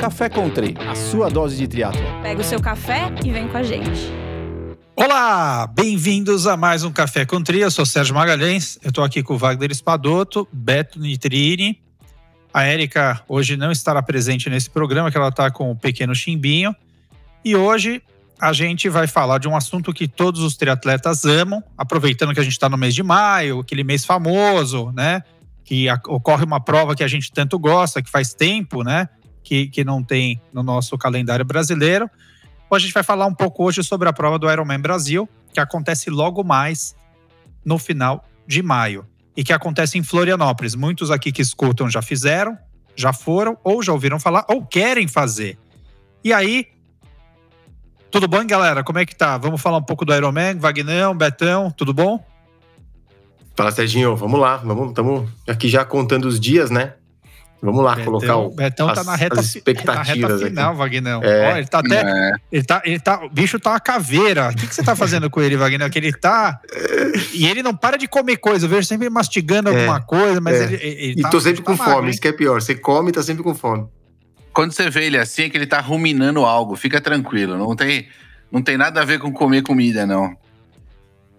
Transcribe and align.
Café 0.00 0.28
Country, 0.28 0.74
a 0.78 0.94
sua 0.94 1.30
dose 1.30 1.56
de 1.56 1.66
triatlo. 1.66 2.02
Pega 2.22 2.40
o 2.40 2.44
seu 2.44 2.60
café 2.60 3.10
e 3.24 3.30
vem 3.32 3.48
com 3.48 3.56
a 3.56 3.62
gente. 3.62 4.12
Olá, 4.94 5.66
bem-vindos 5.66 6.46
a 6.46 6.54
mais 6.54 6.84
um 6.84 6.92
Café 6.92 7.24
com 7.24 7.42
Tri. 7.42 7.60
Eu 7.60 7.70
sou 7.70 7.86
Sérgio 7.86 8.14
Magalhães. 8.14 8.78
Eu 8.82 8.90
estou 8.90 9.02
aqui 9.02 9.22
com 9.22 9.34
o 9.34 9.38
Wagner 9.38 9.70
Espadoto, 9.70 10.46
Beto 10.52 11.00
Nitrini. 11.00 11.80
A 12.52 12.64
Érica 12.64 13.22
hoje 13.26 13.56
não 13.56 13.72
estará 13.72 14.02
presente 14.02 14.50
nesse 14.50 14.68
programa, 14.68 15.10
que 15.10 15.16
ela 15.16 15.28
está 15.28 15.50
com 15.50 15.70
o 15.70 15.76
pequeno 15.76 16.14
Chimbinho. 16.14 16.76
E 17.42 17.56
hoje 17.56 18.02
a 18.38 18.52
gente 18.52 18.90
vai 18.90 19.06
falar 19.06 19.38
de 19.38 19.48
um 19.48 19.56
assunto 19.56 19.94
que 19.94 20.06
todos 20.06 20.42
os 20.42 20.56
triatletas 20.56 21.24
amam, 21.24 21.64
aproveitando 21.76 22.34
que 22.34 22.40
a 22.40 22.44
gente 22.44 22.52
está 22.52 22.68
no 22.68 22.76
mês 22.76 22.94
de 22.94 23.02
maio, 23.02 23.60
aquele 23.60 23.82
mês 23.82 24.04
famoso, 24.04 24.92
né? 24.92 25.22
Que 25.64 25.86
ocorre 26.06 26.44
uma 26.44 26.60
prova 26.60 26.94
que 26.94 27.02
a 27.02 27.08
gente 27.08 27.32
tanto 27.32 27.58
gosta, 27.58 28.02
que 28.02 28.10
faz 28.10 28.34
tempo, 28.34 28.84
né? 28.84 29.08
Que, 29.46 29.68
que 29.68 29.84
não 29.84 30.02
tem 30.02 30.40
no 30.52 30.60
nosso 30.60 30.98
calendário 30.98 31.44
brasileiro. 31.44 32.10
A 32.68 32.78
gente 32.80 32.92
vai 32.92 33.04
falar 33.04 33.26
um 33.26 33.34
pouco 33.34 33.62
hoje 33.62 33.80
sobre 33.84 34.08
a 34.08 34.12
prova 34.12 34.40
do 34.40 34.50
Ironman 34.50 34.80
Brasil, 34.80 35.28
que 35.54 35.60
acontece 35.60 36.10
logo 36.10 36.42
mais 36.42 36.96
no 37.64 37.78
final 37.78 38.28
de 38.44 38.60
maio 38.60 39.06
e 39.36 39.44
que 39.44 39.52
acontece 39.52 39.96
em 39.96 40.02
Florianópolis. 40.02 40.74
Muitos 40.74 41.12
aqui 41.12 41.30
que 41.30 41.40
escutam 41.40 41.88
já 41.88 42.02
fizeram, 42.02 42.58
já 42.96 43.12
foram 43.12 43.56
ou 43.62 43.84
já 43.84 43.92
ouviram 43.92 44.18
falar 44.18 44.44
ou 44.48 44.66
querem 44.66 45.06
fazer. 45.06 45.56
E 46.24 46.32
aí, 46.32 46.66
tudo 48.10 48.26
bom, 48.26 48.44
galera? 48.44 48.82
Como 48.82 48.98
é 48.98 49.06
que 49.06 49.14
tá? 49.14 49.38
Vamos 49.38 49.60
falar 49.60 49.78
um 49.78 49.82
pouco 49.82 50.04
do 50.04 50.12
Ironman, 50.12 50.58
Vagnão, 50.58 51.16
Betão, 51.16 51.70
tudo 51.70 51.94
bom? 51.94 52.26
Fala, 53.54 53.70
Serginho, 53.70 54.16
vamos 54.16 54.40
lá. 54.40 54.56
Vamos, 54.56 54.88
estamos 54.88 55.30
aqui 55.46 55.68
já 55.68 55.84
contando 55.84 56.24
os 56.24 56.40
dias, 56.40 56.68
né? 56.68 56.94
Vamos 57.62 57.82
lá, 57.82 57.94
Betão, 57.94 58.04
colocar 58.04 58.36
o, 58.36 58.50
Betão 58.50 58.86
tá 58.92 59.00
as, 59.00 59.06
na 59.06 59.16
reta, 59.16 59.40
as 59.40 59.46
expectativas 59.46 60.30
na 60.30 60.36
reta 60.36 60.48
final, 60.48 60.70
aqui. 60.70 60.78
Vagnão. 60.78 61.22
É. 61.22 61.52
Ó, 61.52 61.56
ele 61.56 61.66
tá 61.66 61.78
até. 61.78 62.00
É. 62.02 62.32
Ele 62.52 62.62
tá, 62.62 62.82
ele 62.84 63.00
tá, 63.00 63.24
o 63.24 63.30
bicho 63.30 63.58
tá 63.58 63.70
uma 63.70 63.80
caveira. 63.80 64.50
O 64.50 64.54
que, 64.54 64.66
que 64.66 64.74
você 64.74 64.82
tá 64.82 64.94
fazendo 64.94 65.30
com 65.30 65.40
ele, 65.40 65.56
Wagner? 65.56 65.90
Que 65.90 65.98
ele 65.98 66.12
tá. 66.12 66.60
E 67.32 67.46
ele 67.46 67.62
não 67.62 67.74
para 67.74 67.96
de 67.96 68.06
comer 68.06 68.36
coisa. 68.36 68.66
Eu 68.66 68.70
vejo 68.70 68.86
sempre 68.86 69.08
mastigando 69.08 69.70
É, 69.70 69.78
alguma 69.78 70.00
coisa, 70.00 70.40
mas 70.40 70.60
é. 70.60 70.64
ele, 70.64 70.76
ele 70.76 71.20
E 71.20 71.22
tá, 71.22 71.30
tô 71.30 71.40
sempre 71.40 71.62
tá 71.62 71.64
com 71.64 71.76
magro, 71.76 71.94
fome, 71.94 72.06
hein? 72.06 72.10
isso 72.10 72.20
que 72.20 72.28
é 72.28 72.32
pior. 72.32 72.60
Você 72.60 72.74
come 72.74 73.08
e 73.08 73.12
tá 73.12 73.22
sempre 73.22 73.42
com 73.42 73.54
fome. 73.54 73.86
Quando 74.52 74.72
você 74.72 74.88
vê 74.90 75.04
ele 75.06 75.18
assim, 75.18 75.44
é 75.44 75.48
que 75.48 75.56
ele 75.56 75.66
tá 75.66 75.80
ruminando 75.80 76.44
algo. 76.44 76.76
Fica 76.76 77.00
tranquilo. 77.00 77.56
Não 77.56 77.74
tem, 77.74 78.06
não 78.52 78.62
tem 78.62 78.76
nada 78.76 79.00
a 79.00 79.04
ver 79.04 79.18
com 79.18 79.32
comer 79.32 79.62
comida, 79.62 80.06
não. 80.06 80.36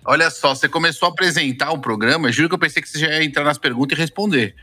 Olha 0.04 0.30
só, 0.30 0.56
você 0.56 0.70
começou 0.70 1.08
a 1.08 1.12
apresentar 1.12 1.72
o 1.72 1.80
programa. 1.80 2.32
Juro 2.32 2.50
que 2.50 2.56
eu 2.56 2.60
pensei 2.60 2.82
que 2.82 2.90
você 2.90 2.98
já 2.98 3.08
ia 3.08 3.24
entrar 3.24 3.44
nas 3.44 3.58
perguntas 3.58 3.98
e 3.98 4.02
responder. 4.02 4.56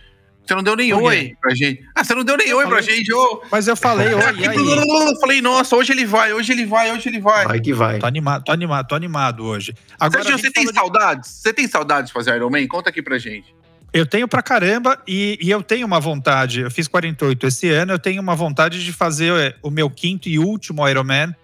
Você 0.47 0.55
não 0.55 0.63
deu 0.63 0.77
nem 0.77 0.93
oi 0.93 1.35
pra 1.41 1.55
gente. 1.55 1.83
Ah, 1.95 2.05
você 2.05 2.15
não 2.15 2.23
deu 2.23 2.37
nem 2.37 2.53
oi 2.53 2.67
pra 2.67 2.83
falei- 2.83 2.97
gente. 2.97 3.13
Ô. 3.15 3.43
Mas 3.51 3.67
eu 3.67 3.75
falei, 3.77 4.09
oi, 4.15 4.23
aí? 4.23 4.45
Eu 4.45 5.17
falei, 5.21 5.41
nossa, 5.41 5.75
hoje 5.75 5.93
ele 5.93 6.05
vai, 6.05 6.33
hoje 6.35 6.53
ele 6.53 6.67
vai, 6.67 6.93
hoje 6.93 7.09
ele 7.09 7.19
vai. 7.21 7.47
Vai 7.47 7.61
que 7.61 7.73
vai. 7.73 7.99
Tô 7.99 8.07
animado, 8.07 8.45
tô 8.45 8.53
animado, 8.53 8.87
tô 8.89 8.95
animado 8.95 9.45
hoje. 9.45 9.75
Agora, 9.99 10.23
gente 10.25 10.41
você 10.43 10.51
tem 10.51 10.65
falou 10.67 10.73
de- 10.73 10.79
saudades? 10.79 11.31
Você 11.31 11.53
tem 11.53 11.67
saudades 11.67 12.09
de 12.09 12.13
fazer 12.13 12.35
Iron 12.37 12.51
Man? 12.51 12.67
Conta 12.69 12.91
aqui 12.91 13.01
pra 13.03 13.17
gente. 13.19 13.55
Eu 13.93 14.05
tenho 14.05 14.27
pra 14.29 14.43
caramba 14.43 15.01
e, 15.07 15.39
e 15.41 15.51
eu 15.51 15.63
tenho 15.63 15.87
uma 15.87 16.01
vontade. 16.01 16.61
Eu 16.61 16.71
fiz 16.71 16.89
48 16.89 17.47
esse 17.47 17.71
ano, 17.71 17.93
eu 17.93 17.99
tenho 17.99 18.21
uma 18.21 18.35
vontade 18.35 18.85
de 18.85 18.93
fazer 18.93 19.33
é, 19.35 19.55
o 19.63 19.71
meu 19.71 19.89
quinto 19.89 20.29
e 20.29 20.39
último 20.39 20.87
Ironman 20.87 21.35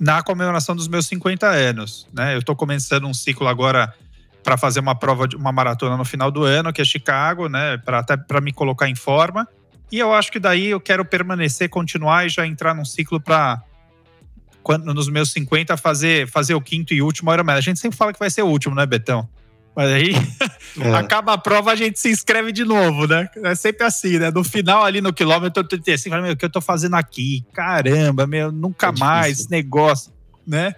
na 0.00 0.22
comemoração 0.22 0.74
dos 0.74 0.88
meus 0.88 1.06
50 1.06 1.46
anos. 1.46 2.06
Né? 2.12 2.34
Eu 2.36 2.42
tô 2.42 2.56
começando 2.56 3.06
um 3.06 3.14
ciclo 3.14 3.46
agora 3.48 3.92
para 4.46 4.56
fazer 4.56 4.78
uma 4.78 4.94
prova 4.94 5.26
de 5.26 5.34
uma 5.34 5.50
maratona 5.50 5.96
no 5.96 6.04
final 6.04 6.30
do 6.30 6.44
ano, 6.44 6.72
que 6.72 6.80
é 6.80 6.84
Chicago, 6.84 7.48
né? 7.48 7.78
Para 7.78 7.98
até 7.98 8.16
para 8.16 8.40
me 8.40 8.52
colocar 8.52 8.88
em 8.88 8.94
forma. 8.94 9.46
E 9.90 9.98
eu 9.98 10.14
acho 10.14 10.30
que 10.30 10.38
daí 10.38 10.66
eu 10.66 10.78
quero 10.80 11.04
permanecer, 11.04 11.68
continuar 11.68 12.26
e 12.26 12.28
já 12.28 12.46
entrar 12.46 12.72
num 12.72 12.84
ciclo 12.84 13.20
para 13.20 13.60
quando 14.62 14.94
nos 14.94 15.08
meus 15.08 15.32
50 15.32 15.76
fazer 15.76 16.28
fazer 16.28 16.54
o 16.54 16.60
quinto 16.60 16.94
e 16.94 17.02
último 17.02 17.32
Ironman. 17.32 17.56
A 17.56 17.60
gente 17.60 17.80
sempre 17.80 17.98
fala 17.98 18.12
que 18.12 18.20
vai 18.20 18.30
ser 18.30 18.42
o 18.42 18.46
último, 18.46 18.72
né, 18.76 18.86
Betão? 18.86 19.28
Mas 19.74 19.90
aí 19.90 20.12
É. 20.80 20.94
acaba 20.94 21.32
a 21.32 21.38
prova, 21.38 21.72
a 21.72 21.74
gente 21.74 21.98
se 21.98 22.08
inscreve 22.08 22.52
de 22.52 22.64
novo, 22.64 23.08
né? 23.08 23.28
É 23.42 23.54
sempre 23.56 23.84
assim, 23.84 24.16
né? 24.20 24.30
No 24.30 24.44
final, 24.44 24.84
ali 24.84 25.00
no 25.00 25.12
quilômetro 25.12 25.64
35, 25.64 26.08
fala, 26.08 26.22
meu, 26.22 26.34
o 26.34 26.36
que 26.36 26.44
eu 26.44 26.50
tô 26.50 26.60
fazendo 26.60 26.94
aqui? 26.94 27.44
Caramba, 27.52 28.28
meu, 28.28 28.52
nunca 28.52 28.88
É 28.88 28.92
mais 28.92 29.40
esse 29.40 29.50
negócio, 29.50 30.12
né? 30.46 30.76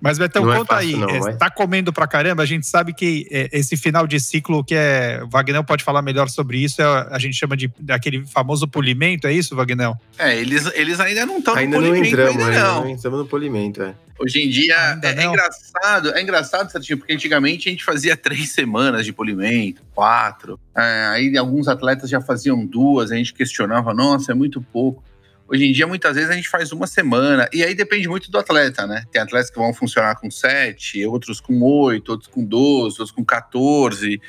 Mas, 0.00 0.18
Betão, 0.18 0.44
Não 0.44 0.52
é 0.52 0.58
conta 0.58 0.74
fácil, 0.74 0.88
aí. 0.88 0.96
não, 0.96 1.28
é, 1.28 1.34
tá 1.34 1.50
comendo 1.50 1.92
pra 1.92 2.06
caramba? 2.06 2.42
A 2.42 2.46
gente 2.46 2.66
sabe 2.66 2.92
que 2.94 3.26
é, 3.30 3.48
esse 3.52 3.76
final 3.76 4.06
de 4.06 4.20
ciclo 4.20 4.62
que 4.64 4.74
é. 4.74 5.20
O 5.24 5.28
Vagnão 5.28 5.64
pode 5.64 5.82
falar 5.82 6.02
melhor 6.02 6.28
sobre 6.28 6.58
isso. 6.58 6.80
é, 6.80 7.08
a 7.10 7.18
gente 7.18 7.36
chama 7.36 7.56
de 7.56 7.70
daquele 7.78 8.24
famoso 8.26 8.68
polimento, 8.68 9.26
é 9.26 9.32
isso, 9.32 9.56
Vagnão? 9.56 9.98
É, 10.18 10.36
eles, 10.36 10.70
eles 10.74 11.00
ainda 11.00 11.26
não 11.26 11.38
estão 11.38 11.54
Ainda 11.54 11.76
no 11.76 11.82
não 11.82 11.88
polimento, 11.88 12.14
entramos, 12.14 12.42
ainda 12.44 12.62
não. 12.62 12.80
não 12.82 12.90
entramos 12.90 13.18
no 13.18 13.26
polimento. 13.26 13.82
É. 13.82 13.94
Hoje 14.20 14.42
em 14.42 14.48
dia 14.48 14.98
é, 15.02 15.08
é 15.10 15.14
não? 15.14 15.32
engraçado, 15.32 16.12
é 16.12 16.20
engraçado, 16.20 16.70
Serginho, 16.70 16.98
porque 16.98 17.12
antigamente 17.12 17.68
a 17.68 17.72
gente 17.72 17.84
fazia 17.84 18.16
três 18.16 18.50
semanas 18.50 19.04
de 19.04 19.12
polimento, 19.12 19.82
quatro. 19.94 20.58
É, 20.76 21.06
aí 21.12 21.36
alguns 21.38 21.68
atletas 21.68 22.10
já 22.10 22.20
faziam 22.20 22.64
duas, 22.66 23.12
a 23.12 23.16
gente 23.16 23.32
questionava, 23.32 23.94
nossa, 23.94 24.32
é 24.32 24.34
muito 24.34 24.60
pouco. 24.60 25.04
Hoje 25.50 25.64
em 25.64 25.72
dia, 25.72 25.86
muitas 25.86 26.14
vezes, 26.14 26.30
a 26.30 26.34
gente 26.34 26.48
faz 26.48 26.72
uma 26.72 26.86
semana, 26.86 27.48
e 27.52 27.64
aí 27.64 27.74
depende 27.74 28.06
muito 28.06 28.30
do 28.30 28.38
atleta, 28.38 28.86
né? 28.86 29.04
Tem 29.10 29.22
atletas 29.22 29.48
que 29.50 29.58
vão 29.58 29.72
funcionar 29.72 30.14
com 30.16 30.30
sete, 30.30 31.04
outros 31.06 31.40
com 31.40 31.58
oito, 31.62 32.10
outros 32.10 32.28
com 32.30 32.44
12, 32.44 33.00
outros 33.00 33.10
com 33.10 33.24
14. 33.24 34.20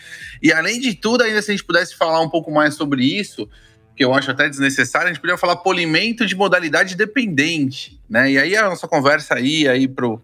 E 0.42 0.54
além 0.54 0.80
de 0.80 0.96
tudo, 0.96 1.24
ainda 1.24 1.42
se 1.42 1.52
a 1.52 1.54
gente 1.54 1.66
pudesse 1.66 1.96
falar 1.96 2.22
um 2.22 2.30
pouco 2.30 2.50
mais 2.52 2.76
sobre 2.76 3.04
isso, 3.04 3.50
que 3.98 4.06
eu 4.06 4.14
acho 4.14 4.32
até 4.32 4.48
desnecessário, 4.48 5.08
a 5.08 5.12
gente 5.12 5.20
poderia 5.20 5.38
falar 5.38 5.58
polimento 5.58 6.26
de 6.26 6.34
modalidade 6.36 6.96
dependente, 6.96 8.00
né? 8.10 8.32
E 8.32 8.38
aí 8.40 8.56
a 8.56 8.70
nossa 8.70 8.88
conversa 8.88 9.36
aí, 9.36 9.68
aí 9.68 9.90
pro, 9.90 10.22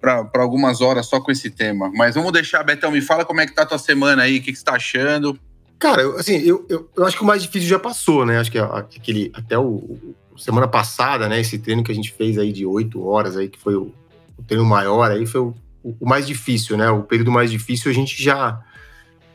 para 0.00 0.30
algumas 0.36 0.80
horas 0.80 1.06
só 1.06 1.20
com 1.20 1.32
esse 1.32 1.50
tema. 1.50 1.90
Mas 1.92 2.14
vamos 2.14 2.30
deixar, 2.32 2.62
Betão, 2.62 2.92
me 2.92 3.00
fala 3.00 3.24
como 3.24 3.40
é 3.40 3.46
que 3.46 3.52
tá 3.52 3.62
a 3.62 3.66
tua 3.66 3.78
semana 3.78 4.22
aí, 4.22 4.38
o 4.38 4.42
que, 4.42 4.52
que 4.52 4.58
você 4.58 4.64
tá 4.64 4.74
achando. 4.74 5.36
Cara, 5.76 6.02
eu, 6.02 6.16
assim, 6.16 6.36
eu, 6.36 6.64
eu, 6.68 6.88
eu 6.96 7.04
acho 7.04 7.16
que 7.16 7.22
o 7.24 7.26
mais 7.26 7.42
difícil 7.42 7.68
já 7.68 7.78
passou, 7.80 8.24
né? 8.24 8.38
Acho 8.38 8.50
que 8.52 8.58
aquele, 8.58 9.32
até 9.34 9.58
o- 9.58 10.14
semana 10.38 10.68
passada, 10.68 11.28
né? 11.28 11.40
Esse 11.40 11.58
treino 11.58 11.82
que 11.82 11.92
a 11.92 11.94
gente 11.94 12.12
fez 12.12 12.38
aí 12.38 12.52
de 12.52 12.64
oito 12.66 13.04
horas 13.06 13.36
aí, 13.36 13.48
que 13.48 13.58
foi 13.58 13.74
o, 13.74 13.92
o 14.38 14.42
treino 14.46 14.64
maior 14.64 15.10
aí, 15.10 15.26
foi 15.26 15.40
o, 15.40 15.54
o- 15.82 16.06
mais 16.08 16.26
difícil, 16.26 16.76
né? 16.76 16.90
O 16.90 17.02
período 17.02 17.30
mais 17.30 17.50
difícil 17.50 17.90
a 17.90 17.94
gente 17.94 18.22
já, 18.22 18.60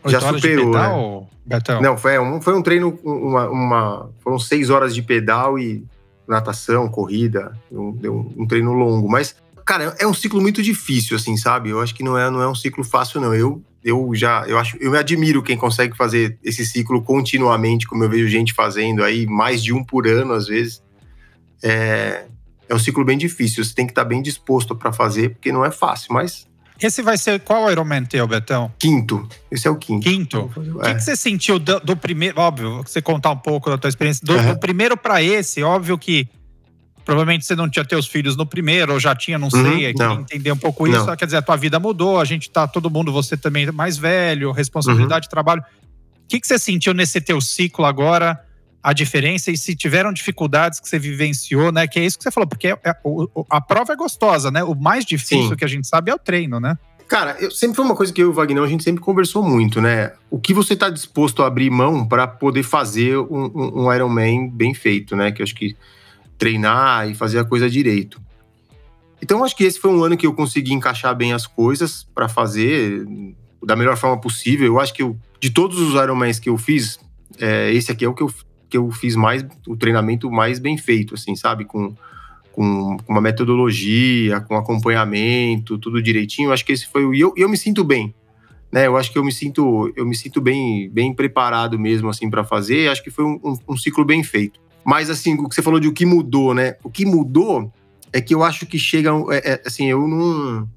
já 0.06 0.20
superou, 0.42 0.74
né? 0.74 0.80
pedal, 0.82 1.30
Betão? 1.46 1.82
Não, 1.82 1.98
foi 1.98 2.18
um, 2.20 2.42
foi 2.42 2.54
um 2.56 2.62
treino, 2.62 3.00
uma, 3.04 3.50
uma- 3.50 4.10
foram 4.20 4.38
seis 4.40 4.70
horas 4.70 4.94
de 4.96 5.02
pedal 5.02 5.58
e 5.60 5.84
natação, 6.28 6.88
corrida, 6.88 7.52
um, 7.72 7.92
deu 7.92 8.14
um, 8.16 8.44
um 8.44 8.48
treino 8.48 8.72
longo. 8.74 9.10
Mas, 9.10 9.36
cara, 9.66 9.96
é 10.00 10.08
um 10.08 10.14
ciclo 10.14 10.40
muito 10.42 10.62
difícil, 10.64 11.16
assim, 11.18 11.36
sabe? 11.36 11.70
Eu 11.70 11.82
acho 11.82 11.94
que 11.94 12.04
não 12.04 12.18
é, 12.18 12.30
não 12.30 12.42
é 12.42 12.48
um 12.48 12.56
ciclo 12.56 12.84
fácil, 12.84 13.20
não. 13.20 13.34
Eu, 13.34 13.62
eu 13.84 14.12
já, 14.14 14.46
eu 14.48 14.58
acho, 14.58 14.78
eu 14.80 14.92
me 14.92 14.98
admiro 14.98 15.42
quem 15.44 15.58
consegue 15.58 15.98
fazer 15.98 16.38
esse 16.44 16.66
ciclo 16.66 17.02
continuamente, 17.02 17.88
como 17.88 18.04
eu 18.04 18.10
vejo 18.10 18.28
gente 18.28 18.54
fazendo 18.54 19.04
aí, 19.04 19.26
mais 19.26 19.62
de 19.64 19.74
um 19.74 19.84
por 19.84 20.08
ano, 20.08 20.34
às 20.34 20.48
vezes. 20.48 20.82
É, 21.64 22.26
é 22.70 22.76
um 22.76 22.80
ciclo 22.80 23.04
bem 23.06 23.18
difícil. 23.18 23.64
Você 23.64 23.74
tem 23.74 23.86
que 23.86 23.92
estar 23.92 24.06
bem 24.06 24.22
disposto 24.22 24.76
para 24.76 24.92
fazer, 24.92 25.30
porque 25.30 25.52
não 25.52 25.64
é 25.66 25.72
fácil. 25.72 26.14
Mas 26.14 26.48
Esse 26.82 27.02
vai 27.02 27.18
ser 27.18 27.40
qual 27.42 27.70
Ironman 27.72 28.04
teu, 28.06 28.26
Betão? 28.28 28.72
quinto, 28.80 29.28
esse 29.52 29.68
é 29.68 29.70
o 29.72 29.76
quinto. 29.76 30.04
Quinto? 30.04 30.52
O 30.56 30.80
que, 30.80 30.88
É. 30.90 30.94
que 30.96 31.02
você 31.02 31.16
sentiu 31.16 31.60
do, 31.60 31.80
do 31.80 31.96
primeiro? 31.96 32.40
Óbvio, 32.40 32.82
você 32.84 33.02
contar 33.02 33.32
um 33.32 33.38
pouco 33.38 33.70
da 33.70 33.78
tua 33.78 33.88
experiência. 33.90 34.26
Do, 34.26 34.34
Aham. 34.34 34.54
do 34.54 34.60
primeiro 34.60 34.98
para 34.98 35.22
esse, 35.22 35.62
óbvio 35.62 35.98
que 35.98 36.28
provavelmente 37.06 37.46
você 37.46 37.56
não 37.56 37.70
tinha 37.70 37.84
teus 37.86 38.08
filhos 38.08 38.36
no 38.38 38.46
primeiro, 38.46 38.94
ou 38.94 39.00
já 39.00 39.16
tinha, 39.16 39.38
não 39.38 39.50
sei. 39.50 39.62
Uhum, 39.62 39.74
é, 39.84 39.94
queria 39.94 40.14
entender 40.14 40.52
um 40.52 40.58
pouco 40.58 40.88
isso. 40.88 41.06
Não. 41.06 41.16
Quer 41.16 41.26
dizer, 41.26 41.38
a 41.38 41.42
tua 41.42 41.56
vida 41.58 41.80
mudou, 41.80 42.20
a 42.20 42.26
gente 42.26 42.50
tá, 42.50 42.68
todo 42.68 42.90
mundo, 42.90 43.12
você 43.12 43.36
também 43.38 43.72
mais 43.72 43.98
velho, 43.98 44.52
responsabilidade 44.52 45.24
de 45.24 45.30
trabalho. 45.30 45.62
O 45.62 46.28
que, 46.28 46.40
que 46.40 46.48
você 46.48 46.58
sentiu 46.58 46.94
nesse 46.94 47.20
teu 47.20 47.42
ciclo 47.42 47.86
agora? 47.86 48.40
A 48.84 48.94
diferença 48.94 49.52
e 49.52 49.58
se 49.58 49.76
tiveram 49.76 50.12
dificuldades 50.12 50.80
que 50.80 50.90
você 50.90 50.98
vivenciou, 50.98 51.72
né? 51.72 51.88
Que 51.88 52.00
é 52.00 52.06
isso 52.06 52.18
que 52.18 52.24
você 52.24 52.32
falou, 52.32 52.48
porque 52.48 52.68
é- 52.68 52.80
é- 52.84 52.96
o- 53.04 53.46
a 53.50 53.62
prova 53.62 53.94
é 53.94 53.96
gostosa, 53.96 54.50
né? 54.50 54.64
O 54.64 54.74
mais 54.76 55.06
difícil 55.06 55.50
Sim. 55.50 55.56
que 55.56 55.64
a 55.66 55.68
gente 55.68 55.88
sabe 55.88 56.10
é 56.12 56.16
o 56.16 56.20
treino, 56.20 56.60
né? 56.60 56.78
Cara, 57.08 57.36
eu, 57.40 57.52
sempre 57.52 57.76
foi 57.76 57.84
uma 57.86 57.96
coisa 57.96 58.12
que 58.14 58.22
eu 58.24 58.28
e 58.28 58.30
o 58.30 58.34
Wagner, 58.34 58.64
a 58.64 58.68
gente 58.68 58.84
sempre 58.84 59.02
conversou 59.04 59.44
muito, 59.44 59.82
né? 59.82 60.14
O 60.30 60.40
que 60.40 60.54
você 60.54 60.74
está 60.74 60.90
disposto 60.90 61.44
a 61.44 61.48
abrir 61.48 61.70
mão 61.70 62.08
para 62.08 62.26
poder 62.26 62.64
fazer 62.64 63.18
um, 63.18 63.52
um, 63.54 63.84
um 63.84 63.94
Ironman 63.94 64.50
bem 64.50 64.74
feito, 64.74 65.16
né? 65.16 65.32
Que 65.32 65.42
eu 65.42 65.44
acho 65.44 65.54
que 65.54 65.76
treinar 66.38 67.10
e 67.10 67.14
fazer 67.14 67.38
a 67.40 67.44
coisa 67.46 67.70
direito. 67.70 68.20
Então, 69.22 69.44
acho 69.44 69.56
que 69.56 69.64
esse 69.64 69.80
foi 69.80 69.92
um 69.92 70.04
ano 70.04 70.18
que 70.18 70.26
eu 70.26 70.34
consegui 70.34 70.74
encaixar 70.74 71.16
bem 71.16 71.34
as 71.34 71.46
coisas 71.46 72.08
para 72.16 72.28
fazer 72.28 73.06
da 73.64 73.76
melhor 73.76 73.96
forma 73.98 74.20
possível. 74.20 74.66
Eu 74.66 74.80
acho 74.80 74.92
que 74.94 75.04
eu, 75.04 75.16
de 75.40 75.52
todos 75.52 75.80
os 75.80 75.94
Ironmans 75.94 76.40
que 76.40 76.50
eu 76.50 76.58
fiz, 76.58 77.00
é, 77.38 77.72
esse 77.72 77.92
aqui 77.92 78.04
é 78.06 78.08
o 78.10 78.14
que 78.16 78.24
eu, 78.24 78.34
que 78.72 78.78
eu 78.78 78.90
fiz 78.90 79.18
mais, 79.18 79.46
o 79.68 79.76
treinamento 79.76 80.32
mais 80.32 80.58
bem 80.58 80.78
feito, 80.78 81.14
assim, 81.14 81.36
sabe? 81.36 81.66
Com, 81.66 81.94
com, 82.54 82.96
uma 83.08 83.20
metodologia, 83.20 84.40
com 84.40 84.56
acompanhamento, 84.56 85.78
tudo 85.78 86.02
direitinho. 86.02 86.54
Acho 86.54 86.66
que 86.66 86.72
esse 86.72 86.88
foi 86.88 87.06
o. 87.06 87.14
E 87.14 87.20
eu, 87.20 87.34
eu 87.36 87.50
me 87.50 87.58
sinto 87.58 87.84
bem. 87.84 88.16
Né, 88.72 88.88
eu 88.88 88.96
acho 88.96 89.12
que 89.12 89.18
eu 89.20 89.24
me 89.26 89.34
sinto, 89.34 89.92
eu 89.98 90.06
me 90.06 90.16
sinto 90.16 90.40
bem, 90.40 90.90
bem 90.90 91.14
preparado 91.14 91.78
mesmo 91.78 92.10
assim 92.10 92.30
para 92.30 92.46
fazer. 92.46 92.90
Acho 92.90 93.04
que 93.04 93.12
foi 93.12 93.26
um, 93.26 93.38
um- 93.44 93.58
um 93.68 93.78
ciclo 93.78 94.06
bem 94.06 94.24
feito. 94.24 94.62
Mas, 94.86 95.10
assim, 95.10 95.34
o 95.34 95.50
que 95.50 95.54
você 95.54 95.62
falou 95.62 95.78
de 95.78 95.90
o 95.90 95.94
que 95.94 96.06
mudou, 96.06 96.54
né? 96.54 96.78
O 96.82 96.90
que 96.90 97.06
mudou 97.06 97.70
é 98.14 98.22
que 98.22 98.34
eu 98.34 98.42
acho 98.42 98.66
que 98.66 98.80
chega. 98.80 99.12
É, 99.30 99.52
é, 99.52 99.62
assim, 99.66 99.88
eu 99.88 100.08
não. 100.08 100.68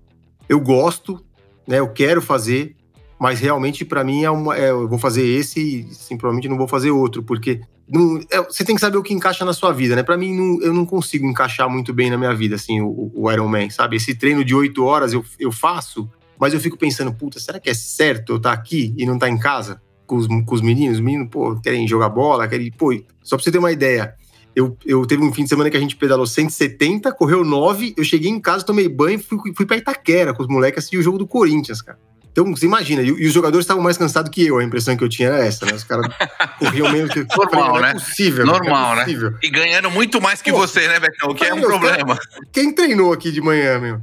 Eu 0.48 0.58
gosto, 0.58 1.24
né? 1.68 1.78
Eu 1.78 1.88
quero 1.88 2.20
fazer, 2.20 2.74
mas 3.18 3.40
realmente 3.40 3.84
para 3.84 4.04
mim 4.04 4.24
é 4.24 4.30
uma. 4.30 4.56
É, 4.56 4.70
eu 4.70 4.88
vou 4.88 4.98
fazer 4.98 5.24
esse 5.24 5.60
e 5.60 5.94
sim, 5.94 6.16
provavelmente 6.16 6.48
não 6.48 6.58
vou 6.58 6.68
fazer 6.68 6.90
outro, 6.90 7.22
porque 7.22 7.60
não, 7.88 8.20
é, 8.30 8.42
você 8.42 8.64
tem 8.64 8.74
que 8.74 8.80
saber 8.80 8.96
o 8.96 9.02
que 9.02 9.12
encaixa 9.12 9.44
na 9.44 9.52
sua 9.52 9.72
vida, 9.72 9.94
né? 9.94 10.02
Para 10.02 10.16
mim, 10.16 10.34
não, 10.34 10.62
eu 10.62 10.72
não 10.72 10.86
consigo 10.86 11.26
encaixar 11.26 11.68
muito 11.68 11.92
bem 11.92 12.10
na 12.10 12.16
minha 12.16 12.34
vida, 12.34 12.56
assim, 12.56 12.80
o, 12.80 13.12
o 13.14 13.30
Iron 13.30 13.48
Man, 13.48 13.68
sabe? 13.70 13.96
Esse 13.96 14.14
treino 14.14 14.44
de 14.44 14.54
oito 14.54 14.84
horas 14.84 15.12
eu, 15.12 15.24
eu 15.38 15.52
faço, 15.52 16.08
mas 16.38 16.54
eu 16.54 16.60
fico 16.60 16.76
pensando, 16.76 17.12
puta, 17.12 17.38
será 17.38 17.60
que 17.60 17.68
é 17.68 17.74
certo 17.74 18.32
eu 18.32 18.36
estar 18.36 18.54
tá 18.54 18.54
aqui 18.54 18.94
e 18.96 19.04
não 19.04 19.14
estar 19.14 19.26
tá 19.26 19.32
em 19.32 19.38
casa 19.38 19.80
com 20.06 20.16
os, 20.16 20.26
com 20.26 20.54
os 20.54 20.62
meninos? 20.62 20.96
Os 20.96 21.04
meninos, 21.04 21.28
pô, 21.30 21.54
querem 21.60 21.86
jogar 21.86 22.08
bola, 22.08 22.48
querem. 22.48 22.70
Pô, 22.70 22.92
só 23.22 23.36
pra 23.36 23.44
você 23.44 23.52
ter 23.52 23.58
uma 23.58 23.72
ideia. 23.72 24.14
Eu, 24.56 24.76
eu 24.86 25.04
teve 25.04 25.22
um 25.22 25.32
fim 25.32 25.42
de 25.42 25.48
semana 25.48 25.68
que 25.68 25.76
a 25.76 25.80
gente 25.80 25.96
pedalou 25.96 26.26
170, 26.26 27.12
correu 27.12 27.44
9, 27.44 27.94
eu 27.96 28.04
cheguei 28.04 28.30
em 28.30 28.40
casa, 28.40 28.64
tomei 28.64 28.88
banho 28.88 29.16
e 29.16 29.22
fui, 29.22 29.52
fui 29.52 29.66
pra 29.66 29.76
Itaquera 29.76 30.32
com 30.32 30.42
os 30.42 30.48
moleques 30.48 30.78
assistir 30.78 30.96
o 30.96 31.02
jogo 31.02 31.18
do 31.18 31.26
Corinthians, 31.26 31.82
cara. 31.82 31.98
Então, 32.34 32.44
você 32.50 32.66
imagina, 32.66 33.00
e, 33.00 33.06
e, 33.06 33.26
os 33.28 33.32
jogadores 33.32 33.62
estavam 33.62 33.80
mais 33.80 33.96
cansados 33.96 34.28
que 34.28 34.44
eu, 34.44 34.58
a 34.58 34.64
impressão 34.64 34.96
que 34.96 35.04
eu 35.04 35.08
tinha 35.08 35.28
era 35.28 35.46
essa, 35.46 35.64
né? 35.64 35.72
Os 35.72 35.84
caras 35.84 36.12
corriam 36.58 36.90
menos 36.90 37.12
que. 37.12 37.20
Normal, 37.30 37.48
falei, 37.48 37.68
não 37.68 37.76
é 37.76 37.80
né? 37.80 37.92
Possível, 37.92 38.44
Normal, 38.44 38.98
é 38.98 39.04
possível. 39.04 39.30
né? 39.30 39.38
E 39.40 39.50
ganhando 39.50 39.88
muito 39.88 40.20
mais 40.20 40.42
que 40.42 40.50
Pô, 40.50 40.58
você, 40.58 40.88
né, 40.88 40.98
Betão? 40.98 41.30
O 41.30 41.34
que 41.36 41.44
é 41.44 41.54
um 41.54 41.60
problema. 41.60 42.18
quem 42.52 42.74
treinou 42.74 43.12
aqui 43.12 43.30
de 43.30 43.40
manhã, 43.40 43.78
meu? 43.78 44.00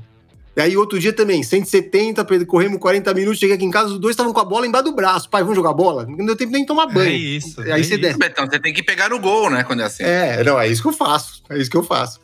E 0.55 0.61
aí, 0.61 0.77
outro 0.77 0.97
dia 0.97 1.11
também, 1.11 1.43
170, 1.43 2.25
corremos 2.45 2.79
40 2.79 3.13
minutos, 3.13 3.37
cheguei 3.37 3.57
aqui 3.57 3.65
em 3.65 3.71
casa, 3.71 3.93
os 3.93 3.99
dois 3.99 4.13
estavam 4.13 4.31
com 4.31 4.39
a 4.39 4.45
bola 4.45 4.65
embaixo 4.65 4.85
do 4.85 4.95
braço. 4.95 5.29
Pai, 5.29 5.41
vamos 5.41 5.57
jogar 5.57 5.73
bola? 5.73 6.05
Não 6.05 6.25
deu 6.25 6.35
tempo 6.37 6.53
nem 6.53 6.61
de 6.61 6.67
tomar 6.67 6.87
banho. 6.87 7.09
É 7.09 7.13
isso. 7.13 7.59
Aí 7.59 7.69
é 7.69 7.83
você 7.83 7.95
isso. 7.95 7.97
desce. 7.97 8.17
Betão, 8.17 8.45
você 8.45 8.59
tem 8.59 8.73
que 8.73 8.81
pegar 8.81 9.09
no 9.09 9.19
gol, 9.19 9.49
né, 9.49 9.65
quando 9.65 9.81
é 9.81 9.85
assim. 9.85 10.03
É, 10.03 10.41
não, 10.41 10.57
é 10.57 10.69
isso 10.69 10.81
que 10.81 10.87
eu 10.87 10.93
faço. 10.93 11.43
É 11.49 11.57
isso 11.57 11.69
que 11.69 11.75
eu 11.75 11.83
faço. 11.83 12.21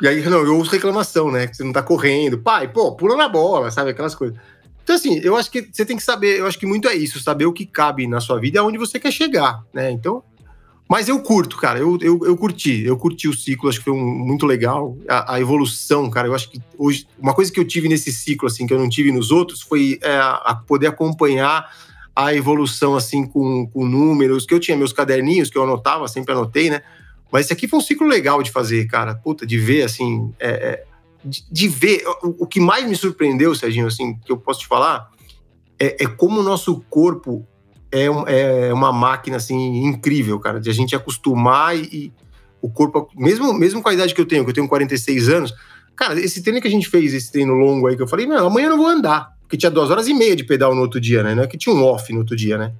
E 0.00 0.06
aí, 0.06 0.20
não, 0.28 0.44
eu 0.44 0.56
ouço 0.56 0.70
reclamação, 0.70 1.30
né? 1.30 1.46
Que 1.46 1.56
você 1.56 1.64
não 1.64 1.72
tá 1.72 1.82
correndo. 1.82 2.38
Pai, 2.38 2.68
pô, 2.68 2.92
pula 2.92 3.16
na 3.16 3.28
bola, 3.28 3.70
sabe? 3.70 3.90
Aquelas 3.90 4.14
coisas. 4.14 4.38
Então, 4.88 4.96
assim, 4.96 5.20
eu 5.22 5.36
acho 5.36 5.50
que 5.50 5.68
você 5.70 5.84
tem 5.84 5.98
que 5.98 6.02
saber, 6.02 6.38
eu 6.38 6.46
acho 6.46 6.58
que 6.58 6.64
muito 6.64 6.88
é 6.88 6.94
isso, 6.94 7.20
saber 7.20 7.44
o 7.44 7.52
que 7.52 7.66
cabe 7.66 8.06
na 8.06 8.22
sua 8.22 8.40
vida 8.40 8.56
e 8.56 8.58
aonde 8.58 8.78
você 8.78 8.98
quer 8.98 9.12
chegar, 9.12 9.62
né? 9.70 9.90
Então. 9.90 10.22
Mas 10.88 11.10
eu 11.10 11.20
curto, 11.20 11.58
cara, 11.58 11.78
eu, 11.78 11.98
eu, 12.00 12.18
eu 12.24 12.34
curti, 12.34 12.84
eu 12.86 12.96
curti 12.96 13.28
o 13.28 13.36
ciclo, 13.36 13.68
acho 13.68 13.80
que 13.80 13.84
foi 13.84 13.92
um, 13.92 14.02
muito 14.02 14.46
legal. 14.46 14.96
A, 15.06 15.34
a, 15.34 15.40
evolução, 15.42 16.08
cara, 16.08 16.26
eu 16.26 16.34
acho 16.34 16.50
que 16.50 16.58
hoje. 16.78 17.06
Uma 17.18 17.34
coisa 17.34 17.52
que 17.52 17.60
eu 17.60 17.66
tive 17.66 17.86
nesse 17.86 18.10
ciclo, 18.10 18.48
assim, 18.48 18.66
que 18.66 18.72
eu 18.72 18.78
não 18.78 18.88
tive 18.88 19.12
nos 19.12 19.30
outros, 19.30 19.60
foi 19.60 19.98
é, 20.00 20.16
a 20.16 20.58
poder 20.66 20.86
acompanhar 20.86 21.70
a 22.16 22.34
evolução, 22.34 22.96
assim, 22.96 23.26
com, 23.26 23.66
com 23.66 23.84
números, 23.84 24.46
que 24.46 24.54
eu 24.54 24.58
tinha 24.58 24.74
meus 24.74 24.94
caderninhos, 24.94 25.50
que 25.50 25.58
eu 25.58 25.64
anotava, 25.64 26.08
sempre 26.08 26.32
anotei, 26.32 26.70
né? 26.70 26.80
Mas 27.30 27.44
esse 27.44 27.52
aqui 27.52 27.68
foi 27.68 27.78
um 27.78 27.82
ciclo 27.82 28.06
legal 28.06 28.42
de 28.42 28.50
fazer, 28.50 28.86
cara. 28.86 29.14
Puta, 29.14 29.44
de 29.44 29.58
ver, 29.58 29.82
assim. 29.82 30.32
É, 30.40 30.48
é, 30.48 30.84
de, 31.24 31.44
de, 31.50 31.68
ver. 31.68 32.04
O, 32.22 32.44
o, 32.44 32.46
que 32.46 32.60
mais 32.60 32.88
me 32.88 32.96
surpreendeu, 32.96 33.54
Serginho, 33.54 33.86
assim, 33.86 34.16
que 34.24 34.30
eu 34.30 34.38
posso 34.38 34.60
te 34.60 34.66
falar, 34.66 35.08
é, 35.78 36.04
é 36.04 36.06
como 36.06 36.40
o 36.40 36.42
nosso 36.42 36.80
corpo 36.88 37.46
é, 37.90 38.04
é, 38.04 38.72
uma 38.72 38.92
máquina, 38.92 39.36
assim, 39.36 39.84
incrível, 39.84 40.38
cara, 40.38 40.60
de 40.60 40.68
a 40.68 40.72
gente 40.72 40.94
acostumar 40.94 41.76
e, 41.76 41.82
e, 41.92 42.12
o 42.60 42.68
corpo, 42.68 43.08
mesmo, 43.16 43.52
mesmo 43.52 43.82
com 43.82 43.88
a 43.88 43.94
idade 43.94 44.14
que 44.14 44.20
eu 44.20 44.26
tenho, 44.26 44.44
que 44.44 44.50
eu 44.50 44.54
tenho 44.54 44.68
46 44.68 45.28
anos, 45.28 45.54
cara, 45.94 46.18
esse 46.20 46.42
treino 46.42 46.60
que 46.60 46.68
a 46.68 46.70
gente 46.70 46.88
fez, 46.88 47.14
esse 47.14 47.30
treino 47.30 47.54
longo 47.54 47.86
aí, 47.86 47.96
que 47.96 48.02
eu 48.02 48.08
falei, 48.08 48.26
não, 48.26 48.46
amanhã 48.46 48.66
eu 48.66 48.70
não 48.70 48.78
vou 48.78 48.88
andar, 48.88 49.28
porque 49.42 49.56
tinha 49.56 49.70
duas 49.70 49.90
horas 49.90 50.08
e 50.08 50.14
meia 50.14 50.36
de 50.36 50.44
pedal 50.44 50.74
no 50.74 50.80
outro 50.82 51.00
dia, 51.00 51.22
né? 51.22 51.34
Não 51.34 51.44
é 51.44 51.46
que 51.46 51.56
tinha 51.56 51.74
um 51.74 51.82
off 51.84 52.12
no 52.12 52.20
outro 52.20 52.36
dia, 52.36 52.58
né? 52.58 52.72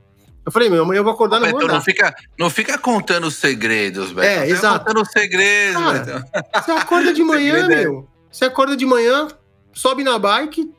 Eu 0.45 0.53
falei, 0.53 0.71
meu, 0.71 0.83
amanhã 0.83 1.01
eu 1.01 1.05
vou 1.05 1.13
acordar, 1.13 1.39
não 1.41 1.51
vou 1.51 1.63
andar. 1.63 1.75
Não 1.75 1.83
fica, 1.83 2.15
não 2.39 2.51
fica 2.51 2.79
contando 2.79 3.27
os 3.27 3.37
segredos, 3.37 4.13
velho. 4.13 4.27
É, 4.27 4.49
exato. 4.49 4.79
contando 4.79 5.03
os 5.03 5.11
segredos, 5.11 5.83
cara, 5.83 6.25
Você 6.55 6.71
acorda 6.71 7.13
de 7.13 7.23
manhã, 7.23 7.65
é 7.65 7.69
meu. 7.69 8.09
Você 8.31 8.45
acorda 8.45 8.77
de 8.77 8.87
manhã, 8.87 9.29
sobe 9.73 10.05
na 10.05 10.19
bike, 10.19 10.71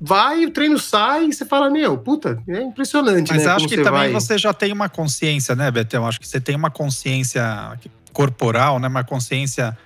vai, 0.00 0.44
o 0.44 0.50
treino 0.50 0.78
sai 0.78 1.26
e 1.26 1.32
você 1.32 1.44
fala, 1.44 1.70
meu, 1.70 1.96
puta, 1.96 2.42
é 2.48 2.62
impressionante, 2.62 3.32
Mas 3.32 3.44
né? 3.44 3.50
acho 3.52 3.68
que 3.68 3.76
também 3.76 3.92
vai... 3.92 4.12
você 4.12 4.36
já 4.36 4.52
tem 4.52 4.72
uma 4.72 4.88
consciência, 4.88 5.54
né, 5.54 5.70
Betão? 5.70 6.06
Acho 6.06 6.20
que 6.20 6.28
você 6.28 6.40
tem 6.40 6.54
uma 6.54 6.70
consciência 6.70 7.78
corporal, 8.12 8.78
né? 8.78 8.88
Uma 8.88 9.04
consciência 9.04 9.76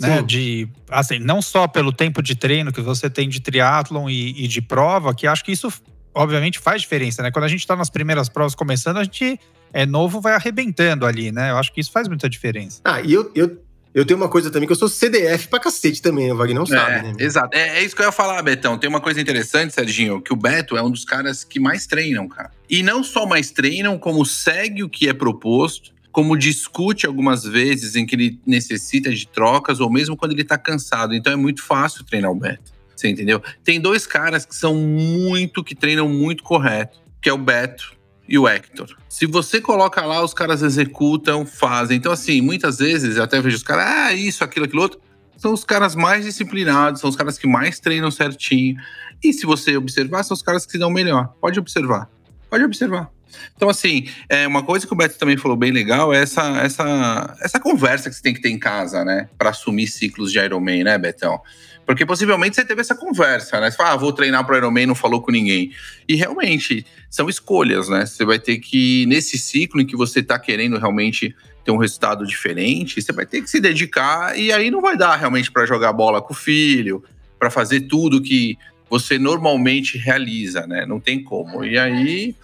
né, 0.00 0.20
de 0.22 0.68
assim, 0.90 1.18
não 1.18 1.40
só 1.40 1.68
pelo 1.68 1.92
tempo 1.92 2.22
de 2.22 2.34
treino 2.34 2.72
que 2.72 2.80
você 2.80 3.08
tem 3.08 3.28
de 3.28 3.40
triatlon 3.40 4.08
e, 4.08 4.44
e, 4.44 4.48
de 4.48 4.60
prova, 4.60 5.14
que 5.14 5.26
acho 5.26 5.44
que 5.44 5.52
isso 5.52 5.72
obviamente 6.14 6.58
faz 6.58 6.82
diferença, 6.82 7.22
né? 7.22 7.30
Quando 7.30 7.44
a 7.44 7.48
gente 7.48 7.66
tá 7.66 7.76
nas 7.76 7.88
primeiras 7.88 8.28
provas 8.28 8.54
começando, 8.54 8.98
a 8.98 9.04
gente 9.04 9.38
é 9.72 9.86
novo, 9.86 10.20
vai 10.20 10.34
arrebentando 10.34 11.06
ali, 11.06 11.32
né? 11.32 11.50
Eu 11.50 11.56
acho 11.56 11.72
que 11.72 11.80
isso 11.80 11.92
faz 11.92 12.08
muita 12.08 12.28
diferença. 12.28 12.80
Ah, 12.84 13.00
e 13.00 13.12
eu, 13.12 13.30
eu 13.34 13.62
eu 13.94 14.06
tenho 14.06 14.18
uma 14.18 14.28
coisa 14.28 14.50
também 14.50 14.66
que 14.66 14.72
eu 14.72 14.76
sou 14.76 14.88
CDF 14.88 15.48
pra 15.48 15.60
cacete 15.60 16.00
também, 16.00 16.32
o 16.32 16.36
Wagner 16.36 16.58
não 16.58 16.66
sabe, 16.66 16.92
é, 16.92 17.02
né? 17.02 17.12
Exato. 17.18 17.56
É, 17.56 17.78
é, 17.78 17.84
isso 17.84 17.94
que 17.94 18.00
eu 18.00 18.06
ia 18.06 18.12
falar, 18.12 18.40
Betão. 18.42 18.78
Tem 18.78 18.88
uma 18.88 19.00
coisa 19.00 19.20
interessante, 19.20 19.74
Serginho, 19.74 20.20
que 20.20 20.32
o 20.32 20.36
Beto 20.36 20.76
é 20.76 20.82
um 20.82 20.90
dos 20.90 21.04
caras 21.04 21.44
que 21.44 21.60
mais 21.60 21.86
treinam, 21.86 22.26
cara. 22.26 22.50
E 22.70 22.82
não 22.82 23.04
só 23.04 23.26
mais 23.26 23.50
treinam, 23.50 23.98
como 23.98 24.24
segue 24.24 24.82
o 24.82 24.88
que 24.88 25.08
é 25.08 25.12
proposto, 25.12 25.92
como 26.10 26.36
discute 26.36 27.06
algumas 27.06 27.44
vezes 27.44 27.94
em 27.94 28.06
que 28.06 28.14
ele 28.14 28.40
necessita 28.46 29.10
de 29.10 29.26
trocas, 29.26 29.78
ou 29.78 29.90
mesmo 29.90 30.16
quando 30.16 30.32
ele 30.32 30.44
tá 30.44 30.56
cansado. 30.56 31.14
Então 31.14 31.32
é 31.32 31.36
muito 31.36 31.62
fácil 31.62 32.04
treinar 32.04 32.30
o 32.30 32.34
Beto. 32.34 32.72
Você 32.96 33.08
entendeu? 33.08 33.42
Tem 33.62 33.80
dois 33.80 34.06
caras 34.06 34.46
que 34.46 34.54
são 34.54 34.74
muito, 34.74 35.62
que 35.62 35.74
treinam 35.74 36.08
muito 36.08 36.42
correto, 36.42 37.00
que 37.20 37.28
é 37.28 37.32
o 37.32 37.38
Beto 37.38 37.96
e 38.28 38.38
o 38.38 38.48
Hector. 38.48 38.96
Se 39.08 39.26
você 39.26 39.60
coloca 39.60 40.04
lá, 40.04 40.22
os 40.22 40.32
caras 40.32 40.62
executam, 40.62 41.44
fazem. 41.44 41.96
Então, 41.96 42.12
assim, 42.12 42.40
muitas 42.40 42.78
vezes 42.78 43.16
eu 43.16 43.22
até 43.22 43.40
vejo 43.40 43.56
os 43.56 43.62
caras, 43.62 43.84
ah, 43.86 44.12
isso, 44.12 44.44
aquilo, 44.44 44.66
aquilo 44.66 44.82
outro. 44.82 45.00
São 45.36 45.52
os 45.52 45.64
caras 45.64 45.96
mais 45.96 46.24
disciplinados, 46.24 47.00
são 47.00 47.10
os 47.10 47.16
caras 47.16 47.36
que 47.36 47.46
mais 47.46 47.80
treinam 47.80 48.10
certinho. 48.10 48.76
E 49.22 49.32
se 49.32 49.44
você 49.44 49.76
observar, 49.76 50.22
são 50.22 50.34
os 50.34 50.42
caras 50.42 50.64
que 50.64 50.72
se 50.72 50.78
dão 50.78 50.90
melhor. 50.90 51.34
Pode 51.40 51.58
observar. 51.58 52.08
Pode 52.48 52.64
observar. 52.64 53.10
Então, 53.56 53.68
assim, 53.68 54.08
é, 54.28 54.46
uma 54.46 54.62
coisa 54.62 54.86
que 54.86 54.92
o 54.92 54.96
Beto 54.96 55.18
também 55.18 55.36
falou 55.36 55.56
bem 55.56 55.72
legal 55.72 56.12
é 56.12 56.22
essa, 56.22 56.42
essa, 56.58 57.36
essa 57.40 57.58
conversa 57.58 58.08
que 58.08 58.16
você 58.16 58.22
tem 58.22 58.34
que 58.34 58.40
ter 58.40 58.50
em 58.50 58.58
casa, 58.58 59.04
né? 59.04 59.28
Para 59.38 59.50
assumir 59.50 59.86
ciclos 59.86 60.30
de 60.30 60.38
Ironman, 60.38 60.84
né, 60.84 60.98
Betão? 60.98 61.40
Porque 61.84 62.06
possivelmente 62.06 62.56
você 62.56 62.64
teve 62.64 62.80
essa 62.80 62.94
conversa, 62.94 63.60
né? 63.60 63.70
Você 63.70 63.76
fala, 63.76 63.92
ah, 63.92 63.96
vou 63.96 64.12
treinar 64.12 64.46
para 64.46 64.56
Ironman, 64.56 64.86
não 64.86 64.94
falou 64.94 65.20
com 65.20 65.32
ninguém. 65.32 65.72
E 66.08 66.14
realmente, 66.14 66.86
são 67.10 67.28
escolhas, 67.28 67.88
né? 67.88 68.06
Você 68.06 68.24
vai 68.24 68.38
ter 68.38 68.58
que, 68.58 69.04
nesse 69.06 69.36
ciclo 69.38 69.80
em 69.80 69.86
que 69.86 69.96
você 69.96 70.20
está 70.20 70.38
querendo 70.38 70.78
realmente 70.78 71.34
ter 71.64 71.70
um 71.70 71.76
resultado 71.76 72.26
diferente, 72.26 73.00
você 73.00 73.12
vai 73.12 73.26
ter 73.26 73.42
que 73.42 73.50
se 73.50 73.60
dedicar 73.60 74.38
e 74.38 74.52
aí 74.52 74.70
não 74.70 74.80
vai 74.80 74.96
dar 74.96 75.16
realmente 75.16 75.50
para 75.50 75.66
jogar 75.66 75.92
bola 75.92 76.20
com 76.22 76.32
o 76.32 76.36
filho, 76.36 77.02
para 77.38 77.50
fazer 77.50 77.82
tudo 77.82 78.22
que 78.22 78.56
você 78.88 79.18
normalmente 79.18 79.98
realiza, 79.98 80.66
né? 80.66 80.86
Não 80.86 81.00
tem 81.00 81.22
como. 81.22 81.64
E 81.64 81.78
aí, 81.78 82.34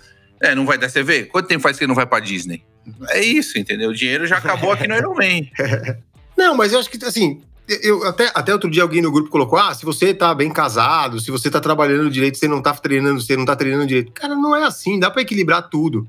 é, 0.41 0.55
não 0.55 0.65
vai 0.65 0.79
dar. 0.79 0.89
Você 0.89 1.03
vê, 1.03 1.25
quanto 1.25 1.47
tempo 1.47 1.63
faz 1.63 1.79
que 1.79 1.87
não 1.87 1.95
vai 1.95 2.07
para 2.07 2.25
Disney? 2.25 2.65
É 3.11 3.23
isso, 3.23 3.59
entendeu? 3.59 3.91
O 3.91 3.95
dinheiro 3.95 4.27
já 4.27 4.39
acabou 4.39 4.73
aqui 4.73 4.89
no 4.89 4.97
Ironman. 4.97 5.51
Não, 6.37 6.57
mas 6.57 6.73
eu 6.73 6.79
acho 6.79 6.89
que, 6.89 7.05
assim, 7.05 7.43
eu, 7.69 8.05
até, 8.05 8.31
até 8.35 8.53
outro 8.53 8.71
dia 8.71 8.83
alguém 8.83 9.03
no 9.03 9.13
grupo 9.13 9.31
colocou: 9.31 9.59
ah, 9.59 9.75
se 9.75 9.85
você 9.85 10.15
tá 10.15 10.35
bem 10.35 10.51
casado, 10.51 11.21
se 11.21 11.31
você 11.31 11.51
tá 11.51 11.61
trabalhando 11.61 12.11
direito, 12.11 12.39
você 12.39 12.49
não 12.49 12.63
tá 12.63 12.73
treinando, 12.75 13.21
você 13.21 13.37
não 13.37 13.45
tá 13.45 13.55
treinando 13.55 13.87
direito. 13.87 14.13
Cara, 14.13 14.35
não 14.35 14.57
é 14.57 14.65
assim, 14.65 14.99
dá 14.99 15.11
para 15.11 15.23
equilibrar 15.23 15.69
tudo. 15.69 16.09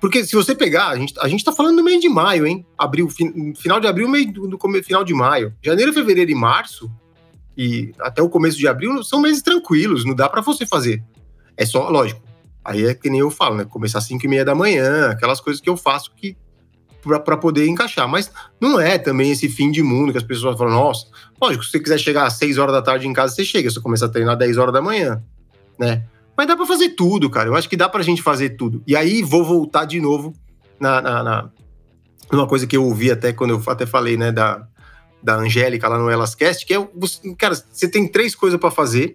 Porque 0.00 0.24
se 0.24 0.36
você 0.36 0.54
pegar, 0.54 0.88
a 0.88 0.96
gente, 0.96 1.14
a 1.18 1.26
gente 1.26 1.44
tá 1.44 1.52
falando 1.52 1.78
no 1.78 1.84
meio 1.84 2.00
de 2.00 2.08
maio, 2.08 2.46
hein? 2.46 2.64
Abril, 2.76 3.08
final 3.56 3.80
de 3.80 3.86
abril, 3.86 4.08
meio 4.08 4.32
do, 4.32 4.46
do 4.46 4.82
final 4.82 5.02
de 5.02 5.12
maio. 5.12 5.52
Janeiro, 5.60 5.92
fevereiro 5.92 6.30
e 6.30 6.34
março, 6.34 6.90
e 7.56 7.92
até 7.98 8.22
o 8.22 8.28
começo 8.28 8.56
de 8.56 8.68
abril, 8.68 9.02
são 9.02 9.20
meses 9.20 9.42
tranquilos, 9.42 10.04
não 10.04 10.14
dá 10.14 10.28
para 10.28 10.40
você 10.40 10.64
fazer. 10.64 11.02
É 11.56 11.66
só, 11.66 11.88
lógico. 11.88 12.22
Aí 12.64 12.86
é 12.86 12.94
que 12.94 13.10
nem 13.10 13.20
eu 13.20 13.30
falo, 13.30 13.56
né? 13.56 13.64
Começar 13.64 13.98
às 13.98 14.04
5 14.04 14.24
e 14.24 14.28
meia 14.28 14.44
da 14.44 14.54
manhã, 14.54 15.10
aquelas 15.10 15.40
coisas 15.40 15.60
que 15.60 15.68
eu 15.68 15.76
faço 15.76 16.12
que 16.14 16.36
para 17.02 17.36
poder 17.36 17.66
encaixar. 17.66 18.08
Mas 18.08 18.30
não 18.60 18.80
é 18.80 18.98
também 18.98 19.30
esse 19.30 19.48
fim 19.48 19.70
de 19.70 19.82
mundo 19.82 20.12
que 20.12 20.18
as 20.18 20.24
pessoas 20.24 20.58
falam, 20.58 20.74
nossa, 20.74 21.06
lógico, 21.40 21.64
se 21.64 21.70
você 21.70 21.80
quiser 21.80 21.98
chegar 21.98 22.26
às 22.26 22.34
6 22.34 22.58
horas 22.58 22.74
da 22.74 22.82
tarde 22.82 23.06
em 23.06 23.12
casa, 23.12 23.34
você 23.34 23.44
chega, 23.44 23.70
você 23.70 23.80
começa 23.80 24.06
a 24.06 24.08
treinar 24.08 24.34
às 24.34 24.38
10 24.38 24.58
horas 24.58 24.72
da 24.72 24.82
manhã, 24.82 25.22
né? 25.78 26.04
Mas 26.36 26.46
dá 26.46 26.56
para 26.56 26.66
fazer 26.66 26.90
tudo, 26.90 27.28
cara. 27.28 27.48
Eu 27.48 27.56
acho 27.56 27.68
que 27.68 27.76
dá 27.76 27.88
pra 27.88 28.02
gente 28.02 28.22
fazer 28.22 28.50
tudo. 28.50 28.82
E 28.86 28.94
aí 28.94 29.22
vou 29.22 29.44
voltar 29.44 29.84
de 29.84 30.00
novo 30.00 30.32
na, 30.78 31.00
na, 31.00 31.22
na 31.22 31.50
uma 32.32 32.46
coisa 32.46 32.66
que 32.66 32.76
eu 32.76 32.84
ouvi 32.84 33.10
até 33.10 33.32
quando 33.32 33.50
eu 33.50 33.62
até 33.66 33.86
falei, 33.86 34.16
né, 34.16 34.30
da, 34.30 34.66
da 35.22 35.36
Angélica 35.36 35.88
lá 35.88 35.98
no 35.98 36.10
Elascast, 36.10 36.64
que 36.64 36.74
é, 36.74 36.88
cara, 37.36 37.54
você 37.54 37.88
tem 37.88 38.06
três 38.06 38.34
coisas 38.34 38.60
para 38.60 38.70
fazer, 38.70 39.14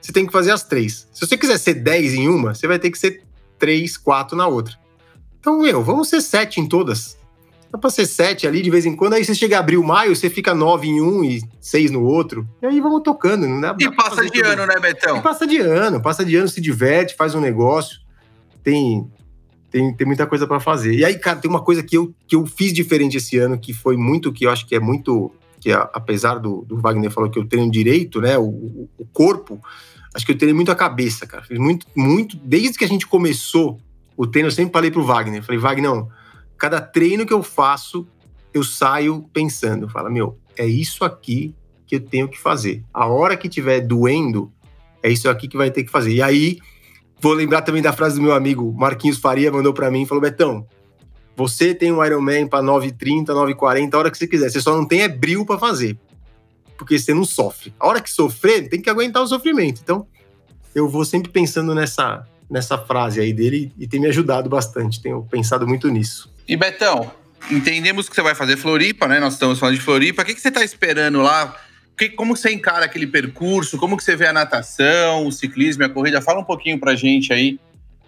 você 0.00 0.12
tem 0.12 0.26
que 0.26 0.32
fazer 0.32 0.50
as 0.50 0.62
três. 0.62 1.08
Se 1.12 1.26
você 1.26 1.36
quiser 1.36 1.58
ser 1.58 1.74
10 1.74 2.14
em 2.14 2.28
uma, 2.28 2.54
você 2.54 2.66
vai 2.66 2.78
ter 2.78 2.90
que 2.90 2.98
ser 2.98 3.22
3, 3.58 3.96
4 3.96 4.36
na 4.36 4.46
outra. 4.46 4.74
Então, 5.42 5.58
meu, 5.58 5.82
vamos 5.82 6.08
ser 6.08 6.20
7 6.20 6.60
em 6.60 6.68
todas. 6.68 7.18
Dá 7.72 7.78
pra 7.78 7.88
ser 7.88 8.04
sete 8.04 8.46
ali 8.46 8.60
de 8.60 8.70
vez 8.70 8.84
em 8.84 8.94
quando. 8.94 9.14
Aí 9.14 9.24
você 9.24 9.34
chega 9.34 9.56
a 9.56 9.60
abril, 9.60 9.82
maio, 9.82 10.14
você 10.14 10.28
fica 10.28 10.54
nove 10.54 10.88
em 10.88 11.00
um 11.00 11.24
e 11.24 11.42
seis 11.58 11.90
no 11.90 12.04
outro. 12.04 12.46
E 12.60 12.66
aí 12.66 12.78
vamos 12.78 13.02
tocando. 13.02 13.48
Não 13.48 13.62
dá, 13.62 13.74
e 13.80 13.90
passa 13.90 14.28
de 14.28 14.42
ano, 14.42 14.66
né, 14.66 14.78
Betão? 14.78 15.16
E 15.16 15.22
passa 15.22 15.46
de 15.46 15.56
ano, 15.56 16.02
passa 16.02 16.22
de 16.22 16.36
ano, 16.36 16.46
se 16.46 16.60
diverte, 16.60 17.16
faz 17.16 17.34
um 17.34 17.40
negócio. 17.40 17.98
Tem. 18.62 19.10
tem, 19.70 19.96
tem 19.96 20.06
muita 20.06 20.26
coisa 20.26 20.46
para 20.46 20.60
fazer. 20.60 20.94
E 20.94 21.02
aí, 21.02 21.18
cara, 21.18 21.38
tem 21.38 21.50
uma 21.50 21.62
coisa 21.62 21.82
que 21.82 21.96
eu, 21.96 22.14
que 22.28 22.36
eu 22.36 22.44
fiz 22.44 22.74
diferente 22.74 23.16
esse 23.16 23.38
ano, 23.38 23.58
que 23.58 23.72
foi 23.72 23.96
muito, 23.96 24.30
que 24.34 24.44
eu 24.44 24.50
acho 24.50 24.66
que 24.66 24.74
é 24.74 24.80
muito, 24.80 25.32
que 25.58 25.72
é, 25.72 25.74
apesar 25.94 26.34
do, 26.34 26.66
do 26.66 26.76
Wagner 26.76 27.10
falou 27.10 27.30
que 27.30 27.38
eu 27.38 27.48
treino 27.48 27.70
direito, 27.70 28.20
né, 28.20 28.36
o, 28.36 28.86
o 28.98 29.06
corpo, 29.14 29.58
acho 30.14 30.26
que 30.26 30.32
eu 30.32 30.36
treinei 30.36 30.54
muito 30.54 30.70
a 30.70 30.76
cabeça, 30.76 31.26
cara. 31.26 31.42
Fiz 31.42 31.58
muito, 31.58 31.86
muito, 31.96 32.36
desde 32.36 32.76
que 32.76 32.84
a 32.84 32.88
gente 32.88 33.06
começou 33.06 33.80
o 34.16 34.26
treino, 34.26 34.48
eu 34.48 34.52
sempre 34.52 34.72
falei 34.72 34.90
pro 34.90 35.04
Wagner, 35.04 35.42
falei, 35.42 35.60
Wagner, 35.60 35.90
não, 35.90 36.08
cada 36.58 36.80
treino 36.80 37.26
que 37.26 37.32
eu 37.32 37.42
faço, 37.42 38.06
eu 38.52 38.62
saio 38.62 39.28
pensando, 39.32 39.88
fala, 39.88 40.10
meu, 40.10 40.38
é 40.56 40.66
isso 40.66 41.04
aqui 41.04 41.54
que 41.86 41.96
eu 41.96 42.00
tenho 42.00 42.28
que 42.28 42.38
fazer. 42.38 42.84
A 42.92 43.06
hora 43.06 43.36
que 43.36 43.48
tiver 43.48 43.80
doendo, 43.80 44.52
é 45.02 45.10
isso 45.10 45.28
aqui 45.28 45.48
que 45.48 45.56
vai 45.56 45.70
ter 45.70 45.84
que 45.84 45.90
fazer. 45.90 46.12
E 46.12 46.22
aí, 46.22 46.58
vou 47.20 47.32
lembrar 47.32 47.62
também 47.62 47.82
da 47.82 47.92
frase 47.92 48.16
do 48.16 48.22
meu 48.22 48.32
amigo 48.32 48.72
Marquinhos 48.72 49.18
Faria, 49.18 49.50
mandou 49.50 49.72
para 49.72 49.90
mim, 49.90 50.06
falou, 50.06 50.22
Betão, 50.22 50.66
você 51.36 51.74
tem 51.74 51.90
um 51.90 52.04
Ironman 52.04 52.46
para 52.46 52.62
9,30, 52.62 53.26
9,40, 53.26 53.94
a 53.94 53.98
hora 53.98 54.10
que 54.10 54.18
você 54.18 54.26
quiser. 54.26 54.50
Você 54.50 54.60
só 54.60 54.76
não 54.76 54.86
tem 54.86 55.02
é 55.02 55.08
bril 55.08 55.46
para 55.46 55.58
fazer. 55.58 55.98
Porque 56.76 56.98
você 56.98 57.14
não 57.14 57.24
sofre. 57.24 57.74
A 57.80 57.86
hora 57.86 58.00
que 58.00 58.10
sofrer, 58.10 58.68
tem 58.68 58.80
que 58.80 58.90
aguentar 58.90 59.22
o 59.22 59.26
sofrimento. 59.26 59.80
Então, 59.82 60.06
eu 60.74 60.88
vou 60.88 61.04
sempre 61.04 61.30
pensando 61.30 61.74
nessa, 61.74 62.26
nessa 62.50 62.76
frase 62.78 63.20
aí 63.20 63.32
dele 63.32 63.72
e 63.78 63.86
tem 63.86 64.00
me 64.00 64.08
ajudado 64.08 64.48
bastante. 64.48 65.00
Tenho 65.00 65.22
pensado 65.22 65.66
muito 65.66 65.88
nisso. 65.88 66.32
E 66.46 66.56
Betão, 66.56 67.10
entendemos 67.50 68.08
que 68.08 68.14
você 68.14 68.22
vai 68.22 68.34
fazer 68.34 68.56
Floripa, 68.56 69.06
né? 69.08 69.18
Nós 69.20 69.34
estamos 69.34 69.58
falando 69.58 69.76
de 69.76 69.80
Floripa. 69.80 70.22
O 70.22 70.24
que, 70.24 70.34
que 70.34 70.40
você 70.40 70.48
está 70.48 70.62
esperando 70.62 71.22
lá? 71.22 71.56
Que, 71.96 72.08
como 72.08 72.36
você 72.36 72.52
encara 72.52 72.84
aquele 72.84 73.06
percurso? 73.06 73.76
Como 73.78 73.96
que 73.96 74.04
você 74.04 74.16
vê 74.16 74.26
a 74.26 74.32
natação, 74.32 75.26
o 75.26 75.32
ciclismo 75.32 75.82
e 75.82 75.86
a 75.86 75.88
corrida? 75.88 76.20
Fala 76.20 76.40
um 76.40 76.44
pouquinho 76.44 76.78
pra 76.78 76.94
gente 76.94 77.32
aí. 77.32 77.58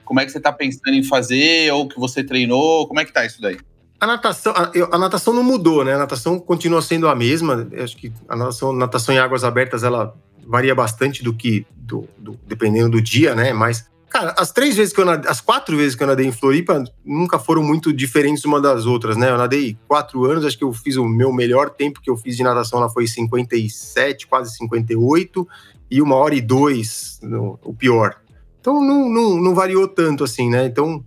Como 0.04 0.20
é 0.20 0.24
que 0.24 0.32
você 0.32 0.38
está 0.38 0.52
pensando 0.52 0.94
em 0.94 1.02
fazer 1.02 1.72
ou 1.72 1.88
que 1.88 1.98
você 1.98 2.22
treinou? 2.22 2.86
Como 2.86 3.00
é 3.00 3.04
que 3.04 3.12
tá 3.12 3.24
isso 3.24 3.40
daí? 3.40 3.58
A 4.00 4.06
natação, 4.06 4.52
a, 4.54 4.70
a, 4.94 4.98
natação 4.98 5.32
não 5.32 5.42
mudou, 5.42 5.84
né? 5.84 5.94
A 5.94 5.98
natação 5.98 6.38
continua 6.38 6.82
sendo 6.82 7.08
a 7.08 7.14
mesma. 7.14 7.66
Eu 7.72 7.84
acho 7.84 7.96
que 7.96 8.12
a 8.28 8.36
natação, 8.36 8.72
natação 8.72 9.14
em 9.14 9.18
águas 9.18 9.44
abertas 9.44 9.82
ela 9.82 10.14
varia 10.46 10.74
bastante 10.74 11.22
do 11.22 11.32
que 11.32 11.66
do, 11.74 12.06
do, 12.18 12.38
dependendo 12.46 12.90
do 12.90 13.00
dia, 13.00 13.34
né? 13.34 13.52
Mas 13.52 13.88
Cara, 14.14 14.32
as 14.38 14.52
três 14.52 14.76
vezes 14.76 14.94
que 14.94 15.00
eu 15.00 15.04
nadei, 15.04 15.28
as 15.28 15.40
quatro 15.40 15.76
vezes 15.76 15.96
que 15.96 16.02
eu 16.04 16.06
nadei 16.06 16.24
em 16.24 16.30
Floripa 16.30 16.84
nunca 17.04 17.36
foram 17.36 17.64
muito 17.64 17.92
diferentes 17.92 18.44
uma 18.44 18.60
das 18.60 18.86
outras, 18.86 19.16
né? 19.16 19.28
Eu 19.28 19.36
nadei 19.36 19.76
quatro 19.88 20.24
anos, 20.24 20.44
acho 20.44 20.56
que 20.56 20.62
eu 20.62 20.72
fiz 20.72 20.94
o 20.94 21.04
meu 21.04 21.32
melhor 21.32 21.68
tempo 21.68 22.00
que 22.00 22.08
eu 22.08 22.16
fiz 22.16 22.36
de 22.36 22.44
natação 22.44 22.78
lá 22.78 22.88
foi 22.88 23.08
57, 23.08 24.28
quase 24.28 24.56
58, 24.56 25.48
e 25.90 26.00
uma 26.00 26.14
hora 26.14 26.32
e 26.32 26.40
dois, 26.40 27.18
no, 27.24 27.58
o 27.64 27.74
pior. 27.74 28.14
Então 28.60 28.80
não, 28.80 29.08
não, 29.08 29.36
não 29.36 29.52
variou 29.52 29.88
tanto 29.88 30.22
assim, 30.22 30.48
né? 30.48 30.64
Então 30.64 31.04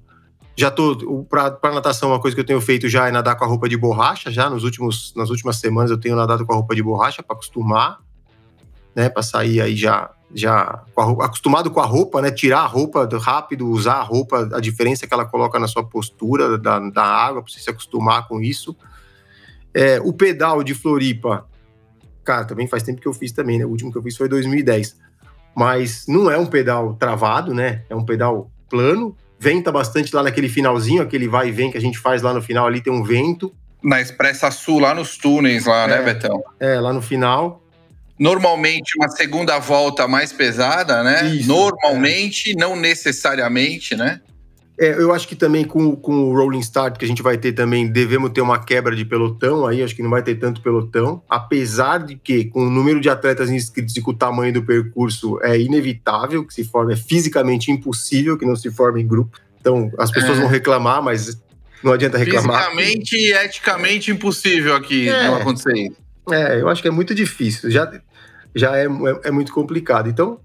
já 0.53 0.69
tô 0.69 1.25
para 1.29 1.57
natação 1.73 2.09
uma 2.09 2.19
coisa 2.19 2.35
que 2.35 2.41
eu 2.41 2.45
tenho 2.45 2.59
feito 2.59 2.89
já 2.89 3.07
é 3.07 3.11
nadar 3.11 3.37
com 3.37 3.45
a 3.45 3.47
roupa 3.47 3.69
de 3.69 3.77
borracha 3.77 4.29
já 4.29 4.49
nos 4.49 4.65
últimos 4.65 5.13
nas 5.15 5.29
últimas 5.29 5.55
semanas 5.55 5.91
eu 5.91 5.97
tenho 5.97 6.15
nadado 6.17 6.45
com 6.45 6.51
a 6.51 6.55
roupa 6.55 6.75
de 6.75 6.83
borracha 6.83 7.23
para 7.23 7.35
acostumar 7.35 7.99
né 8.93 9.07
para 9.07 9.23
sair 9.23 9.61
aí 9.61 9.77
já 9.77 10.09
já 10.34 10.84
acostumado 11.22 11.72
com 11.72 11.79
a 11.79 11.86
roupa, 11.86 12.22
né? 12.22 12.31
Tirar 12.31 12.60
a 12.60 12.65
roupa 12.65 13.07
rápido, 13.19 13.67
usar 13.67 13.96
a 13.96 14.03
roupa, 14.03 14.50
a 14.53 14.60
diferença 14.60 15.07
que 15.07 15.13
ela 15.13 15.25
coloca 15.25 15.57
na 15.57 15.67
sua 15.67 15.84
postura 15.84 16.57
da, 16.57 16.79
da 16.79 17.03
água, 17.03 17.41
para 17.41 17.51
você 17.51 17.60
se 17.60 17.69
acostumar 17.69 18.27
com 18.27 18.41
isso. 18.41 18.75
É, 19.74 20.00
o 20.01 20.12
pedal 20.12 20.63
de 20.63 20.74
Floripa, 20.74 21.46
cara, 22.24 22.46
também 22.46 22.67
faz 22.67 22.84
tempo 22.84 23.00
que 23.00 23.07
eu 23.07 23.13
fiz 23.13 23.31
também, 23.31 23.57
né? 23.60 23.65
O 23.65 23.69
último 23.69 23.91
que 23.91 23.98
eu 23.98 24.03
fiz 24.03 24.17
foi 24.17 24.27
2010. 24.27 24.98
Mas 25.55 26.05
não 26.07 26.29
é 26.29 26.38
um 26.38 26.46
pedal 26.46 26.93
travado, 26.96 27.53
né? 27.53 27.84
É 27.89 27.96
um 27.96 28.03
pedal 28.03 28.51
plano. 28.69 29.15
Venta 29.39 29.72
bastante 29.72 30.15
lá 30.15 30.24
naquele 30.24 30.50
finalzinho, 30.50 31.01
aquele 31.01 31.27
vai 31.27 31.50
e 31.50 31.51
vem 31.51 31.72
que 31.72 31.77
a 31.77 31.81
gente 31.81 32.00
faz 32.00 32.22
lá 32.22 32.34
no 32.34 32.41
final 32.41 32.67
ali, 32.67 32.81
tem 32.81 32.91
um 32.91 33.03
vento. 33.03 33.53
Na 33.84 34.01
Expressa 34.01 34.50
Sul, 34.50 34.79
lá 34.79 34.93
nos 34.93 35.15
túneis, 35.17 35.65
lá, 35.65 35.88
né, 35.88 35.93
é, 35.93 35.98
né, 36.00 36.13
Betão? 36.13 36.43
É, 36.60 36.79
lá 36.79 36.91
no 36.91 37.01
final 37.01 37.63
normalmente 38.19 38.97
uma 38.97 39.09
segunda 39.09 39.59
volta 39.59 40.07
mais 40.07 40.33
pesada, 40.33 41.03
né? 41.03 41.27
Isso, 41.27 41.47
normalmente, 41.47 42.51
é. 42.51 42.55
não 42.55 42.75
necessariamente, 42.75 43.95
né? 43.95 44.21
É, 44.79 44.91
eu 44.93 45.12
acho 45.12 45.27
que 45.27 45.36
também 45.36 45.65
com, 45.65 45.95
com 45.95 46.29
o 46.29 46.36
Rolling 46.36 46.59
Start 46.59 46.97
que 46.97 47.05
a 47.05 47.07
gente 47.07 47.24
vai 47.24 47.36
ter 47.36 47.51
também, 47.51 47.88
devemos 47.88 48.29
ter 48.29 48.41
uma 48.41 48.63
quebra 48.63 48.95
de 48.95 49.03
pelotão 49.03 49.65
aí, 49.65 49.81
acho 49.81 49.95
que 49.95 50.03
não 50.03 50.09
vai 50.09 50.21
ter 50.21 50.36
tanto 50.36 50.62
pelotão, 50.62 51.24
apesar 51.27 51.97
de 52.05 52.15
que 52.15 52.45
com 52.45 52.67
o 52.67 52.69
número 52.69 53.01
de 53.01 53.09
atletas 53.09 53.50
inscritos 53.50 53.95
e 53.95 54.01
com 54.01 54.12
o 54.12 54.13
tamanho 54.13 54.53
do 54.53 54.62
percurso 54.62 55.39
é 55.41 55.59
inevitável 55.59 56.45
que 56.45 56.53
se 56.53 56.63
forme, 56.63 56.93
é 56.93 56.95
fisicamente 56.95 57.71
impossível 57.71 58.38
que 58.38 58.45
não 58.45 58.55
se 58.55 58.69
forme 58.69 59.01
em 59.01 59.07
grupo. 59.07 59.39
Então 59.59 59.91
as 59.97 60.12
pessoas 60.12 60.38
é. 60.38 60.41
vão 60.41 60.50
reclamar, 60.50 61.01
mas 61.01 61.41
não 61.83 61.93
adianta 61.93 62.19
reclamar. 62.19 62.65
Fisicamente 62.65 63.15
e 63.15 63.33
eticamente 63.33 64.12
impossível 64.12 64.75
aqui 64.75 65.09
é. 65.09 65.24
não 65.24 65.38
acontecer 65.38 65.74
isso. 65.74 66.07
É, 66.31 66.59
eu 66.62 66.69
acho 66.69 66.81
que 66.81 66.88
é 66.88 66.91
muito 66.91 67.15
difícil. 67.15 67.71
Já, 67.71 67.89
já 68.57 68.77
é, 68.77 68.85
é, 68.85 69.19
é, 69.25 69.31
muito 69.31 69.53
complicado. 69.53 70.09
Então, 70.09 70.39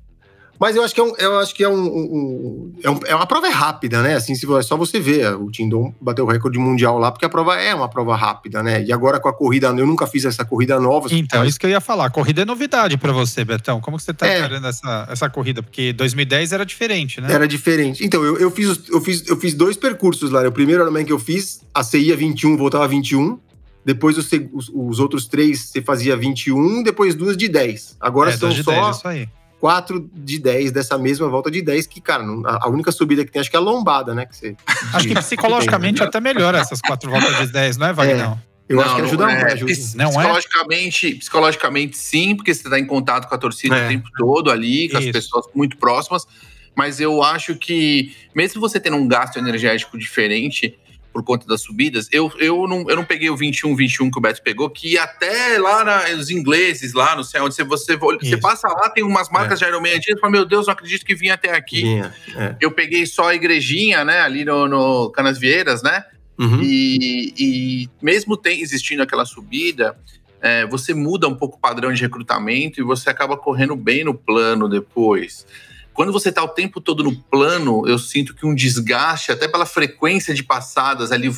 mas 0.63 0.77
eu 0.77 0.85
acho 0.85 0.95
que 0.95 1.01
é 1.01 1.05
um, 1.05 1.13
eu 1.19 1.39
acho 1.41 1.55
que 1.57 1.65
é 1.65 1.69
um, 1.69 1.75
um, 1.75 2.73
é, 2.85 2.89
um, 2.89 3.01
é 3.07 3.15
uma 3.17 3.27
prova 3.27 3.49
rápida, 3.49 4.01
né? 4.01 4.15
Assim, 4.15 4.35
se 4.37 4.47
é 4.55 4.63
só 4.63 4.77
você 4.77 5.01
ver, 5.01 5.35
o 5.35 5.51
Tindon 5.51 5.93
bateu 6.01 6.25
o 6.25 6.29
recorde 6.29 6.57
mundial 6.57 6.99
lá 6.99 7.11
porque 7.11 7.25
a 7.25 7.29
prova 7.29 7.61
é 7.61 7.75
uma 7.75 7.89
prova 7.89 8.15
rápida, 8.15 8.63
né? 8.63 8.81
E 8.85 8.93
agora 8.93 9.19
com 9.19 9.29
a 9.29 9.33
corrida, 9.33 9.67
eu 9.67 9.87
nunca 9.87 10.07
fiz 10.07 10.25
essa 10.25 10.45
corrida 10.45 10.79
nova. 10.79 11.09
Então, 11.11 11.45
isso 11.45 11.59
que 11.59 11.67
eu 11.67 11.71
ia 11.71 11.81
falar, 11.81 12.07
a 12.07 12.11
corrida 12.11 12.43
é 12.43 12.45
novidade 12.45 12.97
para 12.97 13.11
você, 13.11 13.45
Betão. 13.45 13.81
Como 13.81 13.97
que 13.97 14.05
você 14.05 14.15
tá 14.15 14.29
é. 14.29 14.39
encarando 14.39 14.69
essa, 14.69 15.09
essa 15.11 15.29
corrida? 15.29 15.65
Porque 15.65 15.93
2010 15.95 16.53
era 16.53 16.65
diferente, 16.65 17.21
né? 17.21 17.33
Era 17.33 17.49
diferente. 17.49 18.05
Então, 18.05 18.23
eu, 18.23 18.39
eu, 18.39 18.51
fiz, 18.53 18.89
eu, 18.89 19.01
fiz, 19.01 19.27
eu 19.27 19.37
fiz 19.37 19.55
dois 19.55 19.77
percursos 19.77 20.31
lá. 20.31 20.47
O 20.47 20.53
primeiro 20.53 20.83
Ironman 20.83 21.05
que 21.05 21.13
eu 21.13 21.19
fiz, 21.19 21.61
a 21.75 21.83
CIA 21.83 22.17
21 22.17 22.57
voltava 22.57 22.87
21, 22.87 23.37
depois 23.85 24.17
os, 24.17 24.29
os, 24.53 24.71
os, 24.73 25.01
outros 25.01 25.27
três 25.27 25.67
você 25.67 25.83
fazia 25.83 26.17
21, 26.17 26.83
depois 26.83 27.15
duas 27.15 27.37
de 27.37 27.49
10. 27.49 27.97
Agora 28.01 28.31
é, 28.31 28.37
são 28.37 28.51
só 28.53 28.93
10, 29.03 29.29
quatro 29.61 30.11
de 30.13 30.39
10 30.39 30.73
dessa 30.73 30.99
mesma 30.99 31.29
volta 31.29 31.51
de 31.51 31.63
10, 31.63 31.87
que, 31.87 32.01
cara, 32.01 32.25
a 32.61 32.69
única 32.69 32.91
subida 32.91 33.25
que 33.25 33.31
tem 33.31 33.41
acho 33.41 33.51
que 33.51 33.57
é 33.57 33.59
a 33.59 33.63
lombada, 33.63 34.15
né? 34.15 34.27
Que 34.27 34.37
você, 34.37 34.57
acho 34.93 35.09
que 35.09 35.15
psicologicamente 35.15 36.01
né? 36.01 36.07
até 36.07 36.21
melhora 36.21 36.59
essas 36.59 36.81
quatro 36.81 37.11
voltas 37.11 37.47
de 37.47 37.53
10, 37.53 37.77
não 37.77 37.87
é, 37.87 37.93
Wagner? 37.93 38.25
É. 38.25 38.53
Eu 38.69 38.77
não, 38.77 38.85
acho 38.85 38.97
que 38.97 39.03
ajuda 39.03 39.31
é, 39.31 39.53
ajuda. 39.53 39.73
Não 39.97 40.07
é? 40.07 40.09
psicologicamente, 40.09 41.07
é? 41.07 41.15
psicologicamente 41.17 41.97
sim, 41.99 42.35
porque 42.35 42.55
você 42.55 42.63
está 42.63 42.79
em 42.79 42.87
contato 42.87 43.29
com 43.29 43.35
a 43.35 43.39
torcida 43.39 43.77
é. 43.77 43.87
o 43.87 43.89
tempo 43.89 44.09
todo 44.17 44.51
ali, 44.51 44.89
com 44.89 44.99
Isso. 44.99 45.09
as 45.09 45.13
pessoas 45.13 45.47
muito 45.55 45.77
próximas. 45.77 46.27
Mas 46.75 47.01
eu 47.01 47.23
acho 47.23 47.55
que, 47.55 48.17
mesmo 48.35 48.61
você 48.61 48.81
tendo 48.81 48.97
um 48.97 49.07
gasto 49.07 49.37
energético 49.37 49.99
diferente, 49.99 50.79
por 51.13 51.23
conta 51.23 51.47
das 51.47 51.61
subidas. 51.61 52.09
Eu, 52.11 52.33
eu, 52.39 52.67
não, 52.67 52.89
eu 52.89 52.97
não 52.97 53.05
peguei 53.05 53.29
o 53.31 53.37
21, 53.37 53.77
21 53.77 54.11
que 54.11 54.19
o 54.19 54.21
Beto 54.21 54.43
pegou, 54.43 54.71
que 54.71 54.97
até 54.97 55.59
lá 55.59 55.85
na, 55.85 56.05
os 56.17 56.31
ingleses, 56.31 56.95
lá 56.95 57.15
no 57.15 57.23
céu, 57.23 57.45
onde 57.45 57.55
você, 57.55 57.65
você, 57.65 57.97
você 57.97 58.37
passa 58.37 58.69
lá, 58.69 58.89
tem 58.89 59.05
umas 59.05 59.31
marcas 59.31 59.61
é. 59.61 59.65
de 59.65 59.71
Ironman 59.71 59.97
antigas, 59.97 60.21
fala, 60.21 60.33
meu 60.33 60.45
Deus, 60.45 60.67
não 60.67 60.73
acredito 60.73 61.05
que 61.05 61.15
vinha 61.15 61.35
até 61.35 61.55
aqui. 61.55 62.01
é. 62.37 62.57
Eu 62.61 62.71
peguei 62.71 63.05
só 63.07 63.29
a 63.29 63.35
igrejinha, 63.35 64.05
né, 64.05 64.21
ali 64.21 64.45
no, 64.45 64.67
no 64.67 65.11
Canasvieiras, 65.11 65.83
né? 65.83 66.05
Uhum. 66.39 66.61
E, 66.63 67.35
e 67.39 67.91
mesmo 68.01 68.37
tem, 68.37 68.61
existindo 68.61 69.03
aquela 69.03 69.25
subida, 69.25 69.97
é, 70.41 70.67
você 70.67 70.93
muda 70.93 71.29
um 71.29 71.35
pouco 71.35 71.57
o 71.57 71.61
padrão 71.61 71.93
de 71.93 72.03
recrutamento 72.03 72.81
e 72.81 72.83
você 72.83 73.09
acaba 73.09 73.37
correndo 73.37 73.77
bem 73.77 74.03
no 74.03 74.15
plano 74.15 74.69
depois. 74.69 75.47
Quando 75.95 76.13
você 76.13 76.31
está 76.31 76.43
o 76.43 76.49
tempo 76.49 76.81
todo 76.81 77.05
no 77.05 77.15
plano, 77.15 77.87
eu 77.87 77.99
sinto 77.99 78.35
que 78.35 78.47
um 78.47 78.55
desgaste, 78.55 79.31
até 79.31 79.47
pela 79.47 79.67
frequência 79.67 80.35
de 80.35 80.43
passadas 80.43 81.13
ali, 81.13 81.31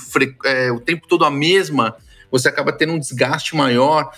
é, 0.44 0.70
o 0.70 0.80
tempo 0.80 1.08
todo 1.08 1.24
a 1.24 1.30
mesma, 1.30 1.96
você 2.30 2.48
acaba 2.48 2.72
tendo 2.72 2.92
um 2.92 2.98
desgaste 2.98 3.56
maior. 3.56 4.10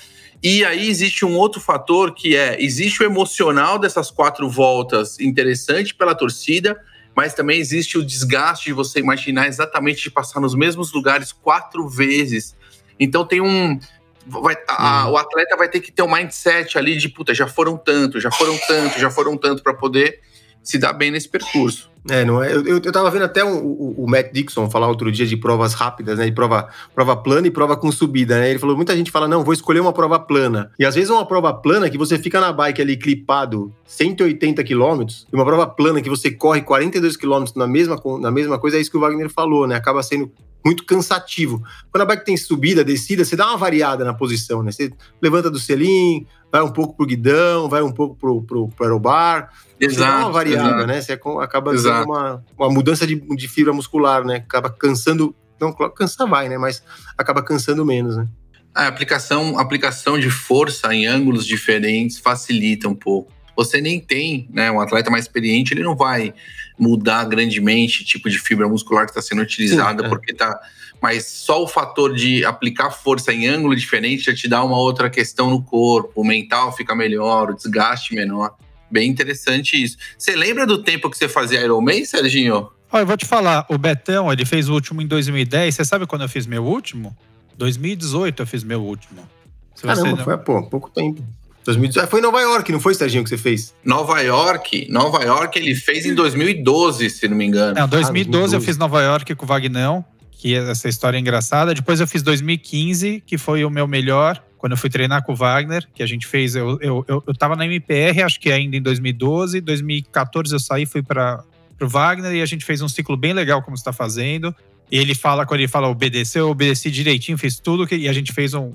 E 0.42 0.64
aí 0.64 0.88
existe 0.88 1.24
um 1.24 1.36
outro 1.36 1.60
fator 1.60 2.14
que 2.14 2.36
é: 2.36 2.62
existe 2.62 3.02
o 3.02 3.06
emocional 3.06 3.78
dessas 3.78 4.10
quatro 4.10 4.48
voltas 4.48 5.18
interessante 5.18 5.94
pela 5.94 6.14
torcida, 6.14 6.78
mas 7.14 7.34
também 7.34 7.58
existe 7.58 7.96
o 7.96 8.04
desgaste 8.04 8.66
de 8.66 8.72
você 8.74 9.00
imaginar 9.00 9.48
exatamente 9.48 10.02
de 10.02 10.10
passar 10.10 10.40
nos 10.40 10.54
mesmos 10.54 10.92
lugares 10.92 11.32
quatro 11.32 11.88
vezes. 11.88 12.54
Então 13.00 13.24
tem 13.24 13.40
um. 13.40 13.78
Vai, 14.26 14.56
a, 14.68 15.06
uhum. 15.06 15.12
o 15.12 15.16
atleta 15.16 15.56
vai 15.56 15.68
ter 15.68 15.80
que 15.80 15.92
ter 15.92 16.02
um 16.02 16.12
mindset 16.12 16.76
ali 16.76 16.96
de 16.96 17.08
puta, 17.08 17.32
já 17.32 17.46
foram 17.46 17.76
tanto, 17.76 18.20
já 18.20 18.30
foram 18.30 18.58
tanto, 18.66 18.98
já 18.98 19.10
foram 19.10 19.36
tanto 19.36 19.62
para 19.62 19.72
poder 19.72 20.20
se 20.66 20.78
dá 20.78 20.92
bem 20.92 21.12
nesse 21.12 21.28
percurso. 21.28 21.88
É, 22.08 22.24
não 22.24 22.42
é? 22.42 22.52
Eu, 22.52 22.64
eu, 22.64 22.80
eu 22.84 22.92
tava 22.92 23.10
vendo 23.10 23.24
até 23.24 23.44
o, 23.44 23.56
o, 23.56 24.04
o, 24.04 24.08
Matt 24.08 24.32
Dixon 24.32 24.70
falar 24.70 24.88
outro 24.88 25.10
dia 25.10 25.26
de 25.26 25.36
provas 25.36 25.74
rápidas, 25.74 26.18
né? 26.18 26.26
De 26.26 26.32
prova, 26.32 26.68
prova 26.94 27.16
plana 27.16 27.46
e 27.46 27.50
prova 27.50 27.76
com 27.76 27.90
subida, 27.90 28.38
né? 28.38 28.50
Ele 28.50 28.58
falou: 28.58 28.76
muita 28.76 28.96
gente 28.96 29.10
fala, 29.10 29.26
não, 29.26 29.42
vou 29.42 29.54
escolher 29.54 29.80
uma 29.80 29.92
prova 29.92 30.18
plana. 30.18 30.70
E 30.78 30.84
às 30.84 30.94
vezes 30.94 31.10
é 31.10 31.12
uma 31.12 31.26
prova 31.26 31.52
plana 31.52 31.90
que 31.90 31.98
você 31.98 32.18
fica 32.18 32.40
na 32.40 32.52
bike 32.52 32.80
ali 32.80 32.96
clipado 32.96 33.72
180 33.86 34.62
quilômetros, 34.62 35.26
e 35.32 35.34
uma 35.34 35.44
prova 35.44 35.66
plana 35.66 36.00
que 36.00 36.08
você 36.08 36.30
corre 36.30 36.62
42 36.62 37.16
quilômetros 37.16 37.56
na 37.56 37.66
mesma, 37.66 38.00
na 38.20 38.30
mesma 38.30 38.58
coisa, 38.58 38.76
é 38.76 38.80
isso 38.80 38.90
que 38.90 38.96
o 38.96 39.00
Wagner 39.00 39.30
falou, 39.30 39.66
né? 39.66 39.74
Acaba 39.74 40.02
sendo 40.02 40.30
muito 40.66 40.84
cansativo. 40.84 41.62
Quando 41.92 42.02
a 42.02 42.06
bike 42.06 42.24
tem 42.24 42.36
subida, 42.36 42.84
descida, 42.84 43.24
você 43.24 43.36
dá 43.36 43.46
uma 43.46 43.56
variada 43.56 44.04
na 44.04 44.12
posição, 44.12 44.64
né? 44.64 44.72
Você 44.72 44.92
levanta 45.22 45.48
do 45.48 45.60
selim, 45.60 46.26
vai 46.50 46.60
um 46.60 46.72
pouco 46.72 46.96
pro 46.96 47.06
guidão, 47.06 47.68
vai 47.68 47.82
um 47.82 47.92
pouco 47.92 48.16
pro, 48.16 48.42
pro, 48.42 48.68
pro 48.68 48.84
aerobar. 48.84 49.52
Exato, 49.80 49.94
você 49.94 50.00
dá 50.00 50.18
uma 50.18 50.32
variada, 50.32 50.68
exato. 50.68 50.86
né? 50.86 51.00
Você 51.00 51.12
acaba 51.12 51.70
tendo 51.70 52.04
uma, 52.04 52.44
uma 52.58 52.68
mudança 52.68 53.06
de, 53.06 53.14
de 53.14 53.48
fibra 53.48 53.72
muscular, 53.72 54.24
né? 54.24 54.36
Acaba 54.36 54.68
cansando, 54.68 55.34
não, 55.60 55.72
cansar 55.72 56.28
vai, 56.28 56.48
né? 56.48 56.58
Mas 56.58 56.82
acaba 57.16 57.42
cansando 57.42 57.84
menos, 57.86 58.16
né? 58.16 58.26
A 58.74 58.88
aplicação, 58.88 59.58
aplicação 59.58 60.18
de 60.18 60.30
força 60.30 60.92
em 60.92 61.06
ângulos 61.06 61.46
diferentes 61.46 62.18
facilita 62.18 62.88
um 62.88 62.94
pouco. 62.94 63.32
Você 63.56 63.80
nem 63.80 64.00
tem, 64.00 64.48
né? 64.52 64.70
Um 64.70 64.80
atleta 64.80 65.10
mais 65.10 65.24
experiente, 65.24 65.72
ele 65.72 65.82
não 65.82 65.96
vai 65.96 66.34
mudar 66.78 67.24
grandemente 67.24 68.02
o 68.02 68.04
tipo 68.04 68.28
de 68.28 68.38
fibra 68.38 68.68
muscular 68.68 69.04
que 69.04 69.10
está 69.10 69.22
sendo 69.22 69.42
utilizada, 69.42 70.02
Sim, 70.02 70.06
é. 70.06 70.08
porque 70.08 70.34
tá. 70.34 70.58
Mas 71.00 71.26
só 71.26 71.62
o 71.62 71.68
fator 71.68 72.14
de 72.14 72.44
aplicar 72.44 72.90
força 72.90 73.32
em 73.32 73.46
ângulo 73.46 73.76
diferente 73.76 74.24
já 74.24 74.34
te 74.34 74.48
dá 74.48 74.62
uma 74.62 74.78
outra 74.78 75.10
questão 75.10 75.50
no 75.50 75.62
corpo, 75.62 76.12
o 76.14 76.24
mental 76.24 76.74
fica 76.74 76.94
melhor, 76.94 77.50
o 77.50 77.54
desgaste 77.54 78.14
menor. 78.14 78.54
Bem 78.90 79.10
interessante 79.10 79.82
isso. 79.82 79.96
Você 80.16 80.36
lembra 80.36 80.66
do 80.66 80.82
tempo 80.82 81.10
que 81.10 81.18
você 81.18 81.28
fazia 81.28 81.60
Ironman, 81.60 82.04
Serginho? 82.04 82.70
Olha, 82.90 83.02
eu 83.02 83.06
vou 83.06 83.16
te 83.16 83.26
falar, 83.26 83.66
o 83.68 83.76
Betão, 83.76 84.32
ele 84.32 84.44
fez 84.44 84.68
o 84.68 84.74
último 84.74 85.02
em 85.02 85.06
2010. 85.06 85.74
Você 85.74 85.84
sabe 85.84 86.06
quando 86.06 86.22
eu 86.22 86.28
fiz 86.28 86.46
meu 86.46 86.64
último? 86.64 87.16
2018 87.58 88.42
eu 88.42 88.46
fiz 88.46 88.62
meu 88.62 88.82
último. 88.82 89.28
Se 89.74 89.82
Caramba, 89.82 90.16
não... 90.16 90.24
foi 90.24 90.34
há 90.34 90.38
pouco, 90.38 90.70
pouco 90.70 90.90
tempo. 90.90 91.22
2018. 91.66 92.08
Foi 92.08 92.20
em 92.20 92.22
Nova 92.22 92.40
York, 92.40 92.72
não 92.72 92.80
foi, 92.80 92.94
Serginho, 92.94 93.22
que 93.22 93.30
você 93.30 93.38
fez? 93.38 93.74
Nova 93.84 94.20
York, 94.20 94.88
Nova 94.90 95.22
York 95.22 95.58
ele 95.58 95.74
fez 95.74 96.06
em 96.06 96.14
2012, 96.14 97.10
se 97.10 97.28
não 97.28 97.36
me 97.36 97.44
engano. 97.44 97.74
Não, 97.74 97.88
2012, 97.88 98.08
ah, 98.08 98.12
2012. 98.12 98.54
eu 98.54 98.60
fiz 98.60 98.76
Nova 98.76 99.02
York 99.02 99.34
com 99.34 99.44
o 99.44 99.48
Vagnão, 99.48 100.04
que 100.30 100.54
essa 100.54 100.88
história 100.88 101.16
é 101.16 101.20
engraçada. 101.20 101.74
Depois 101.74 102.00
eu 102.00 102.06
fiz 102.06 102.22
2015, 102.22 103.22
que 103.26 103.36
foi 103.36 103.64
o 103.64 103.70
meu 103.70 103.86
melhor, 103.86 104.42
quando 104.58 104.72
eu 104.72 104.78
fui 104.78 104.90
treinar 104.90 105.24
com 105.24 105.32
o 105.32 105.36
Wagner, 105.36 105.86
que 105.94 106.02
a 106.02 106.06
gente 106.06 106.26
fez. 106.26 106.54
Eu, 106.54 106.78
eu, 106.80 107.04
eu, 107.08 107.22
eu 107.26 107.34
tava 107.34 107.56
na 107.56 107.66
MPR, 107.66 108.22
acho 108.22 108.40
que 108.40 108.50
ainda 108.50 108.76
em 108.76 108.82
2012. 108.82 109.60
2014 109.60 110.52
eu 110.52 110.60
saí, 110.60 110.86
fui 110.86 111.02
para 111.02 111.42
o 111.80 111.88
Wagner 111.88 112.32
e 112.32 112.42
a 112.42 112.46
gente 112.46 112.64
fez 112.64 112.80
um 112.82 112.88
ciclo 112.88 113.16
bem 113.16 113.32
legal, 113.32 113.62
como 113.62 113.76
você 113.76 113.80
está 113.80 113.92
fazendo. 113.92 114.54
E 114.90 114.98
ele 114.98 115.14
fala, 115.14 115.44
quando 115.44 115.60
ele 115.60 115.68
fala 115.68 115.88
obedecer, 115.88 116.40
eu 116.40 116.50
obedeci 116.50 116.90
direitinho, 116.90 117.36
fiz 117.36 117.58
tudo 117.58 117.86
que, 117.86 117.96
e 117.96 118.08
a 118.08 118.12
gente 118.12 118.32
fez 118.32 118.54
um, 118.54 118.72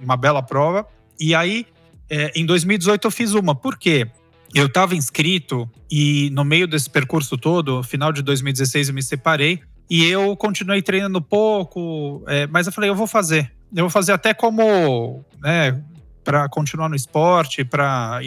uma 0.00 0.16
bela 0.16 0.42
prova. 0.42 0.86
E 1.18 1.34
aí, 1.34 1.66
é, 2.10 2.32
em 2.34 2.44
2018, 2.44 3.06
eu 3.06 3.10
fiz 3.10 3.32
uma. 3.34 3.54
Por 3.54 3.78
quê? 3.78 4.08
Eu 4.52 4.66
estava 4.66 4.96
inscrito 4.96 5.70
e 5.88 6.28
no 6.30 6.44
meio 6.44 6.66
desse 6.66 6.90
percurso 6.90 7.38
todo, 7.38 7.84
final 7.84 8.12
de 8.12 8.20
2016, 8.20 8.88
eu 8.88 8.94
me 8.94 9.02
separei 9.02 9.60
e 9.88 10.04
eu 10.04 10.36
continuei 10.36 10.82
treinando 10.82 11.22
pouco, 11.22 12.24
é, 12.26 12.48
mas 12.48 12.66
eu 12.66 12.72
falei, 12.72 12.90
eu 12.90 12.94
vou 12.94 13.06
fazer. 13.06 13.52
Eu 13.74 13.84
vou 13.84 13.90
fazer 13.90 14.12
até 14.12 14.34
como, 14.34 15.24
né, 15.40 15.80
para 16.24 16.48
continuar 16.48 16.88
no 16.88 16.96
esporte, 16.96 17.64
para 17.64 18.20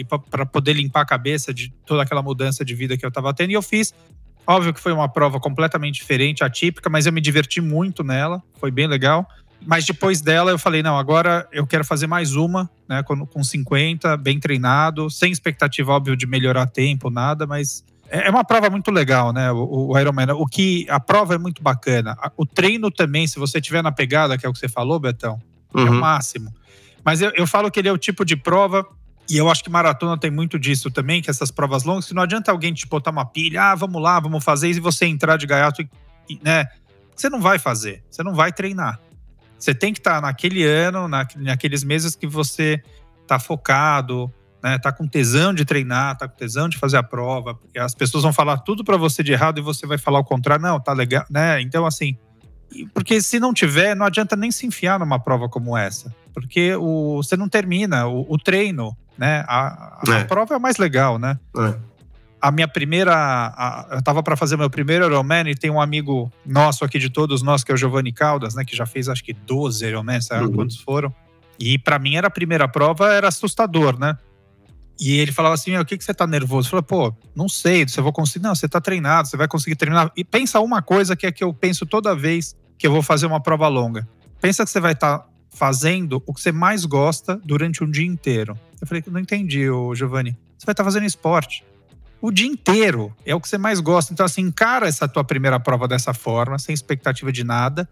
poder 0.50 0.72
limpar 0.72 1.02
a 1.02 1.06
cabeça 1.06 1.52
de 1.52 1.70
toda 1.86 2.02
aquela 2.02 2.22
mudança 2.22 2.64
de 2.64 2.74
vida 2.74 2.96
que 2.96 3.04
eu 3.04 3.08
estava 3.08 3.32
tendo. 3.34 3.50
E 3.50 3.54
eu 3.54 3.62
fiz. 3.62 3.94
Óbvio 4.46 4.74
que 4.74 4.80
foi 4.80 4.92
uma 4.92 5.08
prova 5.08 5.40
completamente 5.40 5.94
diferente, 5.94 6.44
atípica, 6.44 6.90
mas 6.90 7.06
eu 7.06 7.12
me 7.12 7.20
diverti 7.20 7.62
muito 7.62 8.04
nela, 8.04 8.42
foi 8.60 8.70
bem 8.70 8.86
legal. 8.86 9.26
Mas 9.66 9.84
depois 9.84 10.20
dela 10.20 10.50
eu 10.50 10.58
falei, 10.58 10.82
não, 10.82 10.98
agora 10.98 11.48
eu 11.50 11.66
quero 11.66 11.84
fazer 11.84 12.06
mais 12.06 12.34
uma, 12.34 12.68
né, 12.88 13.02
com, 13.02 13.26
com 13.26 13.42
50, 13.42 14.16
bem 14.18 14.38
treinado, 14.38 15.08
sem 15.08 15.32
expectativa, 15.32 15.92
óbvio, 15.92 16.16
de 16.16 16.26
melhorar 16.26 16.66
tempo, 16.66 17.08
nada, 17.08 17.46
mas 17.46 17.84
é, 18.08 18.26
é 18.28 18.30
uma 18.30 18.44
prova 18.44 18.68
muito 18.68 18.90
legal, 18.90 19.32
né, 19.32 19.50
o, 19.50 19.88
o 19.90 19.98
Ironman. 19.98 20.32
O 20.32 20.46
que, 20.46 20.86
a 20.90 21.00
prova 21.00 21.34
é 21.34 21.38
muito 21.38 21.62
bacana. 21.62 22.16
O 22.36 22.44
treino 22.44 22.90
também, 22.90 23.26
se 23.26 23.38
você 23.38 23.60
tiver 23.60 23.82
na 23.82 23.90
pegada, 23.90 24.36
que 24.36 24.44
é 24.44 24.48
o 24.48 24.52
que 24.52 24.58
você 24.58 24.68
falou, 24.68 25.00
Betão, 25.00 25.40
uhum. 25.74 25.80
é 25.80 25.90
o 25.90 25.92
uhum. 25.92 26.00
máximo. 26.00 26.52
Mas 27.04 27.20
eu, 27.20 27.30
eu 27.34 27.46
falo 27.46 27.70
que 27.70 27.78
ele 27.78 27.88
é 27.88 27.92
o 27.92 27.98
tipo 27.98 28.24
de 28.24 28.36
prova 28.36 28.86
e 29.28 29.36
eu 29.36 29.50
acho 29.50 29.64
que 29.64 29.70
maratona 29.70 30.18
tem 30.18 30.30
muito 30.30 30.58
disso 30.58 30.90
também, 30.90 31.22
que 31.22 31.30
essas 31.30 31.50
provas 31.50 31.84
longas, 31.84 32.06
que 32.06 32.14
não 32.14 32.22
adianta 32.22 32.50
alguém 32.50 32.72
te 32.72 32.86
botar 32.86 33.10
uma 33.10 33.24
pilha, 33.24 33.70
ah, 33.70 33.74
vamos 33.74 34.00
lá, 34.02 34.20
vamos 34.20 34.44
fazer 34.44 34.68
isso, 34.68 34.80
e 34.80 34.82
você 34.82 35.06
entrar 35.06 35.36
de 35.36 35.46
gaiato, 35.46 35.82
e, 36.28 36.38
né? 36.42 36.66
Você 37.16 37.30
não 37.30 37.40
vai 37.40 37.58
fazer, 37.58 38.02
você 38.10 38.22
não 38.22 38.34
vai 38.34 38.52
treinar. 38.52 39.00
Você 39.64 39.74
tem 39.74 39.94
que 39.94 39.98
estar 39.98 40.16
tá 40.16 40.20
naquele 40.20 40.62
ano, 40.62 41.08
na, 41.08 41.26
naqueles 41.36 41.82
meses 41.82 42.14
que 42.14 42.26
você 42.26 42.82
está 43.22 43.38
focado, 43.38 44.30
né? 44.62 44.78
Tá 44.78 44.92
com 44.92 45.08
tesão 45.08 45.54
de 45.54 45.64
treinar, 45.64 46.18
tá 46.18 46.28
com 46.28 46.36
tesão 46.36 46.68
de 46.68 46.76
fazer 46.76 46.98
a 46.98 47.02
prova. 47.02 47.54
Porque 47.54 47.78
as 47.78 47.94
pessoas 47.94 48.24
vão 48.24 48.32
falar 48.32 48.58
tudo 48.58 48.84
para 48.84 48.98
você 48.98 49.22
de 49.22 49.32
errado 49.32 49.58
e 49.58 49.62
você 49.62 49.86
vai 49.86 49.96
falar 49.96 50.18
o 50.18 50.24
contrário. 50.24 50.62
Não, 50.62 50.78
tá 50.78 50.92
legal, 50.92 51.24
né? 51.30 51.62
Então, 51.62 51.86
assim, 51.86 52.18
porque 52.92 53.22
se 53.22 53.40
não 53.40 53.54
tiver, 53.54 53.96
não 53.96 54.04
adianta 54.04 54.36
nem 54.36 54.50
se 54.50 54.66
enfiar 54.66 54.98
numa 54.98 55.18
prova 55.18 55.48
como 55.48 55.74
essa. 55.78 56.14
Porque 56.34 56.74
o, 56.74 57.22
você 57.22 57.34
não 57.34 57.48
termina 57.48 58.06
o, 58.06 58.26
o 58.28 58.36
treino, 58.36 58.94
né? 59.16 59.46
A, 59.48 60.02
a, 60.06 60.12
é. 60.12 60.20
a, 60.20 60.24
prova 60.26 60.56
é 60.56 60.58
mais 60.58 60.76
legal, 60.76 61.18
né? 61.18 61.38
É. 61.56 61.74
A 62.44 62.50
minha 62.50 62.68
primeira. 62.68 63.14
A, 63.14 63.88
eu 63.92 64.02
tava 64.02 64.22
para 64.22 64.36
fazer 64.36 64.58
meu 64.58 64.68
primeiro 64.68 65.06
Ironman 65.06 65.48
e 65.48 65.54
tem 65.54 65.70
um 65.70 65.80
amigo 65.80 66.30
nosso 66.44 66.84
aqui 66.84 66.98
de 66.98 67.08
todos 67.08 67.40
nós, 67.40 67.64
que 67.64 67.72
é 67.72 67.74
o 67.74 67.76
Giovanni 67.78 68.12
Caldas, 68.12 68.54
né? 68.54 68.66
Que 68.66 68.76
já 68.76 68.84
fez 68.84 69.08
acho 69.08 69.24
que 69.24 69.32
12 69.32 69.82
Ironman, 69.86 70.20
sabe 70.20 70.44
uhum. 70.44 70.52
quantos 70.52 70.76
foram? 70.76 71.10
E 71.58 71.78
para 71.78 71.98
mim 71.98 72.16
era 72.16 72.26
a 72.26 72.30
primeira 72.30 72.68
prova, 72.68 73.10
era 73.14 73.28
assustador, 73.28 73.98
né? 73.98 74.18
E 75.00 75.18
ele 75.18 75.32
falava 75.32 75.54
assim: 75.54 75.74
o 75.74 75.86
que, 75.86 75.96
que 75.96 76.04
você 76.04 76.12
tá 76.12 76.26
nervoso? 76.26 76.68
Eu 76.68 76.70
falei, 76.70 76.82
pô, 76.82 77.16
não 77.34 77.48
sei, 77.48 77.88
você 77.88 78.02
vai 78.02 78.12
conseguir. 78.12 78.44
Não, 78.44 78.54
você 78.54 78.68
tá 78.68 78.78
treinado, 78.78 79.26
você 79.26 79.38
vai 79.38 79.48
conseguir 79.48 79.76
treinar. 79.76 80.12
E 80.14 80.22
pensa 80.22 80.60
uma 80.60 80.82
coisa 80.82 81.16
que 81.16 81.26
é 81.26 81.32
que 81.32 81.42
eu 81.42 81.54
penso 81.54 81.86
toda 81.86 82.14
vez 82.14 82.54
que 82.76 82.86
eu 82.86 82.92
vou 82.92 83.00
fazer 83.00 83.24
uma 83.24 83.40
prova 83.40 83.68
longa. 83.68 84.06
Pensa 84.38 84.66
que 84.66 84.70
você 84.70 84.80
vai 84.80 84.92
estar 84.92 85.20
tá 85.20 85.26
fazendo 85.48 86.22
o 86.26 86.34
que 86.34 86.42
você 86.42 86.52
mais 86.52 86.84
gosta 86.84 87.40
durante 87.42 87.82
um 87.82 87.90
dia 87.90 88.06
inteiro. 88.06 88.54
Eu 88.78 88.86
falei, 88.86 89.02
não 89.06 89.20
entendi, 89.20 89.70
ô 89.70 89.94
Giovanni. 89.94 90.36
Você 90.58 90.66
vai 90.66 90.74
estar 90.74 90.82
tá 90.82 90.84
fazendo 90.84 91.06
esporte. 91.06 91.64
O 92.24 92.30
dia 92.30 92.46
inteiro 92.46 93.14
é 93.26 93.34
o 93.34 93.40
que 93.40 93.46
você 93.46 93.58
mais 93.58 93.80
gosta. 93.80 94.10
Então, 94.10 94.24
assim, 94.24 94.40
encara 94.40 94.88
essa 94.88 95.06
tua 95.06 95.22
primeira 95.22 95.60
prova 95.60 95.86
dessa 95.86 96.14
forma, 96.14 96.58
sem 96.58 96.72
expectativa 96.72 97.30
de 97.30 97.44
nada. 97.44 97.86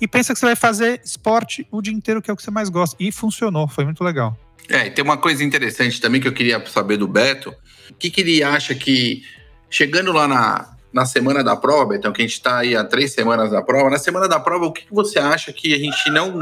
E 0.00 0.06
pensa 0.06 0.32
que 0.32 0.38
você 0.38 0.46
vai 0.46 0.54
fazer 0.54 1.00
esporte 1.04 1.66
o 1.68 1.82
dia 1.82 1.92
inteiro, 1.92 2.22
que 2.22 2.30
é 2.30 2.32
o 2.32 2.36
que 2.36 2.44
você 2.44 2.50
mais 2.52 2.68
gosta. 2.68 2.94
E 3.00 3.10
funcionou, 3.10 3.66
foi 3.66 3.84
muito 3.84 4.04
legal. 4.04 4.38
É, 4.68 4.86
e 4.86 4.90
tem 4.92 5.02
uma 5.02 5.16
coisa 5.16 5.42
interessante 5.42 6.00
também 6.00 6.20
que 6.20 6.28
eu 6.28 6.32
queria 6.32 6.64
saber 6.64 6.96
do 6.96 7.08
Beto. 7.08 7.52
O 7.90 7.94
que, 7.94 8.08
que 8.08 8.20
ele 8.20 8.40
acha 8.44 8.72
que, 8.72 9.24
chegando 9.68 10.12
lá 10.12 10.28
na, 10.28 10.76
na 10.92 11.04
semana 11.04 11.42
da 11.42 11.56
prova, 11.56 11.96
então 11.96 12.12
que 12.12 12.22
a 12.22 12.24
gente 12.24 12.34
está 12.34 12.58
aí 12.58 12.76
há 12.76 12.84
três 12.84 13.12
semanas 13.12 13.50
da 13.50 13.62
prova, 13.62 13.90
na 13.90 13.98
semana 13.98 14.28
da 14.28 14.38
prova, 14.38 14.66
o 14.66 14.72
que, 14.72 14.86
que 14.86 14.94
você 14.94 15.18
acha 15.18 15.52
que 15.52 15.74
a 15.74 15.78
gente 15.78 16.08
não 16.08 16.40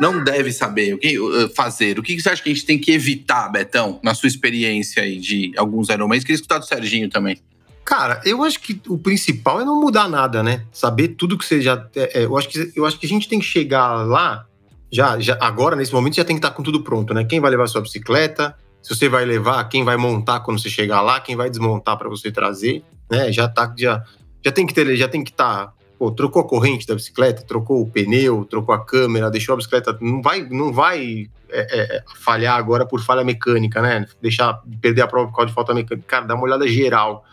não 0.00 0.22
deve 0.22 0.52
saber, 0.52 0.94
o 0.94 0.98
que 0.98 1.18
uh, 1.18 1.48
fazer? 1.54 1.98
O 1.98 2.02
que 2.02 2.20
você 2.20 2.30
acha 2.30 2.42
que 2.42 2.50
a 2.50 2.54
gente 2.54 2.66
tem 2.66 2.78
que 2.78 2.92
evitar, 2.92 3.48
Betão, 3.48 4.00
na 4.02 4.14
sua 4.14 4.26
experiência 4.26 5.02
aí 5.02 5.18
de 5.18 5.52
alguns 5.56 5.90
aeromães? 5.90 6.22
Queria 6.22 6.36
escutar 6.36 6.58
do 6.58 6.66
Serginho 6.66 7.08
também. 7.08 7.38
Cara, 7.84 8.20
eu 8.24 8.44
acho 8.44 8.60
que 8.60 8.80
o 8.88 8.96
principal 8.96 9.60
é 9.60 9.64
não 9.64 9.80
mudar 9.80 10.08
nada, 10.08 10.42
né? 10.42 10.64
Saber 10.72 11.08
tudo 11.08 11.36
que 11.36 11.44
você 11.44 11.60
já. 11.60 11.86
É, 11.96 12.24
eu, 12.24 12.36
acho 12.36 12.48
que, 12.48 12.72
eu 12.76 12.86
acho 12.86 12.98
que 12.98 13.06
a 13.06 13.08
gente 13.08 13.28
tem 13.28 13.38
que 13.38 13.44
chegar 13.44 14.06
lá, 14.06 14.46
já, 14.90 15.18
já 15.18 15.36
agora, 15.40 15.74
nesse 15.74 15.92
momento, 15.92 16.14
já 16.16 16.24
tem 16.24 16.36
que 16.36 16.38
estar 16.44 16.54
com 16.54 16.62
tudo 16.62 16.82
pronto, 16.82 17.12
né? 17.12 17.24
Quem 17.24 17.40
vai 17.40 17.50
levar 17.50 17.66
sua 17.66 17.80
bicicleta, 17.80 18.56
se 18.82 18.94
você 18.94 19.08
vai 19.08 19.24
levar, 19.24 19.64
quem 19.68 19.84
vai 19.84 19.96
montar 19.96 20.40
quando 20.40 20.60
você 20.60 20.70
chegar 20.70 21.00
lá, 21.00 21.20
quem 21.20 21.34
vai 21.34 21.50
desmontar 21.50 21.98
para 21.98 22.08
você 22.08 22.30
trazer, 22.30 22.84
né? 23.10 23.32
Já 23.32 23.48
tá, 23.48 23.72
já, 23.76 24.02
já 24.44 24.52
tem 24.52 24.64
que 24.64 24.72
ter, 24.72 24.96
já 24.96 25.08
tem 25.08 25.24
que 25.24 25.30
estar 25.30 25.66
tá 25.66 25.72
pô, 26.02 26.10
trocou 26.10 26.42
a 26.42 26.44
corrente 26.44 26.84
da 26.84 26.96
bicicleta, 26.96 27.44
trocou 27.46 27.80
o 27.80 27.88
pneu, 27.88 28.44
trocou 28.44 28.74
a 28.74 28.84
câmera, 28.84 29.30
deixou 29.30 29.52
a 29.52 29.56
bicicleta. 29.56 29.96
Não 30.00 30.20
vai, 30.20 30.42
não 30.42 30.72
vai 30.72 31.30
é, 31.48 31.96
é, 31.96 32.02
falhar 32.16 32.56
agora 32.56 32.84
por 32.84 33.00
falha 33.00 33.22
mecânica, 33.22 33.80
né? 33.80 34.04
Deixar 34.20 34.60
perder 34.80 35.02
a 35.02 35.06
prova 35.06 35.28
por 35.28 35.36
causa 35.36 35.50
de 35.50 35.54
falta 35.54 35.72
mecânica. 35.72 36.04
Cara, 36.08 36.26
dá 36.26 36.34
uma 36.34 36.42
olhada 36.42 36.66
geral, 36.66 37.24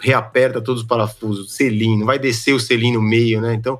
reaperta 0.00 0.60
todos 0.60 0.82
os 0.82 0.88
parafusos, 0.88 1.54
selim, 1.54 2.00
não 2.00 2.06
vai 2.06 2.18
descer 2.18 2.52
o 2.52 2.58
selim 2.58 2.94
no 2.94 3.00
meio, 3.00 3.40
né? 3.40 3.54
Então, 3.54 3.78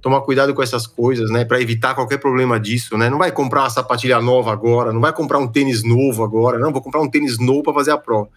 tomar 0.00 0.20
cuidado 0.20 0.54
com 0.54 0.62
essas 0.62 0.86
coisas, 0.86 1.28
né? 1.28 1.44
Para 1.44 1.60
evitar 1.60 1.92
qualquer 1.96 2.18
problema 2.18 2.60
disso, 2.60 2.96
né? 2.96 3.10
Não 3.10 3.18
vai 3.18 3.32
comprar 3.32 3.62
uma 3.62 3.70
sapatilha 3.70 4.20
nova 4.20 4.52
agora, 4.52 4.92
não 4.92 5.00
vai 5.00 5.12
comprar 5.12 5.40
um 5.40 5.48
tênis 5.48 5.82
novo 5.82 6.22
agora, 6.22 6.56
não. 6.56 6.70
Vou 6.70 6.82
comprar 6.82 7.00
um 7.00 7.10
tênis 7.10 7.36
novo 7.36 7.64
para 7.64 7.74
fazer 7.74 7.90
a 7.90 7.98
prova 7.98 8.28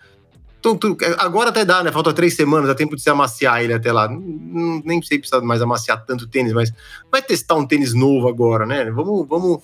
então, 0.65 0.75
tu, 0.75 0.97
agora 1.19 1.49
até 1.49 1.63
dá, 1.63 1.83
né? 1.83 1.91
Falta 1.91 2.11
três 2.11 2.35
semanas, 2.35 2.67
dá 2.67 2.73
tempo 2.73 2.95
de 2.95 3.01
se 3.03 3.09
amaciar 3.09 3.61
ele 3.61 3.73
até 3.73 3.91
lá. 3.91 4.07
Não, 4.09 4.81
nem 4.83 4.99
sei 5.03 5.19
precisar 5.19 5.41
mais 5.41 5.61
amaciar 5.61 6.03
tanto 6.05 6.27
tênis, 6.27 6.53
mas 6.53 6.73
vai 7.11 7.21
testar 7.21 7.53
um 7.53 7.67
tênis 7.67 7.93
novo 7.93 8.27
agora, 8.27 8.65
né? 8.65 8.89
Vamos, 8.89 9.27
vamos 9.27 9.61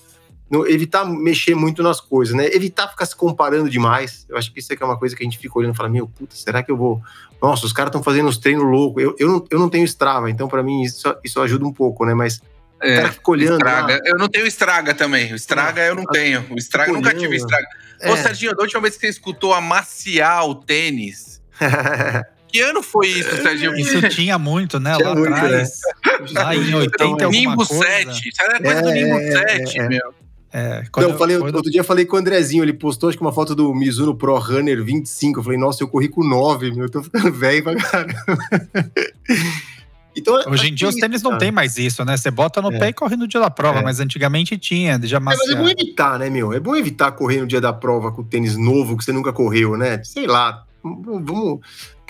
evitar 0.68 1.04
mexer 1.04 1.56
muito 1.56 1.82
nas 1.82 2.00
coisas, 2.00 2.36
né? 2.36 2.46
Evitar 2.52 2.86
ficar 2.86 3.06
se 3.06 3.16
comparando 3.16 3.68
demais. 3.68 4.24
Eu 4.28 4.36
acho 4.36 4.52
que 4.52 4.60
isso 4.60 4.72
é, 4.72 4.76
é 4.80 4.84
uma 4.84 4.96
coisa 4.96 5.16
que 5.16 5.22
a 5.22 5.26
gente 5.26 5.38
fica 5.38 5.58
olhando 5.58 5.74
e 5.74 5.76
fala: 5.76 5.88
Meu, 5.88 6.06
puta, 6.06 6.36
será 6.36 6.62
que 6.62 6.70
eu 6.70 6.76
vou. 6.76 7.02
Nossa, 7.40 7.66
os 7.66 7.72
caras 7.72 7.88
estão 7.88 8.02
fazendo 8.02 8.28
os 8.28 8.38
treinos 8.38 8.64
loucos. 8.64 9.02
Eu, 9.02 9.16
eu, 9.18 9.28
não, 9.28 9.44
eu 9.50 9.58
não 9.58 9.68
tenho 9.68 9.84
Strava, 9.84 10.30
então 10.30 10.46
para 10.46 10.62
mim 10.62 10.82
isso, 10.82 11.12
isso 11.24 11.40
ajuda 11.40 11.64
um 11.64 11.72
pouco, 11.72 12.04
né? 12.04 12.14
Mas 12.14 12.40
é, 12.80 12.94
o 12.94 12.96
cara 12.96 13.12
fica 13.12 13.30
olhando. 13.30 13.52
Estraga. 13.54 13.94
Lá. 13.94 14.00
Eu 14.04 14.18
não 14.18 14.28
tenho 14.28 14.46
estraga 14.46 14.94
também. 14.94 15.32
O 15.32 15.36
estraga 15.36 15.82
eu 15.82 15.94
não 15.94 16.04
tenho. 16.04 16.44
O 16.50 16.56
estraga 16.56 16.90
eu 16.90 16.94
nunca 16.94 17.14
tive 17.14 17.36
estraga. 17.36 17.66
É. 18.02 18.10
Ô, 18.12 18.16
Serginho, 18.16 18.54
da 18.54 18.62
última 18.62 18.80
vez 18.82 18.94
que 18.94 19.00
você 19.00 19.08
escutou 19.08 19.54
amaciar 19.54 20.44
o 20.46 20.54
tênis, 20.54 21.40
Que 22.48 22.60
ano 22.60 22.82
foi 22.82 23.06
isso, 23.08 23.34
Serginho? 23.40 23.74
Isso 23.76 24.06
tinha 24.10 24.38
muito, 24.38 24.78
né? 24.78 24.94
Tinha 24.96 25.08
lá 25.08 25.14
muito, 25.14 25.32
atrás. 25.32 25.80
Lá 26.32 26.54
em 26.54 26.74
80 26.74 27.04
alguma 27.24 27.30
Nimbo 27.30 27.66
coisa. 27.66 27.82
7. 27.82 28.28
Isso 28.28 28.42
era 28.42 28.60
coisa 28.60 28.82
do 28.82 28.88
É, 28.90 28.92
Nimbo 28.94 29.14
é, 29.18 29.30
7, 29.64 29.78
é. 29.80 29.88
meu. 29.88 30.14
É, 30.54 30.80
Não, 30.82 30.86
quando, 30.92 31.08
eu 31.08 31.16
falei, 31.18 31.38
quando- 31.38 31.54
outro 31.54 31.70
dia 31.70 31.80
eu 31.80 31.84
falei 31.84 32.04
com 32.04 32.14
o 32.14 32.18
Andrezinho, 32.18 32.62
ele 32.62 32.74
postou 32.74 33.08
acho 33.08 33.16
que 33.16 33.24
uma 33.24 33.32
foto 33.32 33.54
do 33.54 33.74
Mizuno 33.74 34.14
Pro 34.14 34.36
Runner 34.38 34.84
25. 34.84 35.40
Eu 35.40 35.44
falei, 35.44 35.58
nossa, 35.58 35.82
eu 35.82 35.88
corri 35.88 36.08
com 36.10 36.22
9, 36.22 36.72
meu, 36.72 36.84
eu 36.84 36.90
tô 36.90 37.02
ficando 37.02 37.32
velho 37.32 37.64
pra 37.64 37.74
caramba. 37.76 38.18
Então, 40.16 40.34
Hoje 40.46 40.68
em 40.68 40.74
dia 40.74 40.88
os 40.88 40.94
tênis 40.94 41.22
não 41.22 41.38
tem 41.38 41.50
mais 41.50 41.78
isso, 41.78 42.04
né? 42.04 42.16
Você 42.16 42.30
bota 42.30 42.60
no 42.60 42.72
É. 42.72 42.78
pé 42.78 42.88
e 42.88 42.92
corre 42.92 43.16
no 43.16 43.26
dia 43.26 43.40
da 43.40 43.50
prova, 43.50 43.78
É. 43.78 43.82
mas 43.82 43.98
antigamente 44.00 44.56
tinha, 44.58 45.00
já 45.02 45.16
É, 45.16 45.20
mas 45.20 45.40
é 45.48 45.54
bom 45.54 45.68
evitar, 45.68 46.18
né, 46.18 46.28
meu? 46.28 46.52
É 46.52 46.60
bom 46.60 46.76
evitar 46.76 47.12
correr 47.12 47.40
no 47.40 47.46
dia 47.46 47.60
da 47.60 47.72
prova 47.72 48.12
com 48.12 48.22
tênis 48.22 48.56
novo 48.56 48.96
que 48.96 49.04
você 49.04 49.12
nunca 49.12 49.32
correu, 49.32 49.76
né? 49.76 50.02
Sei 50.04 50.26
lá, 50.26 50.64
vamos 50.82 51.60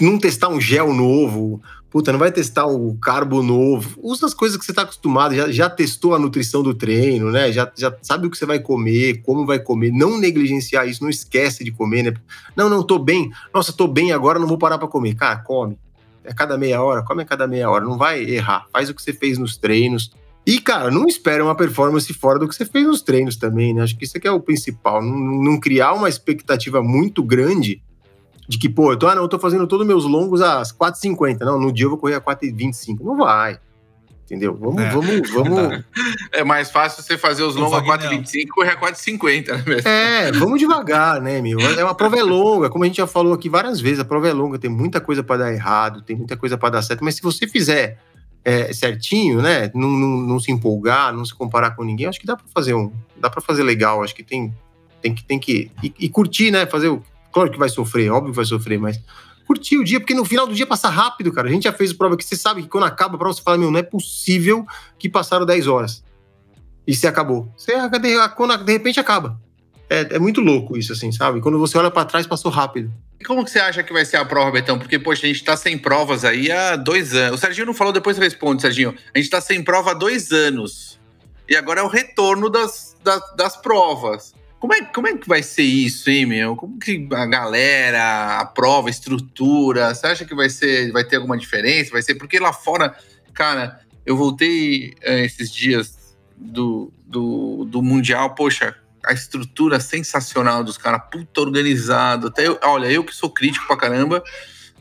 não 0.01 0.19
testar 0.19 0.49
um 0.49 0.61
gel 0.61 0.93
novo. 0.93 1.63
Puta, 1.91 2.11
não 2.11 2.19
vai 2.19 2.33
testar 2.33 2.65
o 2.67 2.97
carbo 2.97 3.43
novo. 3.43 4.01
Usa 4.03 4.25
as 4.25 4.33
coisas 4.33 4.57
que 4.57 4.65
você 4.65 4.73
tá 4.73 4.81
acostumado, 4.81 5.35
já, 5.35 5.53
já 5.53 5.69
testou 5.69 6.15
a 6.15 6.19
nutrição 6.19 6.63
do 6.63 6.73
treino, 6.73 7.31
né? 7.31 7.53
Já, 7.53 7.71
já 7.77 7.95
sabe 8.01 8.27
o 8.27 8.31
que 8.31 8.39
você 8.39 8.47
vai 8.47 8.59
comer, 8.59 9.21
como 9.23 9.45
vai 9.45 9.59
comer. 9.59 9.93
Não 9.93 10.19
negligenciar 10.19 10.89
isso, 10.89 11.03
não 11.03 11.11
esquece 11.11 11.63
de 11.63 11.71
comer, 11.71 12.03
né? 12.05 12.15
Não, 12.57 12.71
não, 12.71 12.83
tô 12.83 12.99
bem. 12.99 13.31
Nossa, 13.55 13.75
tô 13.75 13.87
bem 13.87 14.11
agora, 14.11 14.39
não 14.39 14.47
vou 14.49 14.57
parar 14.57 14.79
pra 14.79 14.89
comer. 14.89 15.15
Cara, 15.15 15.37
come. 15.37 15.77
É 16.25 16.33
cada 16.33 16.57
meia 16.57 16.83
hora, 16.83 17.03
come 17.03 17.23
a 17.23 17.27
cada 17.27 17.47
meia 17.47 17.69
hora. 17.69 17.85
Não 17.85 17.99
vai 17.99 18.23
errar. 18.23 18.67
Faz 18.73 18.89
o 18.89 18.95
que 18.95 19.03
você 19.03 19.13
fez 19.13 19.39
nos 19.39 19.57
treinos. 19.57 20.13
E, 20.47 20.61
cara, 20.61 20.91
não 20.91 21.07
espera 21.07 21.43
uma 21.43 21.55
performance 21.55 22.13
fora 22.13 22.39
do 22.39 22.49
que 22.49 22.55
você 22.55 22.65
fez 22.65 22.87
nos 22.87 23.03
treinos 23.03 23.37
também, 23.37 23.73
né? 23.73 23.83
Acho 23.83 23.97
que 23.97 24.05
isso 24.05 24.17
aqui 24.17 24.27
é 24.27 24.33
o 24.33 24.41
principal. 24.41 25.03
Não, 25.03 25.17
não 25.17 25.61
criar 25.61 25.93
uma 25.93 26.09
expectativa 26.09 26.83
muito 26.83 27.23
grande 27.23 27.83
de 28.49 28.59
que, 28.59 28.69
pô, 28.69 28.93
eu 28.93 28.97
tô, 28.97 29.07
ah, 29.07 29.15
não, 29.15 29.23
eu 29.23 29.29
tô 29.29 29.39
fazendo 29.39 29.67
todos 29.67 29.87
meus 29.87 30.05
longos 30.05 30.41
às 30.41 30.73
4h50. 30.73 31.41
Não, 31.41 31.61
no 31.61 31.73
dia 31.73 31.87
eu 31.87 31.91
vou 31.91 31.99
correr 31.99 32.17
a 32.17 32.21
4h25. 32.21 33.01
Não 33.01 33.17
vai. 33.17 33.59
Entendeu? 34.33 34.57
Vamos, 34.59 34.83
É, 34.83 34.89
vamos, 34.89 35.31
vamos. 35.31 35.85
É 36.33 36.43
mais 36.43 36.71
fácil 36.71 37.03
você 37.03 37.19
fazer 37.19 37.43
os 37.43 37.55
longos 37.55 37.75
a 37.75 37.81
Wagner. 37.81 38.19
4,25 38.19 38.35
e 38.37 38.47
correr 38.47 38.71
a 38.71 38.81
4,50, 38.81 39.49
né, 39.49 39.63
mesmo? 39.67 39.87
É, 39.87 40.33
vamos 40.33 40.59
devagar, 40.59 41.21
né, 41.21 41.43
meu? 41.43 41.61
É 41.61 41.85
uma 41.85 41.95
prova 41.95 42.19
é 42.19 42.23
longa, 42.23 42.71
como 42.71 42.83
a 42.83 42.87
gente 42.87 42.97
já 42.97 43.07
falou 43.07 43.35
aqui 43.35 43.51
várias 43.51 43.79
vezes, 43.79 44.01
a 44.01 44.07
prova 44.07 44.27
é 44.27 44.33
longa, 44.33 44.59
tem 44.59 44.71
muita 44.71 45.03
coisa 45.03 45.23
para 45.23 45.45
dar 45.45 45.53
errado, 45.53 46.01
tem 46.01 46.17
muita 46.17 46.35
coisa 46.35 46.57
para 46.57 46.71
dar 46.71 46.83
certo, 46.83 47.05
mas 47.05 47.17
se 47.17 47.23
você 47.23 47.47
fizer 47.47 47.99
é, 48.43 48.73
certinho, 48.73 49.43
né, 49.43 49.71
não, 49.75 49.91
não, 49.91 50.09
não 50.23 50.41
se 50.41 50.51
empolgar, 50.51 51.13
não 51.13 51.27
se 51.27 51.35
comparar 51.35 51.73
com 51.73 51.85
ninguém, 51.85 52.07
acho 52.07 52.19
que 52.19 52.27
dá 52.27 52.35
para 52.35 52.47
fazer 52.55 52.73
um, 52.73 52.91
dá 53.19 53.29
para 53.29 53.43
fazer 53.43 53.63
legal, 53.63 54.03
acho 54.03 54.15
que 54.15 54.23
tem, 54.23 54.51
tem 55.03 55.15
que, 55.15 55.23
tem 55.23 55.39
que 55.39 55.71
e, 55.83 55.93
e 55.99 56.09
curtir, 56.09 56.51
né, 56.51 56.65
fazer 56.65 56.89
o, 56.89 57.03
claro 57.31 57.51
que 57.51 57.59
vai 57.59 57.69
sofrer, 57.69 58.11
óbvio 58.11 58.33
que 58.33 58.37
vai 58.37 58.47
sofrer, 58.47 58.79
mas 58.79 58.99
curtir 59.47 59.79
o 59.79 59.85
dia, 59.85 60.01
porque 60.01 60.15
no 60.15 60.25
final 60.25 60.47
do 60.47 60.55
dia 60.55 60.67
passa 60.67 60.89
rápido, 60.89 61.33
cara. 61.33 61.49
A 61.49 61.51
gente 61.51 61.65
já 61.65 61.73
fez 61.73 61.93
prova 61.93 62.17
que 62.17 62.25
você 62.25 62.37
sabe 62.37 62.63
que 62.63 62.69
quando 62.69 62.85
acaba 62.85 63.17
a 63.17 63.19
prova, 63.19 63.35
você 63.35 63.43
fala, 63.43 63.59
meu, 63.59 63.71
não 63.71 63.79
é 63.79 63.83
possível 63.83 64.67
que 64.99 65.09
passaram 65.09 65.45
10 65.45 65.67
horas. 65.67 66.05
E 66.87 66.95
você 66.95 67.07
acabou. 67.07 67.53
Você, 67.57 67.73
quando, 68.37 68.57
de 68.57 68.73
repente 68.73 68.99
acaba. 68.99 69.41
É, 69.89 70.17
é 70.17 70.19
muito 70.19 70.41
louco 70.41 70.77
isso, 70.77 70.93
assim, 70.93 71.13
sabe? 71.13 71.41
Quando 71.41 71.59
você 71.59 71.77
olha 71.77 71.91
pra 71.91 72.05
trás, 72.05 72.27
passou 72.27 72.51
rápido. 72.51 72.93
E 73.21 73.25
como 73.25 73.45
que 73.45 73.51
você 73.51 73.61
acha 73.61 73.83
que 73.83 73.93
vai 73.93 74.05
ser 74.05 74.17
a 74.17 74.25
prova, 74.25 74.51
Betão? 74.51 74.79
Porque, 74.79 74.99
poxa, 74.99 75.27
a 75.27 75.29
gente 75.29 75.45
tá 75.45 75.57
sem 75.57 75.79
provas 75.79 76.25
aí 76.25 76.51
há 76.51 76.75
dois 76.77 77.15
anos. 77.15 77.39
O 77.39 77.41
Serginho 77.41 77.67
não 77.67 77.75
falou, 77.75 77.93
depois 77.93 78.19
responde, 78.19 78.63
Serginho. 78.63 78.95
A 79.15 79.19
gente 79.19 79.31
tá 79.31 79.41
sem 79.41 79.63
prova 79.63 79.93
há 79.93 79.95
dois 79.95 80.33
anos. 80.33 80.99
E 81.49 81.55
agora 81.55 81.81
é 81.81 81.83
o 81.83 81.89
retorno 81.89 82.49
das, 82.49 82.97
das, 83.05 83.23
das 83.37 83.57
provas. 83.57 84.35
Como 84.63 84.75
é, 84.75 84.85
como 84.85 85.09
é 85.09 85.17
que 85.17 85.27
vai 85.27 85.43
ser 85.43 85.65
isso, 85.65 86.09
hein, 86.09 86.25
meu? 86.25 86.55
Como 86.55 86.79
que 86.79 87.09
a 87.11 87.27
galera, 87.27 88.39
a 88.39 88.47
prova, 88.47 88.87
a 88.87 88.93
estrutura, 88.93 89.93
você 89.93 90.07
acha 90.07 90.25
que 90.25 90.37
vai 90.37 90.49
ser, 90.49 90.93
vai 90.93 91.03
ter 91.03 91.17
alguma 91.17 91.37
diferença? 91.37 91.91
Vai 91.91 92.01
ser 92.01 92.15
porque 92.15 92.39
lá 92.39 92.53
fora, 92.53 92.97
cara, 93.35 93.81
eu 94.07 94.17
voltei 94.17 94.95
eh, 95.01 95.25
esses 95.25 95.53
dias 95.53 96.15
do, 96.37 96.93
do, 97.05 97.65
do 97.65 97.83
Mundial, 97.83 98.37
poxa, 98.37 98.77
a 99.05 99.13
estrutura 99.13 99.81
sensacional 99.81 100.63
dos 100.63 100.79
caras, 100.79 101.03
puta 101.11 101.41
organizado. 101.41 102.29
Até 102.29 102.47
eu, 102.47 102.57
olha, 102.63 102.87
eu 102.87 103.03
que 103.03 103.17
sou 103.17 103.31
crítico 103.31 103.67
pra 103.67 103.77
caramba, 103.77 104.23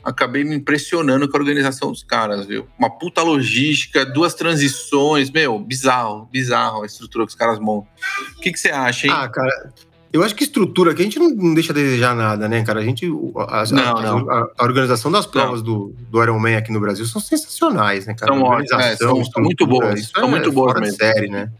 acabei 0.04 0.44
me 0.44 0.54
impressionando 0.56 1.28
com 1.28 1.36
a 1.36 1.40
organização 1.40 1.90
dos 1.92 2.02
caras, 2.02 2.46
viu? 2.46 2.66
Uma 2.78 2.90
puta 2.90 3.22
logística, 3.22 4.04
duas 4.04 4.34
transições, 4.34 5.30
meu, 5.30 5.58
bizarro, 5.58 6.28
bizarro 6.32 6.82
a 6.82 6.86
estrutura 6.86 7.24
que 7.24 7.30
os 7.30 7.36
caras 7.36 7.58
montam. 7.58 7.88
O 8.36 8.40
que, 8.40 8.52
que 8.52 8.58
você 8.60 8.70
acha, 8.70 9.06
hein? 9.06 9.12
Ah, 9.16 9.28
cara, 9.28 9.72
eu 10.12 10.22
acho 10.22 10.34
que 10.34 10.44
estrutura 10.44 10.92
aqui 10.92 11.00
a 11.00 11.04
gente 11.04 11.18
não, 11.18 11.54
deixa 11.54 11.72
a 11.72 11.74
desejar 11.74 12.14
nada, 12.14 12.46
né, 12.48 12.62
cara? 12.64 12.80
A 12.80 12.84
gente. 12.84 13.06
as- 13.48 13.70
Não, 13.70 13.96
a, 13.96 14.02
não. 14.02 14.30
A, 14.30 14.48
a 14.58 14.64
organização 14.64 15.10
das 15.10 15.24
provas 15.24 15.62
do, 15.62 15.94
do 16.10 16.22
Ironman 16.22 16.56
aqui 16.56 16.70
no 16.70 16.80
Brasil 16.80 17.06
são 17.06 17.20
sensacionais, 17.20 18.04
né, 18.06 18.14
cara? 18.14 18.32
São 18.32 18.42
ótimas, 18.42 18.84
é, 18.86 18.96
são- 18.96 19.24
são 19.24 19.42
muito 19.42 19.66
boas, 19.66 20.00
Isso 20.00 20.10
são 20.14 20.24
é 20.24 20.30
muito 20.30 20.52
boas 20.52 20.78
mesmo. 20.80 20.96
série, 20.98 21.28
né? 21.28 21.50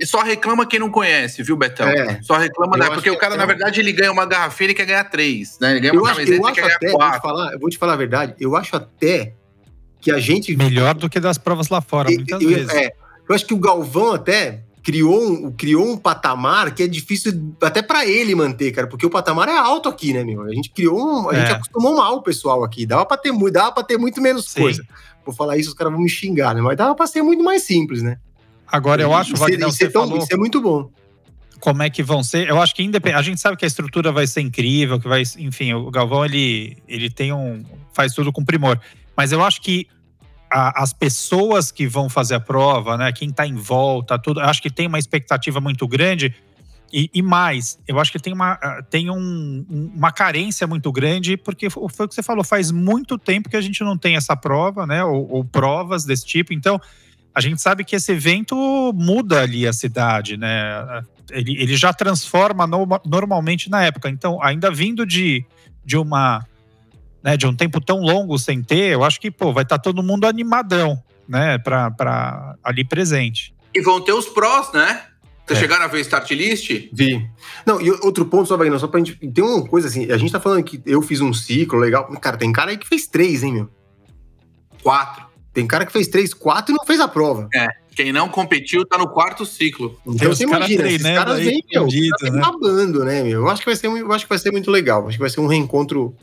E 0.00 0.06
só 0.06 0.22
reclama 0.22 0.64
quem 0.66 0.78
não 0.78 0.90
conhece, 0.90 1.42
viu, 1.42 1.56
Betão? 1.56 1.88
É. 1.88 2.20
Só 2.22 2.36
reclama, 2.36 2.76
Eu 2.76 2.80
né? 2.80 2.86
Porque 2.88 3.02
que 3.02 3.10
o 3.10 3.18
cara, 3.18 3.34
é- 3.34 3.38
na 3.38 3.46
verdade, 3.46 3.80
ele 3.80 3.92
ganha 3.92 4.12
uma 4.12 4.24
garrafinha 4.26 4.70
e 4.70 4.74
quer 4.74 4.84
ganhar 4.86 5.04
três, 5.04 5.58
né? 5.60 5.72
Ele 5.72 5.80
ganha 5.80 5.92
Eu 5.94 6.00
uma 6.00 6.10
acho, 6.10 6.20
camiseta 6.20 6.42
eu 6.42 6.48
e 6.48 6.52
quer 6.52 6.60
até, 6.64 6.78
ganhar 6.86 6.92
vou 6.92 7.00
te, 7.00 7.04
quatro. 7.04 7.20
falar, 7.22 7.52
eu 7.52 7.58
vou 7.58 7.70
te 7.70 7.78
falar 7.78 7.92
a 7.94 7.96
verdade, 7.96 8.34
eu 8.38 8.54
acho 8.56 8.76
até 8.76 9.34
que 10.00 10.10
a 10.12 10.18
gente 10.20 10.56
Melhor 10.56 10.94
do 10.94 11.10
que 11.10 11.18
das 11.18 11.36
provas 11.38 11.68
lá 11.68 11.80
fora, 11.80 12.08
muitas 12.10 12.40
eu, 12.40 12.48
vezes. 12.48 12.68
é, 12.72 12.92
eu 13.28 13.34
acho 13.34 13.44
que 13.44 13.52
o 13.54 13.58
Galvão 13.58 14.12
até 14.12 14.62
criou 14.84 15.20
um, 15.28 15.50
criou 15.52 15.84
um 15.86 15.96
patamar 15.98 16.72
que 16.72 16.84
é 16.84 16.86
difícil 16.86 17.32
até 17.60 17.82
pra 17.82 18.06
ele 18.06 18.34
manter, 18.34 18.70
cara, 18.72 18.86
porque 18.86 19.04
o 19.04 19.10
patamar 19.10 19.48
é 19.48 19.56
alto 19.58 19.88
aqui, 19.88 20.12
né, 20.14 20.22
meu? 20.24 20.42
A 20.44 20.54
gente 20.54 20.70
criou 20.70 20.98
um, 20.98 21.28
a 21.28 21.34
É. 21.34 21.40
gente 21.40 21.52
acostumou 21.56 21.96
mal 21.96 22.14
o 22.14 22.22
pessoal 22.22 22.62
aqui, 22.64 22.86
dava 22.86 23.04
pra 23.04 23.16
ter 23.16 23.32
muito, 23.32 23.52
dava 23.54 23.72
para 23.72 23.82
ter 23.82 23.98
muito 23.98 24.22
menos 24.22 24.46
Sim. 24.46 24.60
coisa. 24.60 24.82
Vou 25.26 25.34
falar 25.34 25.58
isso, 25.58 25.68
os 25.70 25.74
caras 25.74 25.92
vão 25.92 26.00
me 26.00 26.08
xingar, 26.08 26.54
né? 26.54 26.62
Mas 26.62 26.76
dava 26.76 26.94
pra 26.94 27.06
ser 27.06 27.20
muito 27.20 27.42
mais 27.42 27.64
simples, 27.64 28.00
né? 28.00 28.16
Agora, 28.70 29.00
eu 29.02 29.14
acho, 29.14 29.32
Isso- 29.34 29.40
Wagner, 29.42 29.68
isso, 29.68 29.84
é 29.84 29.88
tão- 29.88 30.02
falou 30.06 30.18
isso 30.18 30.32
é 30.32 30.36
muito 30.36 30.60
bom. 30.60 30.90
como 31.60 31.82
é 31.82 31.90
que 31.90 32.02
vão 32.02 32.22
ser. 32.22 32.48
Eu 32.48 32.60
acho 32.60 32.74
que 32.74 32.82
independ... 32.82 33.16
a 33.16 33.22
gente 33.22 33.40
sabe 33.40 33.56
que 33.56 33.64
a 33.64 33.68
estrutura 33.68 34.12
vai 34.12 34.26
ser 34.26 34.40
incrível, 34.42 35.00
que 35.00 35.08
vai, 35.08 35.22
enfim, 35.38 35.72
o 35.74 35.90
Galvão 35.90 36.24
ele, 36.24 36.76
ele 36.86 37.10
tem 37.10 37.32
um 37.32 37.64
faz 37.92 38.12
tudo 38.14 38.32
com 38.32 38.44
primor. 38.44 38.78
Mas 39.16 39.32
eu 39.32 39.42
acho 39.42 39.60
que 39.60 39.88
a- 40.50 40.82
as 40.82 40.92
pessoas 40.92 41.72
que 41.72 41.86
vão 41.88 42.08
fazer 42.08 42.36
a 42.36 42.40
prova, 42.40 42.96
né, 42.96 43.10
quem 43.12 43.30
tá 43.30 43.44
em 43.46 43.54
volta, 43.56 44.18
tudo, 44.18 44.40
eu 44.40 44.44
acho 44.46 44.62
que 44.62 44.70
tem 44.70 44.86
uma 44.86 44.98
expectativa 44.98 45.60
muito 45.60 45.86
grande. 45.88 46.34
E, 46.92 47.10
e 47.12 47.20
mais, 47.20 47.78
eu 47.86 47.98
acho 48.00 48.10
que 48.12 48.18
tem 48.18 48.32
uma, 48.32 48.52
ah, 48.52 48.82
tem 48.88 49.10
um- 49.10 49.66
um- 49.68 49.92
uma 49.94 50.10
carência 50.12 50.66
muito 50.66 50.90
grande, 50.92 51.36
porque 51.36 51.68
fo- 51.68 51.86
foi 51.88 52.06
o 52.06 52.08
que 52.08 52.14
você 52.14 52.22
falou, 52.22 52.42
faz 52.44 52.70
muito 52.70 53.18
tempo 53.18 53.48
que 53.50 53.56
a 53.56 53.60
gente 53.60 53.82
não 53.82 53.98
tem 53.98 54.16
essa 54.16 54.34
prova, 54.36 54.86
né? 54.86 55.04
Ou, 55.04 55.28
ou 55.30 55.44
provas 55.44 56.04
desse 56.06 56.24
tipo. 56.24 56.54
Então, 56.54 56.80
a 57.34 57.40
gente 57.40 57.60
sabe 57.60 57.84
que 57.84 57.94
esse 57.96 58.12
evento 58.12 58.56
muda 58.94 59.42
ali 59.42 59.66
a 59.66 59.72
cidade, 59.72 60.36
né? 60.36 61.02
Ele, 61.30 61.60
ele 61.60 61.76
já 61.76 61.92
transforma 61.92 62.66
no- 62.66 62.86
normalmente 63.06 63.70
na 63.70 63.84
época. 63.84 64.08
Então, 64.08 64.42
ainda 64.42 64.70
vindo 64.70 65.04
de, 65.06 65.44
de 65.84 65.96
uma 65.96 66.44
né, 67.22 67.36
de 67.36 67.46
um 67.46 67.54
tempo 67.54 67.80
tão 67.80 68.00
longo 68.00 68.38
sem 68.38 68.62
ter, 68.62 68.92
eu 68.92 69.04
acho 69.04 69.20
que 69.20 69.30
pô, 69.30 69.52
vai 69.52 69.62
estar 69.64 69.78
todo 69.78 70.02
mundo 70.02 70.24
animadão, 70.26 71.02
né, 71.28 71.58
pra, 71.58 71.90
pra 71.90 72.54
ali 72.62 72.84
presente. 72.84 73.52
E 73.74 73.80
vão 73.82 74.00
ter 74.00 74.12
os 74.12 74.26
prós, 74.26 74.72
né? 74.72 75.02
Vocês 75.46 75.58
É. 75.58 75.62
chegaram 75.62 75.84
a 75.84 75.88
ver 75.88 76.00
start 76.00 76.30
list? 76.30 76.70
Vi. 76.92 77.28
Não, 77.66 77.80
e 77.80 77.90
outro 77.90 78.24
ponto 78.26 78.46
só, 78.46 78.56
Wagner, 78.56 78.78
só 78.78 78.86
pra 78.86 78.98
gente. 79.00 79.16
Tem 79.16 79.42
uma 79.44 79.66
coisa 79.66 79.88
assim, 79.88 80.10
a 80.10 80.16
gente 80.16 80.30
tá 80.32 80.38
falando 80.40 80.62
que 80.62 80.80
eu 80.86 81.02
fiz 81.02 81.20
um 81.20 81.32
ciclo 81.32 81.78
legal. 81.78 82.06
Cara, 82.20 82.36
tem 82.36 82.52
cara 82.52 82.70
aí 82.70 82.76
que 82.78 82.86
fez 82.86 83.06
três, 83.06 83.42
hein, 83.42 83.52
meu? 83.52 83.70
Quatro. 84.82 85.26
Tem 85.58 85.66
cara 85.66 85.84
que 85.84 85.90
fez 85.90 86.06
três, 86.06 86.32
quatro 86.32 86.72
e 86.72 86.76
não 86.78 86.86
fez 86.86 87.00
a 87.00 87.08
prova. 87.08 87.48
Quem 87.90 88.12
não 88.12 88.28
competiu 88.28 88.86
tá 88.86 88.96
no 88.96 89.08
quarto 89.08 89.44
ciclo. 89.44 89.98
Então 90.06 90.28
você 90.28 90.46
caras 90.46 90.70
imagina, 90.70 90.88
esses 90.88 91.02
caras 91.02 91.40
vêm, 91.40 91.64
meu, 91.68 91.88
tá 92.16 92.30
né? 92.30 92.40
babando, 92.40 93.04
né, 93.04 93.24
meu? 93.24 93.40
Eu 93.40 93.48
acho 93.48 93.62
que 93.62 93.66
vai 93.66 93.74
ser, 93.74 93.88
eu 93.88 94.12
acho 94.12 94.24
que 94.24 94.28
vai 94.28 94.38
ser 94.38 94.52
muito 94.52 94.70
legal. 94.70 95.08
Acho 95.08 95.16
que 95.16 95.20
vai 95.20 95.28
ser 95.28 95.40
um 95.40 95.48
reencontro 95.48 96.14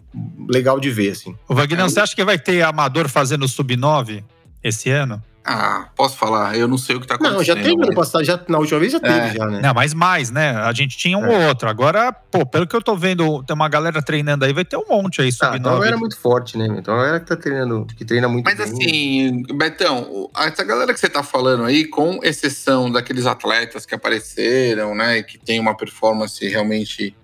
legal 0.48 0.80
de 0.80 0.90
ver, 0.90 1.10
assim. 1.10 1.36
O 1.50 1.54
Wagner, 1.54 1.84
você 1.84 2.00
acha 2.00 2.16
que 2.16 2.24
vai 2.24 2.40
ter 2.40 2.62
amador 2.62 3.10
fazendo 3.10 3.46
sub-9 3.46 4.24
esse 4.64 4.90
ano? 4.90 5.22
Ah, 5.48 5.90
posso 5.96 6.18
falar? 6.18 6.58
Eu 6.58 6.68
não 6.68 6.78
sei 6.78 6.96
o 6.96 7.00
que 7.00 7.06
tá 7.06 7.16
acontecendo. 7.16 7.38
Não, 7.38 7.44
já 7.46 7.56
teve 7.56 7.70
ano 7.74 7.94
passado, 7.94 8.24
já, 8.24 8.40
na 8.48 8.58
última 8.58 8.80
vez 8.80 8.92
já 8.94 9.00
teve, 9.00 9.16
É. 9.16 9.34
já, 9.36 9.46
né? 9.46 9.60
Não, 9.62 9.74
mas 9.76 9.94
mais, 9.94 10.32
né? 10.32 10.58
A 10.58 10.74
gente 10.74 10.98
tinha 10.98 11.16
um 11.20 11.26
É. 11.26 11.38
ou 11.38 11.48
outro. 11.50 11.70
Agora, 11.70 12.12
pô, 12.12 12.44
pelo 12.48 12.66
que 12.66 12.76
eu 12.76 12.82
tô 12.82 12.96
vendo, 12.96 13.44
tem 13.44 13.54
uma 13.54 13.70
galera 13.70 14.02
treinando 14.02 14.44
aí, 14.44 14.52
vai 14.54 14.66
ter 14.66 14.76
um 14.76 14.86
monte 14.90 15.22
aí, 15.22 15.32
Tá, 15.32 15.56
então 15.56 15.74
sub-9. 15.76 15.88
era 15.88 15.98
muito 15.98 16.18
forte, 16.20 16.58
né? 16.58 16.68
meu? 16.68 16.80
Então 16.80 17.00
era 17.00 17.20
que 17.20 17.28
tá 17.28 17.36
treinando, 17.36 17.86
que 17.96 18.04
treina 18.04 18.28
muito 18.28 18.44
Mas 18.46 18.56
bem. 18.58 18.66
assim, 18.66 19.44
Betão, 19.56 20.30
essa 20.36 20.64
galera 20.64 20.92
que 20.94 21.00
você 21.00 21.10
tá 21.10 21.22
falando 21.22 21.64
aí, 21.64 21.86
com 21.86 22.20
exceção 22.24 22.92
daqueles 22.92 23.28
atletas 23.28 23.86
que 23.86 23.94
apareceram, 23.94 24.96
né, 24.96 25.20
e 25.20 25.24
que 25.24 25.38
tem 25.38 25.60
uma 25.60 25.78
performance 25.78 26.44
realmente 26.48 27.16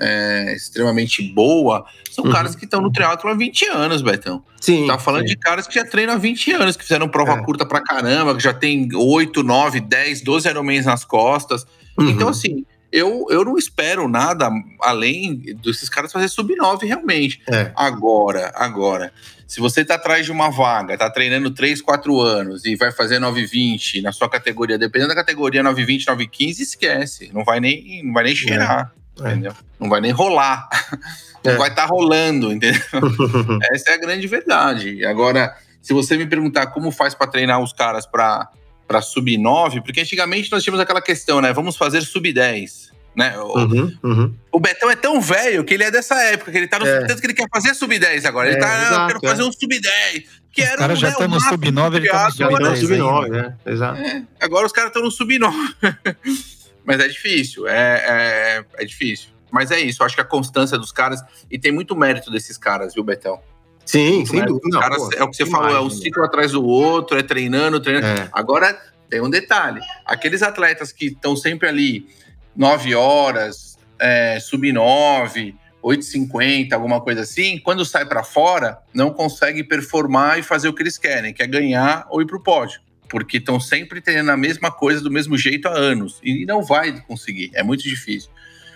é, 0.00 0.54
extremamente 0.54 1.22
boa, 1.22 1.84
são 2.10 2.24
Uhum. 2.24 2.32
caras 2.32 2.54
que 2.56 2.64
estão 2.64 2.80
no 2.80 2.90
triatlo 2.90 3.30
há 3.30 3.34
20 3.34 3.66
anos, 3.68 4.02
Betão. 4.02 4.42
Sim. 4.60 4.86
Tá 4.86 4.98
falando 4.98 5.22
sim. 5.22 5.34
de 5.34 5.36
caras 5.36 5.66
que 5.66 5.74
já 5.74 5.84
treinam 5.84 6.14
há 6.14 6.18
20 6.18 6.52
anos, 6.52 6.76
que 6.76 6.82
fizeram 6.82 7.08
prova 7.08 7.32
É. 7.34 7.42
curta 7.44 7.64
pra 7.66 7.80
caramba, 7.82 8.34
que 8.34 8.42
já 8.42 8.52
tem 8.52 8.88
8, 8.94 9.42
9, 9.42 9.80
10, 9.80 10.22
12 10.22 10.48
Ironmans 10.48 10.86
nas 10.86 11.04
costas. 11.04 11.66
Uhum. 11.98 12.08
Então, 12.08 12.28
assim, 12.28 12.64
eu, 12.92 13.26
eu 13.30 13.44
não 13.44 13.56
espero 13.56 14.08
nada 14.08 14.50
além 14.80 15.36
desses 15.62 15.88
caras 15.88 16.10
fazer 16.12 16.28
sub-9 16.28 16.82
realmente. 16.84 17.40
É. 17.48 17.70
Agora, 17.76 18.50
agora, 18.56 19.12
se 19.46 19.60
você 19.60 19.84
tá 19.84 19.94
atrás 19.94 20.24
de 20.26 20.32
uma 20.32 20.50
vaga, 20.50 20.96
tá 20.98 21.08
treinando 21.10 21.50
3, 21.50 21.80
4 21.82 22.20
anos 22.20 22.64
e 22.64 22.74
vai 22.76 22.90
fazer 22.92 23.18
9,20 23.20 24.00
na 24.02 24.12
sua 24.12 24.28
categoria, 24.28 24.78
dependendo 24.78 25.08
da 25.08 25.14
categoria 25.14 25.62
9,20, 25.62 26.04
9,15, 26.06 26.60
esquece. 26.60 27.30
Não 27.32 27.44
vai 27.44 27.60
nem, 27.60 28.02
não 28.04 28.12
vai 28.12 28.24
nem 28.24 28.34
cheirar, 28.34 28.92
É. 28.96 28.99
entendeu? 29.20 29.52
Não 29.78 29.88
vai 29.88 30.00
nem 30.00 30.10
rolar. 30.12 30.68
Não 31.44 31.52
É. 31.52 31.56
vai 31.56 31.68
estar 31.70 31.86
rolando, 31.86 32.52
entendeu? 32.52 32.80
Essa 33.72 33.92
é 33.92 33.94
a 33.94 33.98
grande 33.98 34.26
verdade. 34.26 35.04
Agora, 35.06 35.56
se 35.80 35.94
você 35.94 36.16
me 36.16 36.26
perguntar 36.26 36.66
como 36.66 36.90
faz 36.90 37.14
para 37.14 37.26
treinar 37.30 37.60
os 37.60 37.72
caras 37.72 38.04
para 38.06 38.48
para 38.86 39.00
sub 39.00 39.38
9, 39.38 39.82
porque 39.82 40.00
antigamente 40.00 40.50
nós 40.50 40.64
tínhamos 40.64 40.80
aquela 40.80 41.00
questão, 41.00 41.40
né? 41.40 41.52
Vamos 41.52 41.76
fazer 41.76 42.00
sub 42.02 42.30
10, 42.32 42.90
né? 43.16 43.38
O, 43.38 43.56
Uhum, 43.60 43.96
uhum. 44.02 44.34
o 44.50 44.58
Betão 44.58 44.90
é 44.90 44.96
tão 44.96 45.20
velho 45.20 45.62
que 45.62 45.74
ele 45.74 45.84
é 45.84 45.92
dessa 45.92 46.20
época, 46.24 46.50
que 46.50 46.58
ele 46.58 46.66
tá 46.66 46.76
no 46.80 46.86
É. 46.86 47.06
tanto 47.06 47.20
que 47.20 47.26
ele 47.28 47.34
quer 47.34 47.46
fazer 47.54 47.72
sub 47.74 47.96
10 47.96 48.24
agora. 48.24 48.48
Ele 48.48 48.56
É, 48.56 48.60
tá, 48.60 48.66
ah, 48.68 48.76
eu 48.82 48.86
exato, 48.88 49.06
quero 49.06 49.20
é. 49.22 49.28
fazer 49.28 49.42
um 49.44 49.52
sub 49.52 49.80
10. 49.80 50.24
Que 50.52 50.62
Os 50.62 50.68
era 50.68 50.76
caras 50.78 50.98
um, 50.98 51.00
já 51.00 51.06
né, 51.06 51.12
estão 51.12 51.26
o 51.26 51.30
no 51.30 51.34
máximo 51.36 51.52
sub-9, 51.52 51.94
ele 51.96 52.08
tá 52.08 52.28
no 52.28 52.58
tá 52.58 52.74
sub-9, 52.76 53.24
ainda. 53.24 53.42
né? 53.42 53.56
Exato. 53.64 54.00
Agora 54.40 54.66
os 54.66 54.72
caras 54.72 54.90
estão 54.90 55.02
no 55.04 55.10
sub 55.12 55.38
9. 55.38 55.56
Mas 56.90 57.00
é 57.00 57.08
difícil, 57.08 57.68
é, 57.68 58.64
é, 58.76 58.82
é 58.82 58.84
difícil. 58.84 59.30
Mas 59.50 59.70
é 59.70 59.80
isso, 59.80 60.04
acho 60.04 60.14
que 60.14 60.20
a 60.20 60.24
constância 60.24 60.78
dos 60.78 60.92
caras, 60.92 61.20
e 61.50 61.58
tem 61.58 61.72
muito 61.72 61.96
mérito 61.96 62.30
desses 62.30 62.56
caras, 62.56 62.94
viu, 62.94 63.02
Betão? 63.02 63.40
Sim, 63.84 64.18
Muito 64.18 64.30
sem 64.30 64.44
dúvida. 64.44 64.68
Não, 64.68 64.96
pô, 64.96 65.10
é 65.16 65.24
o 65.24 65.28
que 65.28 65.36
você 65.36 65.46
falou, 65.46 65.76
é 65.76 65.80
um 65.80 65.88
né? 65.88 65.90
ciclo 65.90 66.22
atrás 66.22 66.52
do 66.52 66.64
outro, 66.64 67.18
é 67.18 67.22
treinando, 67.22 67.80
treinando. 67.80 68.20
É. 68.20 68.28
Agora, 68.32 68.80
tem 69.08 69.20
um 69.20 69.28
detalhe: 69.28 69.80
aqueles 70.06 70.42
atletas 70.42 70.92
que 70.92 71.06
estão 71.06 71.34
sempre 71.34 71.68
ali 71.68 72.06
9 72.54 72.94
horas, 72.94 73.76
é, 73.98 74.38
sub 74.38 74.70
9, 74.70 75.56
8,50, 75.82 76.72
alguma 76.72 77.00
coisa 77.00 77.22
assim, 77.22 77.58
quando 77.58 77.84
sai 77.84 78.06
para 78.06 78.22
fora, 78.22 78.78
não 78.94 79.10
consegue 79.10 79.64
performar 79.64 80.38
e 80.38 80.42
fazer 80.42 80.68
o 80.68 80.72
que 80.72 80.82
eles 80.82 80.98
querem, 80.98 81.32
que 81.32 81.42
é 81.42 81.46
ganhar 81.46 82.06
ou 82.10 82.22
ir 82.22 82.26
pro 82.26 82.40
pódio. 82.40 82.80
Porque 83.10 83.38
estão 83.38 83.58
sempre 83.58 84.00
treinando 84.00 84.30
a 84.30 84.36
mesma 84.36 84.70
coisa 84.70 85.00
do 85.00 85.10
mesmo 85.10 85.36
jeito 85.36 85.66
há 85.68 85.72
anos. 85.72 86.20
E 86.22 86.46
não 86.46 86.62
vai 86.62 87.00
conseguir, 87.02 87.50
é 87.54 87.62
muito 87.62 87.82
difícil. 87.82 88.30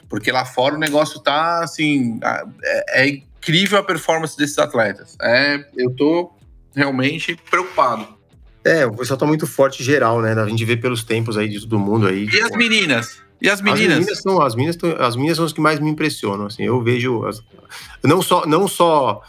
Porque 0.09 0.31
lá 0.33 0.45
fora 0.45 0.75
o 0.75 0.79
negócio 0.79 1.21
tá 1.21 1.63
assim. 1.63 2.19
É, 2.63 3.03
é 3.05 3.09
incrível 3.09 3.79
a 3.79 3.83
performance 3.83 4.37
desses 4.37 4.59
atletas. 4.59 5.17
É, 5.23 5.65
eu 5.77 5.91
tô 5.95 6.33
realmente 6.75 7.37
preocupado. 7.51 8.07
É, 8.65 8.85
o 8.87 8.93
pessoal 8.95 9.19
tá 9.19 9.27
muito 9.27 9.47
forte 9.47 9.83
geral, 9.85 10.21
né? 10.23 10.33
A 10.33 10.49
gente 10.49 10.65
vê 10.65 10.77
pelos 10.77 11.05
tempos 11.05 11.37
aí 11.37 11.49
de 11.49 11.61
todo 11.61 11.79
mundo 11.79 12.07
aí. 12.07 12.27
E 12.27 12.41
as 12.41 12.51
Pô, 12.51 12.57
meninas? 12.57 13.23
E 13.41 13.49
as 13.49 13.55
As 13.55 13.61
meninas? 13.61 13.99
meninas 13.99 14.21
são 14.23 14.41
as 14.41 14.55
meninas, 14.55 14.77
as 14.99 15.17
meninas 15.17 15.37
são 15.37 15.45
as 15.47 15.53
que 15.53 15.61
mais 15.61 15.79
me 15.79 15.91
impressionam. 15.91 16.47
Assim, 16.47 16.63
eu 16.65 16.83
vejo 16.83 17.27
as- 17.27 17.43
não 18.03 18.23
só 18.23 18.47
não 18.47 18.67
só 18.67 19.23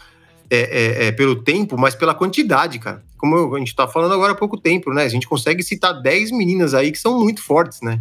é, 0.50 0.58
é, 0.58 1.06
é, 1.06 1.12
pelo 1.12 1.42
tempo, 1.42 1.76
mas 1.78 1.94
pela 1.94 2.14
quantidade, 2.14 2.78
cara. 2.78 3.02
Como 3.16 3.54
a 3.54 3.58
gente 3.58 3.74
tá 3.74 3.88
falando 3.88 4.12
agora 4.14 4.32
há 4.32 4.36
pouco 4.36 4.56
tempo, 4.58 4.92
né? 4.92 5.04
A 5.04 5.08
gente 5.08 5.26
consegue 5.26 5.62
citar 5.62 6.00
10 6.00 6.30
meninas 6.32 6.74
aí 6.74 6.92
que 6.92 6.98
são 6.98 7.18
muito 7.18 7.42
fortes, 7.42 7.80
né? 7.80 8.00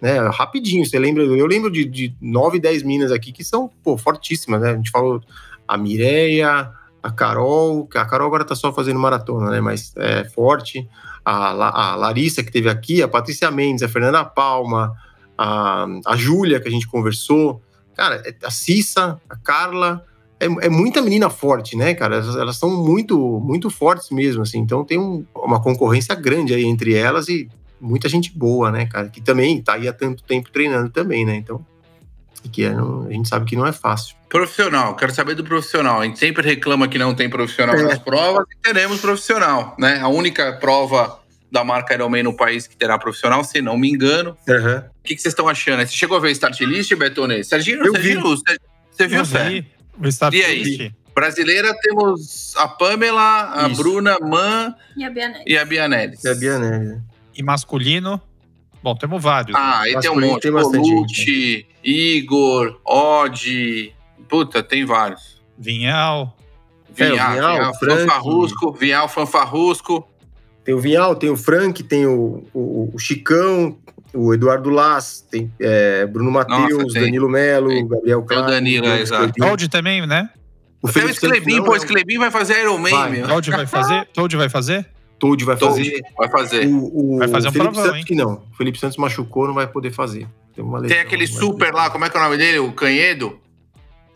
né? 0.00 0.18
Rapidinho, 0.28 0.84
você 0.84 0.98
lembra? 0.98 1.22
Eu 1.22 1.46
lembro 1.46 1.70
de, 1.70 1.84
de 1.84 2.14
9, 2.20 2.58
10 2.58 2.82
meninas 2.82 3.10
aqui 3.12 3.32
que 3.32 3.42
são 3.42 3.70
pô, 3.82 3.96
fortíssimas, 3.96 4.60
né? 4.60 4.70
A 4.70 4.76
gente 4.76 4.90
falou 4.90 5.20
a 5.66 5.76
Mireia, 5.76 6.70
a 7.02 7.10
Carol, 7.10 7.86
que 7.86 7.98
a 7.98 8.04
Carol 8.04 8.26
agora 8.26 8.44
tá 8.44 8.54
só 8.54 8.72
fazendo 8.72 8.98
maratona, 9.00 9.50
né? 9.50 9.60
Mas 9.60 9.92
é 9.96 10.24
forte. 10.24 10.88
A, 11.24 11.52
La- 11.52 11.70
a 11.92 11.96
Larissa 11.96 12.42
que 12.42 12.50
teve 12.52 12.68
aqui, 12.68 13.02
a 13.02 13.08
Patrícia 13.08 13.50
Mendes, 13.50 13.82
a 13.82 13.88
Fernanda 13.88 14.24
Palma, 14.24 14.94
a, 15.36 15.86
a 16.06 16.16
Júlia, 16.16 16.60
que 16.60 16.68
a 16.68 16.70
gente 16.70 16.86
conversou, 16.88 17.62
cara, 17.94 18.22
é- 18.24 18.34
a 18.44 18.50
Cissa, 18.50 19.20
a 19.28 19.36
Carla, 19.36 20.04
é, 20.40 20.66
é 20.66 20.68
muita 20.68 21.00
menina 21.02 21.28
forte, 21.30 21.76
né, 21.76 21.94
cara? 21.94 22.16
Elas, 22.16 22.36
elas 22.36 22.56
são 22.56 22.70
muito, 22.70 23.18
muito 23.40 23.68
fortes 23.70 24.10
mesmo, 24.10 24.42
assim. 24.42 24.58
Então 24.58 24.84
tem 24.84 24.98
um- 24.98 25.24
uma 25.34 25.60
concorrência 25.62 26.14
grande 26.14 26.54
aí 26.54 26.64
entre 26.64 26.94
elas 26.94 27.28
e 27.28 27.48
muita 27.80 28.08
gente 28.08 28.36
boa, 28.36 28.70
né, 28.70 28.86
cara? 28.86 29.08
Que 29.08 29.20
também 29.20 29.60
tá 29.62 29.74
aí 29.74 29.86
há 29.86 29.92
tanto 29.92 30.22
tempo 30.24 30.50
treinando 30.50 30.90
também, 30.90 31.24
né? 31.24 31.36
Então, 31.36 31.64
que 32.52 32.64
é, 32.64 32.70
não- 32.72 33.06
a 33.06 33.12
gente 33.12 33.28
sabe 33.28 33.44
que 33.44 33.54
não 33.54 33.66
é 33.66 33.72
fácil. 33.72 34.16
Profissional, 34.28 34.94
quero 34.96 35.12
saber 35.14 35.34
do 35.34 35.44
profissional. 35.44 36.00
A 36.00 36.04
gente 36.04 36.18
sempre 36.18 36.42
reclama 36.46 36.88
que 36.88 36.96
não 36.98 37.14
tem 37.14 37.28
profissional 37.28 37.74
É. 37.76 37.82
nas 37.82 37.98
provas 37.98 38.46
e 38.50 38.56
teremos 38.62 39.00
profissional, 39.00 39.74
né? 39.78 39.98
A 40.00 40.08
única 40.08 40.52
prova 40.54 41.18
da 41.52 41.64
marca 41.64 41.92
Ironman 41.92 42.22
no 42.22 42.32
país 42.36 42.66
que 42.68 42.76
terá 42.76 42.96
profissional, 42.96 43.42
se 43.42 43.60
não 43.60 43.76
me 43.76 43.90
engano. 43.90 44.36
O 44.48 45.02
que, 45.02 45.16
que 45.16 45.20
vocês 45.20 45.32
estão 45.32 45.48
achando? 45.48 45.80
Você 45.84 45.92
chegou 45.92 46.16
a 46.16 46.20
ver 46.20 46.28
o 46.28 46.30
start 46.30 46.60
list, 46.60 46.94
Betone? 46.94 47.42
Serginho, 47.42 47.84
Eu 47.84 47.92
você 47.92 47.98
vi. 47.98 48.08
viu? 48.12 48.20
Você, 48.22 48.56
você 48.92 49.06
viu, 49.08 49.24
E 50.32 50.42
aí? 50.42 50.92
Brasileira 51.14 51.74
temos 51.82 52.54
a 52.56 52.66
Pamela, 52.68 53.64
a 53.64 53.68
Isso. 53.68 53.82
Bruna, 53.82 54.16
Man 54.20 54.74
E 54.96 55.04
a 55.04 55.10
Bianelli. 55.10 55.44
e 55.46 55.58
a. 55.58 56.30
É 56.30 56.34
Bianelli. 56.34 57.00
E 57.34 57.42
masculino, 57.42 58.20
bom, 58.82 58.94
temos 58.94 59.22
vários. 59.22 59.54
Ah, 59.54 59.80
aí 59.80 59.98
tem 60.00 60.10
um 60.10 60.20
monte. 60.20 60.42
tem 60.42 60.52
bastante 60.52 60.88
Colucci, 60.88 61.66
Igor, 61.84 62.80
Odd. 62.84 63.94
Puta, 64.28 64.62
tem 64.62 64.84
vários. 64.84 65.42
Vinhal. 65.58 66.36
É, 66.96 67.10
Vinhal, 67.10 67.32
Vinhal, 67.32 67.56
Vinhal 67.56 67.74
Frank. 67.74 68.00
Fanfarrusco, 68.00 68.72
Vinhal 68.72 69.08
Fanfarrusco. 69.08 70.08
Tem 70.64 70.74
o 70.74 70.80
Vinhal, 70.80 71.16
tem 71.16 71.30
o 71.30 71.36
Frank, 71.36 71.82
tem 71.82 72.06
o, 72.06 72.44
o, 72.52 72.90
o 72.94 72.98
Chicão, 72.98 73.78
o 74.14 74.34
Eduardo 74.34 74.70
Las, 74.70 75.20
tem 75.30 75.50
é, 75.60 76.06
Bruno 76.06 76.30
Matheus, 76.30 76.92
tem. 76.92 77.02
Danilo 77.02 77.28
Melo, 77.28 77.68
Tem. 77.68 77.86
Gabriel 77.88 78.22
Tem 78.22 78.38
o. 78.38 78.46
Danilo, 78.46 78.86
é, 78.86 79.00
exato. 79.00 79.32
Toad 79.32 79.68
também, 79.68 80.06
né? 80.06 80.30
O 80.82 80.88
Até 80.88 80.98
o 80.98 81.02
Felipe 81.02 81.20
Santos 81.20 81.36
Sclebin, 81.38 81.56
não, 81.56 81.64
pô, 81.64 81.70
o 81.70 81.74
né? 81.74 81.80
Sclebin 81.80 82.18
vai 82.18 82.30
fazer 82.30 82.60
Iron 82.60 82.78
Man, 82.78 82.90
Vai. 82.90 83.10
meu. 83.10 83.26
Vai 83.26 83.66
fazer? 83.66 84.06
Toad 84.14 84.36
vai 84.36 84.48
fazer? 84.48 84.86
Toad 85.18 85.44
vai 85.44 85.56
fazer. 85.56 86.00
vai 86.16 86.28
fazer. 86.30 86.66
O, 86.66 87.14
o 87.14 87.18
Vai 87.18 87.28
fazer 87.28 87.48
um 87.48 87.52
Felipe 87.52 87.72
provão, 87.72 87.84
Santos 87.84 87.98
hein? 87.98 88.04
que 88.06 88.14
não. 88.14 88.42
O 88.50 88.56
Felipe 88.56 88.78
Santos 88.78 88.96
machucou, 88.96 89.46
não 89.46 89.54
vai 89.54 89.66
poder 89.66 89.90
fazer. 89.92 90.26
Tem, 90.54 90.64
uma 90.64 90.80
Tem 90.80 90.88
lesão, 90.88 91.02
aquele 91.02 91.26
não 91.26 91.32
vai 91.32 91.40
super 91.42 91.74
lá, 91.74 91.90
como 91.90 92.04
é 92.06 92.10
que 92.10 92.16
é 92.16 92.20
o 92.20 92.24
nome 92.24 92.38
dele? 92.38 92.58
O 92.58 92.72
Canhedo? 92.72 93.38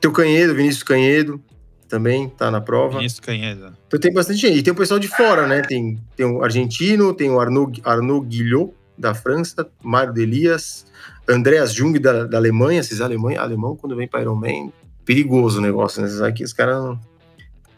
Tem 0.00 0.10
o 0.10 0.14
Canhedo, 0.14 0.54
Vinícius 0.54 0.82
Canhedo, 0.82 1.40
também 1.88 2.28
tá 2.30 2.50
na 2.50 2.60
prova. 2.60 2.96
Vinícius 2.96 3.20
Canheda. 3.20 3.74
Então 3.86 4.00
tem 4.00 4.12
bastante 4.12 4.40
gente. 4.40 4.58
E 4.58 4.62
tem 4.62 4.72
o 4.72 4.76
pessoal 4.76 4.98
de 4.98 5.08
fora, 5.08 5.46
né? 5.46 5.60
Tem, 5.60 5.98
tem 6.16 6.24
o 6.24 6.42
argentino, 6.42 7.12
tem 7.12 7.30
o 7.30 7.38
Arnaud, 7.38 7.80
Arnaud 7.84 8.26
Guillot, 8.26 8.72
da 8.96 9.14
França, 9.14 9.68
Mário 9.82 10.12
Delias, 10.12 10.86
Andreas 11.28 11.72
Jung, 11.72 11.98
da, 11.98 12.24
da 12.24 12.36
Alemanha. 12.36 12.80
Esses 12.80 13.00
alemães, 13.00 13.38
alemão, 13.38 13.76
quando 13.76 13.96
vem 13.96 14.08
para 14.08 14.20
Ironman, 14.20 14.72
perigoso 15.04 15.58
o 15.58 15.62
negócio, 15.62 16.00
né? 16.00 16.08
Esses 16.08 16.20
aqui, 16.20 16.44
os 16.44 16.52
caras... 16.52 16.96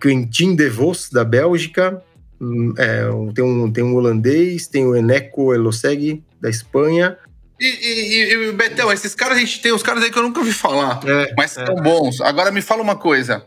Quentin 0.00 0.55
De 0.55 0.68
Vos, 0.68 1.11
da 1.11 1.24
Bélgica. 1.24 2.02
Hum, 2.40 2.74
é, 2.76 3.05
tem, 3.35 3.44
um, 3.44 3.72
tem 3.72 3.83
um 3.83 3.94
holandês, 3.94 4.66
tem 4.66 4.87
o 4.87 4.94
Eneco 4.94 5.55
Elosegui, 5.55 6.22
da 6.40 6.50
Espanha. 6.50 7.16
E, 7.59 7.66
e, 7.66 8.48
e, 8.48 8.52
Betão, 8.52 8.92
esses 8.92 9.14
caras, 9.14 9.38
a 9.38 9.40
gente 9.40 9.61
tem 9.61 9.72
uns 9.72 9.83
caras 9.83 10.02
aí 10.05 10.11
que 10.11 10.18
eu 10.18 10.22
nunca 10.22 10.40
ouvi 10.40 10.52
falar, 10.52 11.00
É, 11.07 11.33
mas 11.37 11.57
é. 11.57 11.64
são 11.64 11.74
bons. 11.76 12.20
Agora 12.20 12.50
me 12.50 12.61
fala 12.61 12.83
uma 12.83 12.96
coisa. 12.96 13.46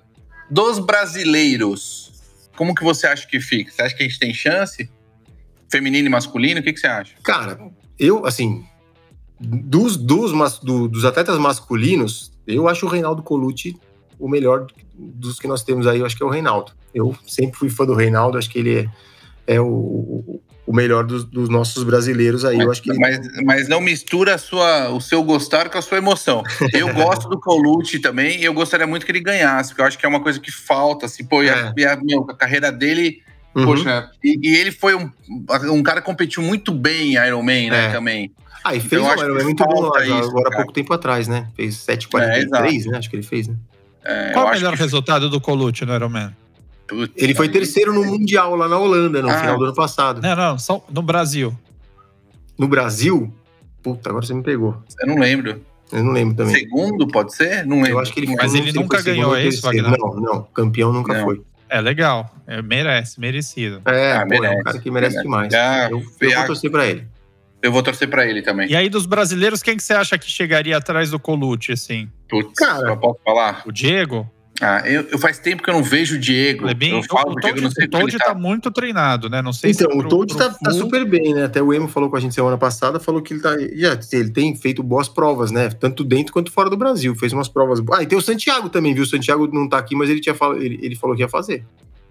Dos 0.50 0.80
brasileiros, 0.80 2.12
como 2.58 2.74
que 2.74 2.84
você 2.84 3.06
acha 3.06 3.28
que 3.28 3.40
fica? 3.40 3.72
Você 3.72 3.84
acha 3.84 3.96
que 3.96 4.04
a 4.04 4.08
gente 4.08 4.20
tem 4.20 4.34
chance? 4.34 4.90
Feminino 5.72 6.08
e 6.08 6.10
masculino? 6.12 6.60
O 6.60 6.64
que, 6.64 6.74
que 6.74 6.80
você 6.80 6.88
acha? 6.88 7.14
Cara, 7.24 7.60
eu, 7.98 8.26
assim, 8.26 8.64
dos, 9.40 9.96
dos, 9.98 10.32
mas- 10.34 10.60
do- 10.60 10.88
dos 10.88 11.06
atletas 11.06 11.38
masculinos, 11.38 12.32
eu 12.48 12.68
acho 12.68 12.86
o 12.86 12.90
Reinaldo 12.90 13.22
Colucci 13.24 13.78
o 14.18 14.28
melhor 14.28 14.68
dos 14.94 15.40
que 15.40 15.48
nós 15.48 15.64
temos 15.64 15.88
aí, 15.88 16.00
eu 16.00 16.06
acho 16.06 16.18
que 16.18 16.22
é 16.24 16.26
o 16.26 16.30
Reinaldo. 16.30 16.74
Eu 16.94 17.16
sempre 17.26 17.58
fui 17.58 17.70
fã 17.70 17.86
do 17.86 17.94
Reinaldo, 17.94 18.38
acho 18.38 18.50
que 18.50 18.60
ele 18.60 18.80
é, 19.48 19.56
é 19.56 19.62
o, 19.62 20.42
o, 20.68 20.74
melhor 20.76 21.06
dos, 21.06 21.24
dos 21.24 21.48
nossos 21.48 21.84
brasileiros 21.86 22.44
aí. 22.44 22.60
eu 22.60 22.70
acho 22.70 22.82
que 22.82 22.92
Mas, 23.00 23.18
mas 23.46 23.70
não 23.70 23.80
mistura 23.80 24.36
a 24.36 24.38
sua, 24.38 24.90
o 24.90 25.00
seu 25.00 25.24
gostar 25.24 25.70
com 25.70 25.78
a 25.78 25.82
sua 25.82 26.00
emoção. 26.00 26.44
Eu 26.74 26.92
gosto 26.96 27.30
do 27.30 27.40
Colucci 27.40 28.00
também 28.00 28.42
e 28.42 28.44
eu 28.44 28.54
gostaria 28.54 28.86
muito 28.86 29.06
que 29.06 29.12
ele 29.14 29.22
ganhasse, 29.22 29.70
porque 29.70 29.82
eu 29.82 29.86
acho 29.86 29.98
que 29.98 30.06
é 30.06 30.10
uma 30.10 30.20
coisa 30.20 30.38
que 30.38 30.52
falta. 30.52 31.06
Assim, 31.06 31.24
pô, 31.24 31.42
e 31.42 31.50
a, 31.50 31.56
É. 31.68 31.74
e 31.78 31.86
a- 31.86 31.96
meu, 32.04 32.26
a 32.30 32.34
carreira 32.36 32.72
dele, 32.74 33.22
Uhum. 33.60 33.66
poxa, 33.66 34.12
e, 34.24 34.40
e 34.42 34.56
ele 34.56 34.72
foi 34.72 34.96
um, 34.96 35.10
um 35.72 35.84
cara 35.84 36.02
que 36.02 36.06
competiu 36.06 36.42
muito 36.44 36.72
bem 36.72 37.16
em 37.16 37.28
Iron 37.28 37.42
Man, 37.44 37.70
né, 37.70 37.86
É. 37.88 37.92
também. 37.92 38.32
Ah, 38.64 38.76
e 38.76 38.80
fez 38.80 39.02
eu 39.02 39.04
um 39.04 39.08
acho 39.08 39.18
que 39.18 39.24
Ironman 39.24 39.44
muito 39.46 39.64
bom 39.66 39.82
lá, 39.82 40.04
isso, 40.04 40.14
agora 40.30 40.50
há 40.50 40.56
pouco 40.58 40.74
tempo 40.74 40.94
atrás, 40.94 41.28
né? 41.28 41.48
Fez 41.56 41.88
É, 41.88 41.96
7,43, 41.96 42.86
né? 42.86 42.98
Acho 42.98 43.10
que 43.10 43.16
ele 43.16 43.24
fez, 43.24 43.48
né? 43.48 43.56
É, 44.04 44.32
Qual 44.32 44.48
o 44.48 44.52
melhor 44.52 44.74
que- 44.74 44.80
resultado 44.80 45.30
do 45.30 45.40
Colucci 45.40 45.86
no 45.86 45.94
Ironman? 45.96 46.36
Putz, 46.88 47.14
Ele 47.16 47.36
foi 47.36 47.48
terceiro 47.50 47.94
no 47.94 48.04
Mundial 48.04 48.56
lá 48.56 48.68
na 48.68 48.78
Holanda, 48.78 49.22
no 49.22 49.30
Ah. 49.30 49.40
final 49.40 49.58
do 49.58 49.66
ano 49.66 49.76
passado. 49.76 50.22
Não, 50.22 50.36
não, 50.36 50.58
só 50.58 50.84
no 50.92 51.02
Brasil. 51.02 51.54
No 52.58 52.68
Brasil, 52.68 53.32
puta, 53.84 54.10
agora 54.10 54.26
você 54.26 54.34
me 54.34 54.42
pegou. 54.44 54.76
Eu 55.00 55.08
não 55.08 55.20
lembro. 55.20 55.62
Eu 55.92 56.04
não 56.04 56.12
lembro 56.12 56.36
também. 56.36 56.56
Segundo, 56.56 57.08
pode 57.08 57.34
ser? 57.36 57.66
Não 57.66 57.78
lembro. 57.78 57.92
Eu 57.94 58.00
acho 58.00 58.12
que 58.14 58.20
ele 58.20 58.36
Mas 58.36 58.54
ele 58.54 58.72
nunca 58.74 59.02
ganhou, 59.02 59.30
ou 59.32 59.36
é 59.38 59.48
isso. 59.48 59.62
Wagner? 59.62 59.98
Não, 59.98 60.16
não. 60.20 60.44
Campeão 60.54 60.92
nunca 60.92 61.14
Não. 61.14 61.24
foi. 61.24 61.42
É 61.70 61.80
legal. 61.82 62.34
É, 62.48 62.62
merece, 62.62 63.20
merecido. 63.20 63.82
É, 63.86 64.14
Ah, 64.14 64.26
pô, 64.26 64.34
é 64.34 64.38
um 64.38 64.42
merece, 64.42 64.64
cara 64.64 64.80
que 64.80 64.92
merece 64.92 65.16
merece. 65.18 65.24
demais. 65.24 65.54
Eu, 65.92 66.04
eu 66.22 66.36
vou 66.36 66.46
torcer 66.48 66.72
pra 66.72 66.86
ele. 66.88 67.08
Eu 67.62 67.72
vou 67.72 67.84
torcer 67.84 68.10
pra 68.10 68.26
ele 68.26 68.42
também. 68.42 68.70
E 68.70 68.76
aí, 68.76 68.88
dos 68.90 69.06
brasileiros, 69.06 69.62
quem 69.62 69.76
que 69.78 69.84
você 69.84 69.94
acha 69.94 70.18
que 70.18 70.30
chegaria 70.32 70.78
atrás 70.78 71.12
do 71.12 71.20
Colucci, 71.20 71.74
assim? 71.74 72.10
Putz, 72.30 72.54
Cara. 72.58 72.88
eu 72.90 72.98
posso 72.98 73.20
falar? 73.24 73.64
O 73.66 73.72
Diego? 73.72 74.30
Ah, 74.62 74.82
eu, 74.86 75.04
eu 75.04 75.18
faz 75.18 75.40
tempo 75.40 75.64
que 75.64 75.70
eu 75.70 75.74
não 75.74 75.84
vejo 75.84 76.16
o 76.16 76.20
Diego. 76.20 76.66
Lebin? 76.66 76.90
eu 76.98 77.04
falo 77.04 77.32
o 77.32 77.34
pro 77.34 77.42
Diego, 77.42 77.62
não 77.62 77.72
sei 77.72 77.86
o 77.86 77.90
Todd 77.90 78.18
tá 78.18 78.26
tá. 78.26 78.34
muito 78.36 78.70
treinado, 78.72 79.30
né? 79.30 79.42
Não 79.42 79.54
sei 79.54 79.72
Então, 79.72 79.90
se 79.90 79.96
o 79.98 80.00
pro- 80.00 80.10
Toad 80.10 80.36
pro 80.36 80.50
tá, 80.50 80.54
tá 80.62 80.72
super 80.72 81.06
bem, 81.06 81.34
né? 81.34 81.46
Até 81.46 81.62
o 81.62 81.74
Emo 81.74 81.88
falou 81.88 82.10
com 82.10 82.18
a 82.18 82.20
gente 82.20 82.36
semana 82.36 82.58
passada, 82.58 83.00
falou 83.00 83.22
que 83.22 83.34
ele 83.34 83.42
tá. 83.42 83.52
Já, 83.74 83.98
ele 84.12 84.30
tem 84.32 84.56
feito 84.56 84.84
boas 84.84 85.08
provas, 85.08 85.50
né? 85.52 85.70
Tanto 85.70 86.04
dentro 86.04 86.34
quanto 86.34 86.52
fora 86.52 86.70
do 86.70 86.76
Brasil. 86.78 87.16
Fez 87.16 87.32
umas 87.32 87.48
provas. 87.48 87.80
boas. 87.80 88.00
Ah, 88.00 88.04
e 88.04 88.06
tem 88.06 88.18
o 88.18 88.22
Santiago 88.22 88.70
também, 88.70 88.94
viu? 88.94 89.04
O 89.04 89.08
Santiago 89.08 89.48
não 89.54 89.68
tá 89.70 89.78
aqui, 89.78 89.96
mas 89.96 90.10
ele 90.10 90.20
tinha 90.20 90.36
fal... 90.36 90.56
ele, 90.58 90.78
ele 90.82 90.96
falou 90.96 91.16
que 91.16 91.22
ia 91.22 91.30
fazer. 91.30 91.64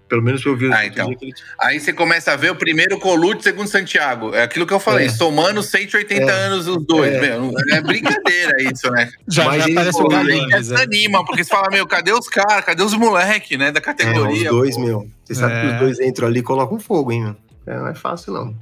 Pelo 0.09 0.23
menos 0.23 0.43
eu 0.43 0.57
vi 0.57 0.73
Ah, 0.73 0.85
então. 0.87 1.07
ele 1.07 1.15
tinha- 1.17 1.33
Aí 1.61 1.79
você 1.79 1.93
começa 1.93 2.31
a 2.31 2.35
ver 2.35 2.49
o 2.51 2.55
primeiro 2.55 2.97
Colucci, 2.99 3.43
segundo 3.43 3.67
Santiago. 3.67 4.33
É 4.33 4.41
aquilo 4.41 4.65
que 4.65 4.73
eu 4.73 4.79
falei, 4.79 5.05
É. 5.05 5.09
somando 5.09 5.61
180 5.61 6.31
É. 6.31 6.45
anos 6.45 6.67
os 6.67 6.83
dois. 6.83 7.13
É. 7.13 7.21
Meu, 7.21 7.53
é 7.71 7.79
brincadeira 7.79 8.53
isso, 8.73 8.89
né? 8.91 9.09
Já, 9.27 9.45
Mas 9.45 9.63
já 9.65 9.73
parece 9.75 9.89
o 9.89 9.93
falou, 10.01 10.09
Galinhas. 10.09 10.43
Até 10.45 10.79
né? 10.81 10.85
desanima, 10.87 11.23
porque 11.23 11.43
você 11.43 11.49
fala, 11.51 11.69
meu, 11.69 11.85
cadê 11.85 12.11
os 12.11 12.27
caras? 12.27 12.65
Cadê 12.65 12.81
os 12.81 12.93
moleque, 12.95 13.55
né? 13.55 13.71
Da 13.71 13.77
É, 13.77 13.81
categoria. 13.81 14.49
os 14.51 14.57
dois, 14.57 14.75
pô? 14.75 14.81
meu. 14.81 15.07
Você 15.23 15.35
sabe 15.35 15.53
que 15.61 15.67
É. 15.67 15.73
os 15.73 15.79
dois 15.79 15.99
entram 15.99 16.27
ali 16.27 16.39
e 16.39 16.43
colocam 16.43 16.79
fogo, 16.79 17.11
hein, 17.11 17.21
meu? 17.23 17.35
É, 17.67 17.77
não 17.77 17.87
é 17.87 17.93
fácil, 17.93 18.33
não. 18.33 18.55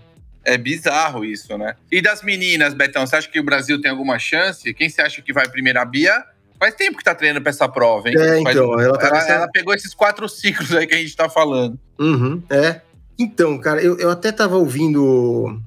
É 0.43 0.57
bizarro 0.57 1.23
isso, 1.23 1.57
né? 1.57 1.75
E 1.91 2.01
das 2.01 2.21
meninas, 2.23 2.73
Betão, 2.73 3.05
você 3.07 3.15
acha 3.15 3.27
que 3.29 3.39
o 3.39 3.43
Brasil 3.43 3.79
tem 3.81 3.89
alguma 3.91 4.19
chance? 4.19 4.73
Quem 4.73 4.89
você 4.89 5.01
acha 5.01 5.21
que 5.21 5.31
vai 5.33 5.47
primeiro? 5.49 5.79
A 5.79 5.85
Bia 5.85 6.23
faz 6.59 6.73
tempo 6.75 6.97
que 6.97 7.03
tá 7.03 7.13
treinando 7.15 7.41
pra 7.43 7.49
essa 7.49 7.67
prova, 7.67 8.09
hein? 8.09 8.15
É, 8.17 8.41
Faz- 8.43 8.55
então, 8.55 8.79
ela 8.79 8.97
tá 8.97 9.07
ela, 9.07 9.15
nessa- 9.15 9.31
ela 9.33 9.47
pegou 9.51 9.73
esses 9.73 9.93
quatro 9.93 10.27
ciclos 10.29 10.73
aí 10.73 10.85
que 10.87 10.93
a 10.93 10.97
gente 10.97 11.15
tá 11.15 11.29
falando. 11.29 11.77
Uhum, 11.99 12.41
é. 12.49 12.81
Então, 13.19 13.57
cara, 13.57 13.81
eu, 13.81 13.97
eu 13.97 14.09
até 14.11 14.31
tava 14.31 14.57
ouvindo 14.57 15.59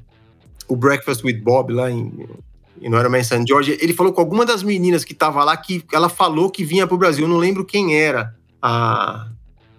o 0.69 0.77
Breakfast 0.77 1.25
with 1.25 1.41
Bob 1.41 1.73
lá 1.73 1.91
em, 1.91 2.27
em 2.81 2.89
no 2.89 2.99
Ironman 2.99 3.25
St. 3.25 3.45
George. 3.47 3.77
Ele 3.81 3.93
falou 3.93 4.13
com 4.13 4.21
alguma 4.21 4.47
das 4.47 4.63
meninas 4.63 5.05
que 5.05 5.15
tava 5.15 5.43
lá 5.43 5.57
que 5.57 5.85
ela 5.93 6.09
falou 6.09 6.49
que 6.51 6.65
vinha 6.65 6.87
pro 6.87 6.97
Brasil. 6.97 7.25
Eu 7.25 7.29
não 7.29 7.39
lembro 7.39 7.65
quem 7.65 7.99
era 7.99 8.33
a, 8.63 9.27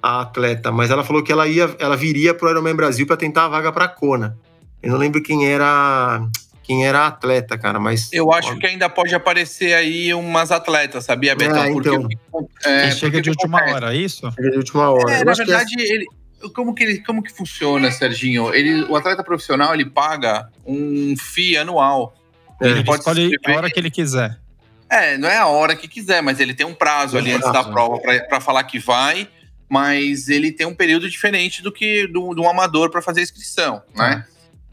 a 0.02 0.22
atleta, 0.22 0.70
mas 0.72 0.92
ela 0.92 1.04
falou 1.04 1.24
que 1.24 1.32
ela 1.32 1.48
ia, 1.48 1.74
ela 1.80 1.96
viria 1.96 2.34
pro 2.34 2.50
Ironman 2.50 2.76
Brasil 2.76 3.08
para 3.08 3.16
tentar 3.16 3.46
a 3.46 3.50
vaga 3.50 3.72
para 3.72 3.88
Kona. 3.88 4.38
Eu 4.84 4.92
não 4.92 4.98
lembro 4.98 5.24
quem 5.24 5.48
era 5.48 6.28
quem 6.72 6.86
era 6.88 7.06
atleta, 7.08 7.58
cara, 7.58 7.80
mas 7.80 8.10
Eu 8.14 8.32
acho 8.32 8.56
que 8.58 8.66
ainda 8.66 8.88
pode 8.90 9.14
aparecer 9.14 9.74
aí 9.74 10.14
umas 10.14 10.52
atletas, 10.52 11.04
sabia, 11.04 11.36
Betão? 11.36 11.64
É, 11.66 11.72
Porque 11.74 11.90
então. 11.90 12.04
o 12.04 12.08
que- 12.08 12.18
Ele 12.66 12.76
é, 12.76 12.82
porque 12.88 12.96
chega 12.96 13.18
o 13.18 13.22
de 13.22 13.30
última 13.30 13.58
acontece? 13.58 13.76
hora, 13.76 13.94
é 13.94 13.98
isso? 13.98 14.32
de 14.32 14.58
última 14.58 14.90
hora. 14.90 15.14
É, 15.14 15.24
na 15.26 15.32
que 15.34 15.38
verdade, 15.40 15.76
ele, 15.78 16.06
como, 16.56 16.74
que 16.74 16.84
ele, 16.84 17.00
como 17.04 17.22
que 17.22 17.32
funciona, 17.32 17.92
Serginho? 17.92 18.54
Ele, 18.54 18.84
o 18.84 18.96
atleta 18.96 19.22
profissional 19.24 19.74
ele 19.74 19.86
paga 19.86 20.48
um 20.66 21.14
FII 21.18 21.58
anual. 21.58 22.16
É. 22.62 22.68
Ele 22.70 22.84
pode 22.86 23.00
escolhe 23.00 23.28
se 23.28 23.36
inscrever- 23.36 23.56
a 23.56 23.58
hora 23.58 23.70
que 23.70 23.80
ele 23.80 23.92
quiser. 23.92 24.40
É, 24.90 25.18
não 25.18 25.28
é 25.28 25.38
a 25.38 25.48
hora 25.48 25.76
que 25.76 25.88
quiser, 25.90 26.22
mas 26.22 26.40
ele 26.40 26.54
tem 26.54 26.66
um 26.66 26.74
prazo 26.74 27.14
Tem 27.14 27.22
ali 27.22 27.32
um 27.34 27.36
antes 27.36 27.48
da 27.48 27.64
prazo, 27.64 27.72
prova 27.72 28.00
para 28.30 28.40
falar 28.40 28.64
que 28.64 28.80
vai, 28.80 29.28
mas 29.70 30.30
ele 30.30 30.52
tem 30.52 30.66
um 30.68 30.76
período 30.76 31.10
diferente 31.10 31.62
do 31.62 31.72
que 31.72 32.08
do, 32.08 32.34
do 32.34 32.48
amador 32.48 32.90
para 32.90 33.02
fazer 33.02 33.20
a 33.22 33.24
inscrição, 33.24 33.82
né? 33.96 34.26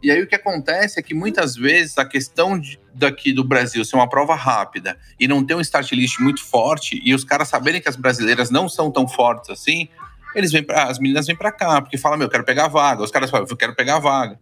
E 0.03 0.11
aí 0.11 0.23
o 0.23 0.27
que 0.27 0.35
acontece 0.35 0.99
é 0.99 1.03
que 1.03 1.13
muitas 1.15 1.57
vezes 1.57 1.99
a 1.99 2.05
questão 2.05 2.59
de- 2.59 2.79
daqui 2.95 3.33
do 3.33 3.43
Brasil 3.43 3.85
ser 3.85 3.97
uma 3.97 4.09
prova 4.09 4.35
rápida 4.35 4.97
e 5.19 5.27
não 5.27 5.45
ter 5.45 5.55
um 5.55 5.61
start 5.61 5.91
list 5.93 6.21
muito 6.21 6.45
forte 6.45 7.01
e 7.05 7.15
os 7.15 7.25
caras 7.25 7.49
saberem 7.49 7.81
que 7.81 7.89
as 7.89 7.97
brasileiras 7.97 8.51
não 8.51 8.69
são 8.69 8.91
tão 8.91 9.09
fortes 9.09 9.51
assim, 9.51 9.89
eles 10.35 10.53
vêm 10.53 10.63
pra, 10.63 10.85
as 10.85 10.99
meninas 11.01 11.27
vêm 11.27 11.35
para 11.37 11.51
cá 11.51 11.81
porque 11.81 11.97
falam 11.99 12.17
meu, 12.19 12.27
eu 12.27 12.31
quero 12.31 12.45
pegar 12.45 12.67
a 12.67 12.69
vaga. 12.69 13.03
Os 13.03 13.11
caras 13.11 13.29
falam, 13.31 13.47
eu 13.49 13.57
quero 13.57 13.75
pegar 13.75 13.97
a 13.97 13.99
vaga. 13.99 14.39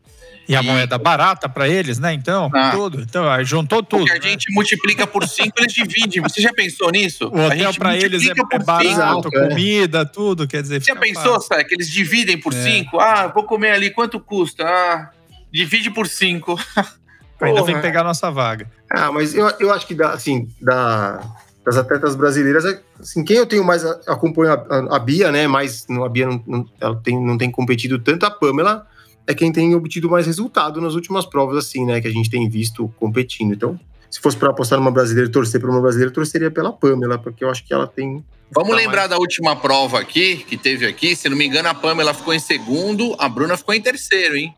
E 0.48 0.54
a 0.54 0.62
moeda 0.62 0.96
barata 0.96 1.48
pra 1.48 1.68
eles, 1.68 1.98
né? 1.98 2.12
Então, 2.12 2.48
Ah. 2.54 2.70
tudo. 2.70 3.00
Então, 3.00 3.28
aí 3.28 3.44
juntou 3.44 3.82
tudo. 3.82 4.04
Porque 4.04 4.12
a 4.12 4.22
né? 4.22 4.28
gente 4.30 4.52
multiplica 4.52 5.04
por 5.06 5.26
cinco, 5.26 5.52
eles 5.58 5.72
dividem. 5.72 6.22
Você 6.22 6.40
já 6.40 6.52
pensou 6.52 6.90
nisso? 6.92 7.28
O 7.32 7.40
a 7.40 7.46
hotel 7.46 7.58
gente 7.58 7.78
pra 7.80 7.96
eles 7.96 8.22
é, 8.28 8.30
é 8.52 8.58
barato, 8.60 9.22
cinco, 9.24 9.36
é. 9.38 9.48
comida, 9.48 10.06
tudo. 10.06 10.46
Quer 10.46 10.62
dizer, 10.62 10.80
Você 10.82 10.92
já 10.92 11.00
pensou. 11.00 11.40
Sé, 11.40 11.64
que 11.64 11.74
eles 11.74 11.90
dividem 11.90 12.38
por 12.38 12.52
É. 12.52 12.62
cinco? 12.62 13.00
Ah, 13.00 13.26
vou 13.26 13.42
comer 13.42 13.70
ali, 13.72 13.90
quanto 13.90 14.20
custa? 14.20 14.64
Ah, 14.64 15.10
divide 15.52 15.90
por 15.90 16.06
cinco. 16.08 16.58
Ainda 17.40 17.60
Porra. 17.60 17.72
vem 17.72 17.80
pegar 17.82 18.00
a 18.00 18.04
nossa 18.04 18.30
vaga. 18.30 18.70
Ah, 18.90 19.12
mas 19.12 19.34
eu, 19.34 19.46
eu 19.60 19.72
acho 19.72 19.86
que 19.86 19.94
da, 19.94 20.12
assim, 20.12 20.48
da, 20.60 21.20
das 21.64 21.76
atletas 21.76 22.14
brasileiras, 22.16 22.64
é, 22.64 22.80
assim, 22.98 23.22
quem 23.22 23.36
eu 23.36 23.44
tenho 23.46 23.62
mais 23.62 23.84
a- 23.84 24.00
acompanho 24.06 24.52
a, 24.52 24.54
a, 24.54 24.96
a 24.96 24.98
Bia, 24.98 25.30
né? 25.30 25.46
Mas 25.46 25.84
não, 25.88 26.02
a 26.04 26.08
Bia 26.08 26.26
não, 26.26 26.42
não, 26.46 26.66
ela 26.80 26.96
tem, 26.96 27.20
não 27.22 27.36
tem 27.36 27.50
competido 27.50 27.98
tanto, 27.98 28.24
a 28.24 28.30
Pamela 28.30 28.86
é 29.26 29.34
quem 29.34 29.52
tem 29.52 29.74
obtido 29.74 30.08
mais 30.08 30.24
resultado 30.24 30.80
nas 30.80 30.94
últimas 30.94 31.26
provas, 31.26 31.58
assim, 31.58 31.84
né? 31.84 32.00
Que 32.00 32.08
a 32.08 32.12
gente 32.12 32.30
tem 32.30 32.48
visto 32.48 32.88
competindo. 32.98 33.52
Então, 33.52 33.78
se 34.10 34.18
fosse 34.20 34.36
para 34.36 34.48
apostar 34.48 34.78
numa 34.78 34.90
brasileira 34.90 35.28
e 35.28 35.32
torcer 35.32 35.60
para 35.60 35.70
uma 35.70 35.80
brasileira, 35.82 36.10
eu 36.10 36.14
torceria 36.14 36.50
pela 36.50 36.72
Pamela, 36.72 37.18
porque 37.18 37.44
eu 37.44 37.50
acho 37.50 37.66
que 37.66 37.74
ela 37.74 37.86
tem. 37.86 38.24
Vamos 38.50 38.70
Tá 38.70 38.76
lembrar 38.76 38.96
mais- 39.00 39.10
da 39.10 39.18
última 39.18 39.54
prova 39.56 40.00
aqui, 40.00 40.36
que 40.36 40.56
teve 40.56 40.86
aqui. 40.86 41.14
Se 41.14 41.28
não 41.28 41.36
me 41.36 41.44
engano, 41.46 41.68
a 41.68 41.74
Pamela 41.74 42.14
ficou 42.14 42.32
em 42.32 42.38
segundo, 42.38 43.14
a 43.18 43.28
Bruna 43.28 43.56
ficou 43.58 43.74
em 43.74 43.80
terceiro, 43.82 44.36
hein? 44.36 44.54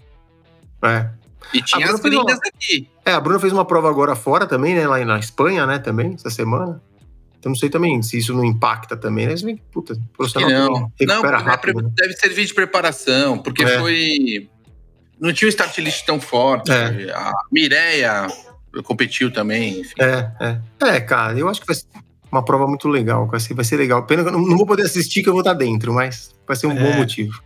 É. 0.83 1.09
E 1.55 1.63
tinha 1.63 1.87
as 1.93 2.01
fez 2.01 2.15
uma- 2.15 2.33
aqui. 2.33 2.89
é, 3.05 3.13
a 3.13 3.21
Bruna 3.21 3.39
fez 3.41 3.53
uma 3.53 3.65
prova 3.65 3.89
agora 3.89 4.15
fora 4.15 4.47
também, 4.47 4.75
né? 4.75 4.87
Lá 4.87 5.03
na 5.05 5.19
Espanha, 5.19 5.67
né? 5.67 5.79
Também, 5.79 6.15
essa 6.15 6.31
semana. 6.31 6.81
Então 7.39 7.51
não 7.51 7.57
sei 7.57 7.71
também 7.71 8.03
se 8.03 8.19
isso 8.19 8.35
não 8.35 8.45
impacta 8.45 8.97
também, 8.97 9.27
né? 9.27 9.33
Mas, 9.43 9.57
Puta, 9.73 9.97
profissional 10.17 10.51
não. 10.51 10.73
Não, 10.73 10.91
porque 10.91 11.05
rápido. 11.45 11.83
né? 11.83 11.91
deve 11.97 12.15
servir 12.15 12.45
de 12.45 12.53
preparação, 12.53 13.39
porque 13.39 13.63
É. 13.63 13.79
foi. 13.79 14.49
Não 15.21 15.33
tinha 15.33 15.47
um 15.47 15.51
start 15.51 15.79
list 15.79 16.05
tão 16.05 16.21
forte. 16.21 16.71
É. 16.71 17.11
A 17.13 17.33
Mireia 17.51 18.27
competiu 18.85 19.33
também, 19.33 19.81
enfim. 19.81 19.95
É, 19.99 20.31
é. 20.41 20.61
É, 20.97 21.01
cara, 21.01 21.37
eu 21.39 21.49
acho 21.49 21.61
que 21.61 21.67
vai 21.67 21.75
ser 21.77 21.87
uma 22.31 22.45
prova 22.45 22.67
muito 22.67 22.89
legal. 22.89 23.27
Vai 23.27 23.41
ser, 23.41 23.55
vai 23.55 23.65
ser 23.65 23.77
legal. 23.77 24.05
Pena 24.05 24.23
que 24.23 24.29
eu 24.29 24.33
não, 24.33 24.41
não 24.41 24.57
vou 24.57 24.67
poder 24.67 24.83
assistir, 24.83 25.23
que 25.23 25.29
eu 25.29 25.33
vou 25.33 25.41
estar 25.41 25.55
dentro, 25.55 25.93
mas 25.95 26.35
vai 26.47 26.57
ser 26.57 26.67
um 26.67 26.73
É. 26.73 26.75
bom 26.75 26.97
motivo. 26.99 27.41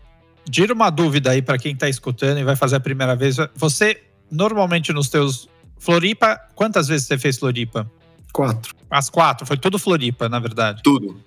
Tira 0.51 0.73
uma 0.75 0.91
dúvida 0.91 1.31
aí 1.31 1.41
pra 1.43 1.57
quem 1.59 1.75
tá 1.75 1.89
escutando 1.89 2.39
e 2.39 2.45
vai 2.45 2.57
fazer 2.57 2.77
a 2.77 2.81
primeira 2.81 3.15
vez. 3.15 3.37
Você, 3.57 4.03
normalmente 4.31 4.93
nos 4.93 5.09
teus. 5.09 5.49
Floripa, 5.79 6.41
quantas 6.55 6.87
vezes 6.89 7.07
você 7.07 7.19
fez 7.19 7.39
Floripa? 7.39 7.91
Quatro. 8.33 8.75
As 8.91 9.11
quatro, 9.11 9.45
foi 9.47 9.57
tudo 9.57 9.79
Floripa, 9.79 10.29
na 10.29 10.39
verdade. 10.39 10.81
Tudo. 10.83 11.21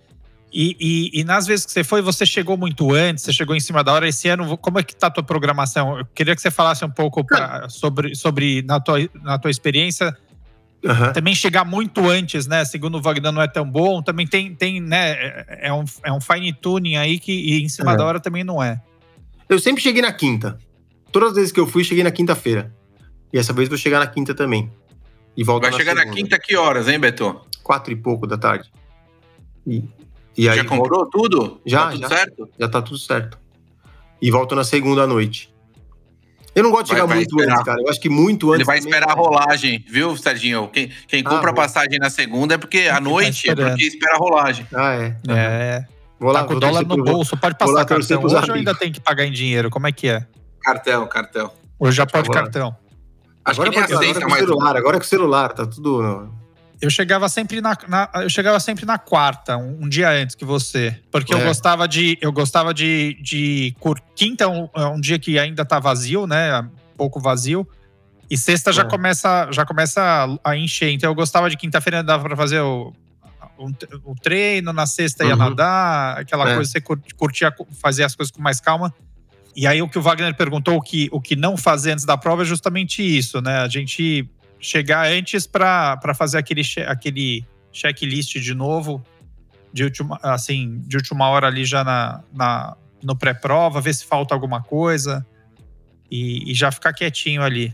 E, 0.54 0.78
e- 0.80 1.20
e 1.20 1.24
nas 1.26 1.46
vezes 1.46 1.66
que 1.66 1.72
você 1.74 1.84
foi, 1.84 2.02
você 2.02 2.26
chegou 2.26 2.56
muito 2.56 2.94
antes, 2.94 3.24
você 3.26 3.34
chegou 3.34 3.54
em 3.56 3.60
cima 3.60 3.84
da 3.84 3.92
hora. 3.92 4.08
Esse 4.08 4.30
ano, 4.30 4.58
como 4.58 4.80
é 4.80 4.84
que 4.84 4.96
tá 4.96 5.08
a 5.08 5.12
tua 5.12 5.24
programação? 5.24 6.00
Eu 6.00 6.06
queria 6.06 6.34
que 6.36 6.42
você 6.42 6.50
falasse 6.50 6.86
um 6.86 6.90
pouco 6.90 7.26
pra- 7.26 7.68
sobre, 7.68 8.16
sobre 8.16 8.62
na, 8.62 8.80
tua, 8.80 8.98
na 9.22 9.38
tua 9.38 9.52
experiência, 9.52 10.16
Aham. 10.86 11.12
também 11.12 11.36
chegar 11.36 11.66
muito 11.66 12.08
antes, 12.10 12.48
né? 12.48 12.64
Segundo 12.64 12.98
o 12.98 13.02
Wagner 13.02 13.32
não 13.34 13.42
é 13.42 13.48
tão 13.50 13.70
bom, 13.70 14.02
também 14.02 14.26
tem, 14.26 14.56
tem 14.56 14.80
né? 14.80 15.12
É 15.12 15.68
é 15.68 15.74
um, 15.74 15.84
é 16.04 16.12
um 16.14 16.22
fine 16.22 16.54
tuning 16.54 16.96
aí 16.96 17.20
que 17.20 17.62
em 17.62 17.68
cima 17.68 17.92
É. 17.94 17.98
da 17.98 18.06
hora 18.06 18.20
também 18.22 18.44
não 18.46 18.64
é. 18.64 18.80
Eu 19.50 19.60
sempre 19.60 19.82
cheguei 19.82 20.02
na 20.02 20.12
quinta. 20.12 20.58
Todas 21.12 21.30
as 21.30 21.36
vezes 21.36 21.52
que 21.52 21.60
eu 21.60 21.68
fui, 21.68 21.84
cheguei 21.84 22.04
na 22.04 22.12
quinta-feira. 22.12 22.74
E 23.32 23.38
essa 23.38 23.54
vez 23.54 23.70
vou 23.70 23.78
chegar 23.78 24.00
na 24.00 24.08
quinta 24.08 24.34
também. 24.34 24.72
E 25.38 25.44
volto 25.44 25.64
Vai 25.64 25.74
chegar 25.74 25.94
na 25.94 26.02
segunda. 26.02 26.18
quinta 26.22 26.40
que 26.40 26.56
horas, 26.56 26.88
hein, 26.88 27.00
Beto? 27.00 27.42
Quatro 27.64 27.92
e 27.92 27.96
pouco 27.96 28.26
da 28.26 28.38
tarde. 28.38 28.72
E, 29.68 29.84
e 30.38 30.48
aí 30.50 30.56
já 30.58 30.64
comprou 30.66 31.06
tudo? 31.10 31.60
Já, 31.66 31.86
Tá 31.86 31.92
tudo 31.92 32.02
já. 32.02 32.08
certo? 32.10 32.50
já 32.60 32.68
tá 32.70 32.82
tudo 32.82 32.98
certo. 32.98 33.40
E 34.22 34.32
volto 34.32 34.56
na 34.56 34.64
segunda 34.64 35.04
à 35.04 35.08
noite. 35.08 35.54
Eu 36.54 36.64
não 36.64 36.72
gosto 36.72 36.86
de 36.86 36.92
Vai- 36.94 37.02
chegar 37.02 37.08
vai 37.08 37.18
muito 37.18 37.36
esperar. 37.36 37.54
antes, 37.54 37.66
cara. 37.66 37.82
Eu 37.82 37.90
acho 37.90 38.00
que 38.00 38.10
muito 38.10 38.48
antes. 38.54 38.60
Ele 38.60 38.66
vai 38.66 38.78
também- 38.80 38.94
esperar 38.94 39.12
a 39.12 39.14
rolagem, 39.16 39.84
viu, 39.90 40.16
Serginho? 40.16 40.70
Quem, 40.70 40.90
quem 41.08 41.20
Ah, 41.26 41.30
compra 41.30 41.48
vou. 41.52 41.56
passagem 41.56 42.00
na 42.00 42.10
segunda 42.10 42.56
é 42.56 42.58
porque 42.58 42.80
à 42.90 42.94
tá 42.96 43.02
noite 43.02 43.50
é 43.50 43.56
porque 43.56 43.84
espera 43.86 44.16
a 44.16 44.18
rolagem. 44.18 44.66
Ah, 44.74 44.94
é. 44.94 45.18
É. 45.28 45.86
Vou 46.20 46.32
lá, 46.32 46.42
tá 46.42 46.46
com 46.48 46.54
o 46.54 46.60
vou 46.60 46.62
dólar 46.62 46.82
no 46.84 46.96
pro- 46.96 47.04
bolso, 47.04 47.38
pode 47.38 47.54
lá 47.54 47.58
passar 47.68 47.86
torcer 47.86 48.18
cartão. 48.18 48.26
Hoje 48.26 48.36
ou 48.36 48.40
amigos. 48.40 48.58
ainda 48.58 48.76
tem 48.76 48.92
que 48.92 49.00
pagar 49.00 49.26
em 49.26 49.32
dinheiro? 49.32 49.70
Como 49.70 49.86
é 49.88 49.92
que 49.92 50.08
é? 50.10 50.26
Cartão, 50.62 51.06
cartão. 51.08 51.52
Hoje 51.80 51.98
já 51.98 52.06
pode 52.06 52.30
lá. 52.30 52.34
cartão. 52.36 52.76
Acho 53.44 53.62
Agora, 53.62 53.70
que 53.70 53.78
nem 53.80 53.88
pode- 53.88 53.94
agora 54.06 54.20
com 54.22 54.26
o 54.26 54.30
mais. 54.30 54.44
celular, 54.44 54.78
agora 54.78 54.96
é 54.98 55.00
com 55.00 55.06
o 55.06 55.10
celular, 55.10 55.54
tá 55.54 55.66
tudo. 55.66 56.34
Eu 56.82 56.90
chegava 56.90 57.30
sempre 57.30 57.62
na, 57.62 57.78
na- 57.88 58.10
eu 58.16 58.30
chegava 58.30 58.60
sempre 58.60 58.86
na 58.86 58.98
quarta, 58.98 59.56
um, 59.58 59.84
um 59.84 59.90
dia 59.90 60.10
antes 60.10 60.36
que 60.36 60.44
você, 60.44 61.00
porque 61.12 61.34
eu 61.34 61.38
É. 61.40 61.44
gostava 61.46 61.88
de 61.88 62.18
eu 62.22 62.32
gostava 62.32 62.74
de, 62.74 63.18
de 63.22 63.76
cur- 63.80 64.02
quinta 64.16 64.44
é 64.44 64.48
um, 64.48 64.68
é 64.76 64.86
um 64.88 65.00
dia 65.00 65.18
que 65.20 65.38
ainda 65.40 65.64
tá 65.64 65.80
vazio, 65.80 66.26
né, 66.28 66.68
pouco 66.98 67.20
vazio. 67.20 67.68
E 68.30 68.38
sexta 68.38 68.74
já 68.74 68.82
É. 68.82 68.86
começa 68.86 69.48
já 69.52 69.66
começa 69.66 70.02
a- 70.44 70.52
a 70.52 70.58
encher. 70.58 70.90
Então 70.92 71.10
eu 71.10 71.16
gostava 71.16 71.50
de 71.50 71.56
quinta-feira 71.56 72.02
dava 72.04 72.24
pra 72.24 72.36
fazer 72.36 72.60
o, 72.62 72.92
o, 73.58 73.70
o 74.12 74.16
treino, 74.16 74.72
na 74.74 74.86
sexta 74.86 75.24
ia 75.24 75.32
Uhum. 75.34 75.38
nadar, 75.38 76.18
aquela 76.20 76.50
É. 76.52 76.56
coisa 76.56 76.70
você 76.72 76.82
cur- 76.82 77.00
curtia 77.16 77.54
fazer 77.82 78.04
as 78.04 78.16
coisas 78.16 78.32
com 78.32 78.42
mais 78.42 78.60
calma. 78.60 78.94
E 79.56 79.66
aí 79.66 79.82
o 79.82 79.88
que 79.88 79.98
o 79.98 80.02
Wagner 80.02 80.36
perguntou, 80.36 80.76
o 80.76 80.82
que, 80.82 81.08
o 81.12 81.22
que 81.22 81.36
não 81.36 81.56
fazer 81.56 81.92
antes 81.92 82.04
da 82.06 82.18
prova 82.18 82.42
é 82.42 82.46
justamente 82.46 83.02
isso, 83.02 83.42
né? 83.42 83.60
A 83.60 83.68
gente 83.70 84.30
chegar 84.60 85.08
antes 85.08 85.48
para 85.48 86.14
fazer 86.16 86.38
aquele, 86.38 86.62
aquele 86.88 87.46
checklist 87.72 88.36
de 88.38 88.54
novo, 88.54 89.02
de 89.72 89.84
última, 89.84 90.20
assim, 90.24 90.80
de 90.86 90.98
última 90.98 91.30
hora 91.30 91.48
ali 91.48 91.64
já 91.66 91.84
na, 91.84 92.22
na, 92.34 92.76
no 93.04 93.16
pré-prova, 93.16 93.80
ver 93.80 93.94
se 93.94 94.06
falta 94.06 94.34
alguma 94.34 94.62
coisa 94.62 95.26
e, 96.12 96.52
e 96.52 96.54
já 96.54 96.72
ficar 96.72 96.92
quietinho 96.94 97.42
ali. 97.42 97.74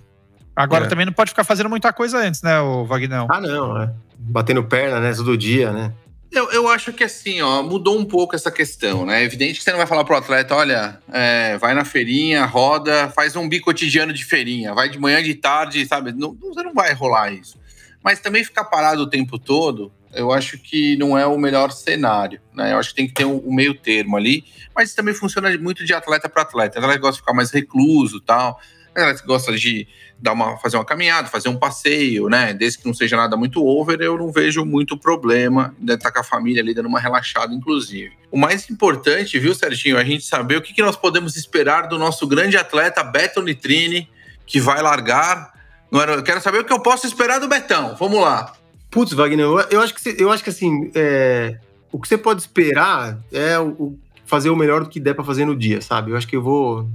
Agora 0.56 0.86
É. 0.86 0.88
também 0.88 1.06
não 1.06 1.14
pode 1.14 1.32
ficar 1.32 1.44
fazendo 1.44 1.70
muita 1.70 1.92
coisa 1.94 2.18
antes, 2.20 2.42
né, 2.42 2.60
o 2.60 2.86
Vagnão? 2.86 3.28
Ah, 3.30 3.40
não, 3.42 3.82
é. 3.82 3.92
Batendo 4.18 4.64
perna, 4.64 5.00
né? 5.00 5.14
Todo 5.16 5.38
dia, 5.38 5.72
né? 5.72 5.92
Eu, 6.32 6.50
eu 6.52 6.68
acho 6.70 6.94
que 6.94 7.04
assim, 7.04 7.42
ó, 7.42 7.62
mudou 7.62 7.98
um 8.00 8.06
pouco 8.06 8.36
essa 8.36 8.50
questão, 8.52 9.06
né? 9.06 9.22
É 9.22 9.26
evidente 9.26 9.58
que 9.58 9.64
você 9.64 9.72
não 9.72 9.78
vai 9.78 9.88
falar 9.88 10.04
pro 10.06 10.16
atleta, 10.16 10.56
olha, 10.56 10.98
é, 11.12 11.58
vai 11.58 11.74
na 11.74 11.84
feirinha, 11.84 12.46
roda, 12.46 13.10
faz 13.10 13.36
um 13.36 13.50
bico 13.50 13.66
cotidiano 13.66 14.14
de 14.14 14.24
feirinha, 14.24 14.74
vai 14.74 14.88
de 14.88 14.98
manhã, 14.98 15.22
de 15.22 15.34
tarde, 15.36 15.86
sabe? 15.86 16.12
Não, 16.14 16.38
não- 16.42 16.54
você 16.54 16.64
não 16.64 16.74
vai 16.74 16.94
rolar 16.94 17.34
isso. 17.34 17.60
Mas 18.04 18.20
também 18.22 18.44
ficar 18.46 18.64
parado 18.66 19.02
o 19.02 19.10
tempo 19.10 19.38
todo, 19.38 19.92
eu 20.14 20.32
acho 20.32 20.58
que 20.58 20.96
não 20.98 21.18
é 21.18 21.26
o 21.26 21.38
melhor 21.38 21.72
cenário, 21.72 22.40
né? 22.54 22.72
Eu 22.74 22.78
acho 22.78 22.90
que 22.90 22.96
tem 22.96 23.08
que 23.08 23.14
ter 23.14 23.26
um, 23.26 23.42
um 23.46 23.54
meio 23.54 23.74
termo 23.74 24.16
ali, 24.16 24.46
mas 24.74 24.88
isso 24.90 24.96
também 24.96 25.14
funciona 25.14 25.56
muito 25.58 25.84
de 25.84 25.94
atleta 25.94 26.30
para 26.30 26.44
atleta. 26.44 26.80
Atleta 26.80 26.96
que 26.96 27.02
gosta 27.02 27.16
de 27.16 27.22
ficar 27.22 27.34
mais 27.34 27.52
recluso 27.52 28.18
e 28.18 28.22
tal, 28.22 28.58
atleta 28.96 29.22
que 29.22 29.28
gosta 29.28 29.56
de 29.56 29.88
dar 30.20 30.34
uma, 30.34 30.58
fazer 30.58 30.78
uma 30.78 30.86
caminhada, 30.86 31.28
fazer 31.28 31.50
um 31.50 31.58
passeio, 31.58 32.28
né? 32.30 32.54
Desde 32.54 32.80
que 32.80 32.86
não 32.86 32.94
seja 32.94 33.18
nada 33.18 33.36
muito 33.36 33.66
over, 33.66 34.00
eu 34.02 34.18
não 34.18 34.32
vejo 34.32 34.64
muito 34.66 34.98
problema 34.98 35.74
de 35.80 35.94
estar 35.94 36.12
com 36.12 36.20
a 36.20 36.24
família 36.24 36.62
ali 36.62 36.74
dando 36.74 36.88
uma 36.88 37.00
relaxada, 37.00 37.54
inclusive. 37.54 38.12
O 38.30 38.38
mais 38.38 38.70
importante, 38.70 39.40
viu, 39.40 39.56
Serginho, 39.56 39.98
é 39.98 40.02
a 40.02 40.04
gente 40.04 40.24
saber 40.24 40.58
o 40.58 40.62
que, 40.62 40.74
que 40.74 40.82
nós 40.82 40.96
podemos 40.96 41.36
esperar 41.36 41.88
do 41.88 41.98
nosso 41.98 42.28
grande 42.28 42.58
atleta 42.58 43.04
Beto 43.04 43.42
Nitrini, 43.42 44.10
que 44.46 44.60
vai 44.60 44.82
largar. 44.82 45.54
Eu 45.92 46.24
quero 46.24 46.42
saber 46.42 46.60
o 46.60 46.66
que 46.66 46.74
eu 46.74 46.80
posso 46.80 47.08
esperar 47.08 47.40
do 47.40 47.48
Betão. 47.48 47.96
Vamos 47.98 48.22
lá. 48.22 48.54
Putz, 48.90 49.14
Wagner, 49.14 49.46
eu, 49.70 49.82
acho 49.82 49.96
que, 49.96 50.16
eu 50.20 50.32
acho 50.32 50.44
que 50.44 50.50
assim, 50.50 50.92
é, 50.94 51.58
o 51.92 52.00
que 52.00 52.08
você 52.08 52.18
pode 52.18 52.42
esperar 52.42 53.18
é 53.32 53.58
o, 53.58 53.98
fazer 54.26 54.50
o 54.50 54.56
melhor 54.56 54.84
do 54.84 54.90
que 54.90 55.00
der 55.00 55.14
pra 55.14 55.24
fazer 55.24 55.46
no 55.46 55.56
dia, 55.56 55.82
sabe? 55.82 56.12
Eu 56.12 56.18
acho 56.18 56.28
que 56.28 56.36
eu 56.36 56.42
vou. 56.42 56.90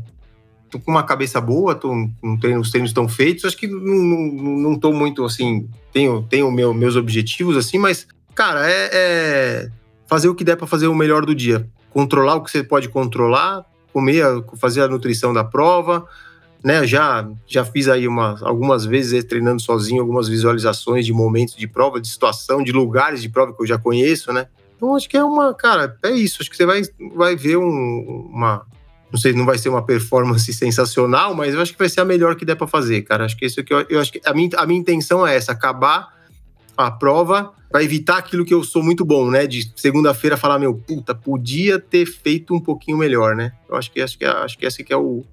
Tô 0.70 0.78
com 0.80 0.90
uma 0.90 1.02
cabeça 1.04 1.40
boa, 1.40 1.74
tô, 1.74 1.92
os 2.22 2.70
treinos 2.70 2.90
estão 2.90 3.08
feitos, 3.08 3.44
acho 3.44 3.56
que 3.56 3.66
não, 3.68 4.78
tô 4.78 4.92
muito 4.92 5.24
assim. 5.24 5.68
Tenho, 5.92 6.22
tenho 6.28 6.50
meu, 6.50 6.74
meus 6.74 6.96
objetivos, 6.96 7.56
assim, 7.56 7.78
mas, 7.78 8.06
cara, 8.34 8.68
é, 8.68 8.90
é 8.92 9.70
fazer 10.06 10.28
o 10.28 10.34
que 10.34 10.44
der 10.44 10.56
pra 10.56 10.66
fazer 10.66 10.88
o 10.88 10.94
melhor 10.94 11.24
do 11.24 11.34
dia. 11.34 11.68
Controlar 11.90 12.34
o 12.34 12.42
que 12.42 12.50
você 12.50 12.62
pode 12.62 12.88
controlar, 12.88 13.64
comer, 13.92 14.24
fazer 14.56 14.82
a 14.82 14.88
nutrição 14.88 15.32
da 15.32 15.44
prova, 15.44 16.06
né, 16.62 16.84
já, 16.84 17.28
já 17.46 17.64
fiz 17.64 17.86
aí 17.88 18.08
umas, 18.08 18.42
algumas 18.42 18.84
vezes 18.84 19.22
treinando 19.24 19.62
sozinho, 19.62 20.00
algumas 20.02 20.26
visualizações 20.28 21.06
de 21.06 21.12
momentos 21.12 21.54
de 21.54 21.66
prova, 21.68 22.00
de 22.00 22.08
situação, 22.08 22.62
de 22.62 22.72
lugares 22.72 23.22
de 23.22 23.28
prova 23.28 23.54
que 23.54 23.62
eu 23.62 23.66
já 23.66 23.78
conheço, 23.78 24.32
né? 24.32 24.48
Então 24.76 24.94
acho 24.94 25.08
que 25.08 25.16
é 25.16 25.22
uma, 25.24 25.54
cara, 25.54 25.96
é 26.02 26.10
isso. 26.10 26.38
Acho 26.40 26.50
que 26.50 26.56
você 26.56 26.66
vai, 26.66 26.82
vai 27.14 27.34
ver 27.36 27.56
um- 27.56 28.28
uma. 28.32 28.66
Não 29.12 29.18
sei, 29.18 29.32
não 29.32 29.46
vai 29.46 29.56
ser 29.56 29.68
uma 29.68 29.84
performance 29.84 30.52
sensacional, 30.52 31.34
mas 31.34 31.54
eu 31.54 31.60
acho 31.60 31.72
que 31.72 31.78
vai 31.78 31.88
ser 31.88 32.00
a 32.00 32.04
melhor 32.04 32.34
que 32.34 32.44
der 32.44 32.56
pra 32.56 32.66
fazer, 32.66 33.02
cara. 33.02 33.24
Acho 33.24 33.36
que 33.36 33.46
isso 33.46 33.62
que 33.62 33.72
eu, 33.72 33.86
eu 33.88 34.00
acho 34.00 34.12
que 34.12 34.20
a 34.24 34.34
minha, 34.34 34.50
a 34.56 34.66
minha 34.66 34.80
intenção 34.80 35.26
é 35.26 35.36
essa, 35.36 35.52
acabar 35.52 36.14
a 36.76 36.90
prova 36.90 37.52
para 37.70 37.82
evitar 37.82 38.18
aquilo 38.18 38.44
que 38.44 38.52
eu 38.52 38.62
sou 38.62 38.82
muito 38.82 39.04
bom, 39.04 39.30
né? 39.30 39.46
De 39.46 39.72
segunda-feira 39.76 40.36
falar, 40.36 40.58
meu, 40.58 40.74
puta, 40.74 41.14
podia 41.14 41.78
ter 41.78 42.06
feito 42.06 42.54
um 42.54 42.60
pouquinho 42.60 42.98
melhor, 42.98 43.34
né? 43.34 43.52
Eu 43.68 43.76
acho 43.76 43.90
que 43.90 44.00
acho 44.00 44.18
que 44.18 44.24
acho 44.24 44.58
que 44.58 44.66
esse 44.66 44.84
que 44.84 44.92
é 44.92 44.96
o, 44.96 45.24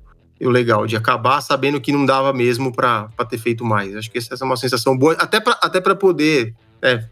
o 0.41 0.49
legal, 0.49 0.85
de 0.85 0.95
acabar 0.95 1.41
sabendo 1.41 1.81
que 1.81 1.91
não 1.91 2.05
dava 2.05 2.33
mesmo 2.33 2.73
para 2.73 3.09
ter 3.29 3.37
feito 3.37 3.65
mais. 3.65 3.95
Acho 3.95 4.09
que 4.09 4.17
essa 4.17 4.35
é 4.39 4.43
uma 4.43 4.57
sensação 4.57 4.97
boa, 4.97 5.13
até 5.13 5.39
para 5.39 5.57
até 5.61 5.81
pra 5.81 5.95
poder 5.95 6.53
é, 6.81 7.03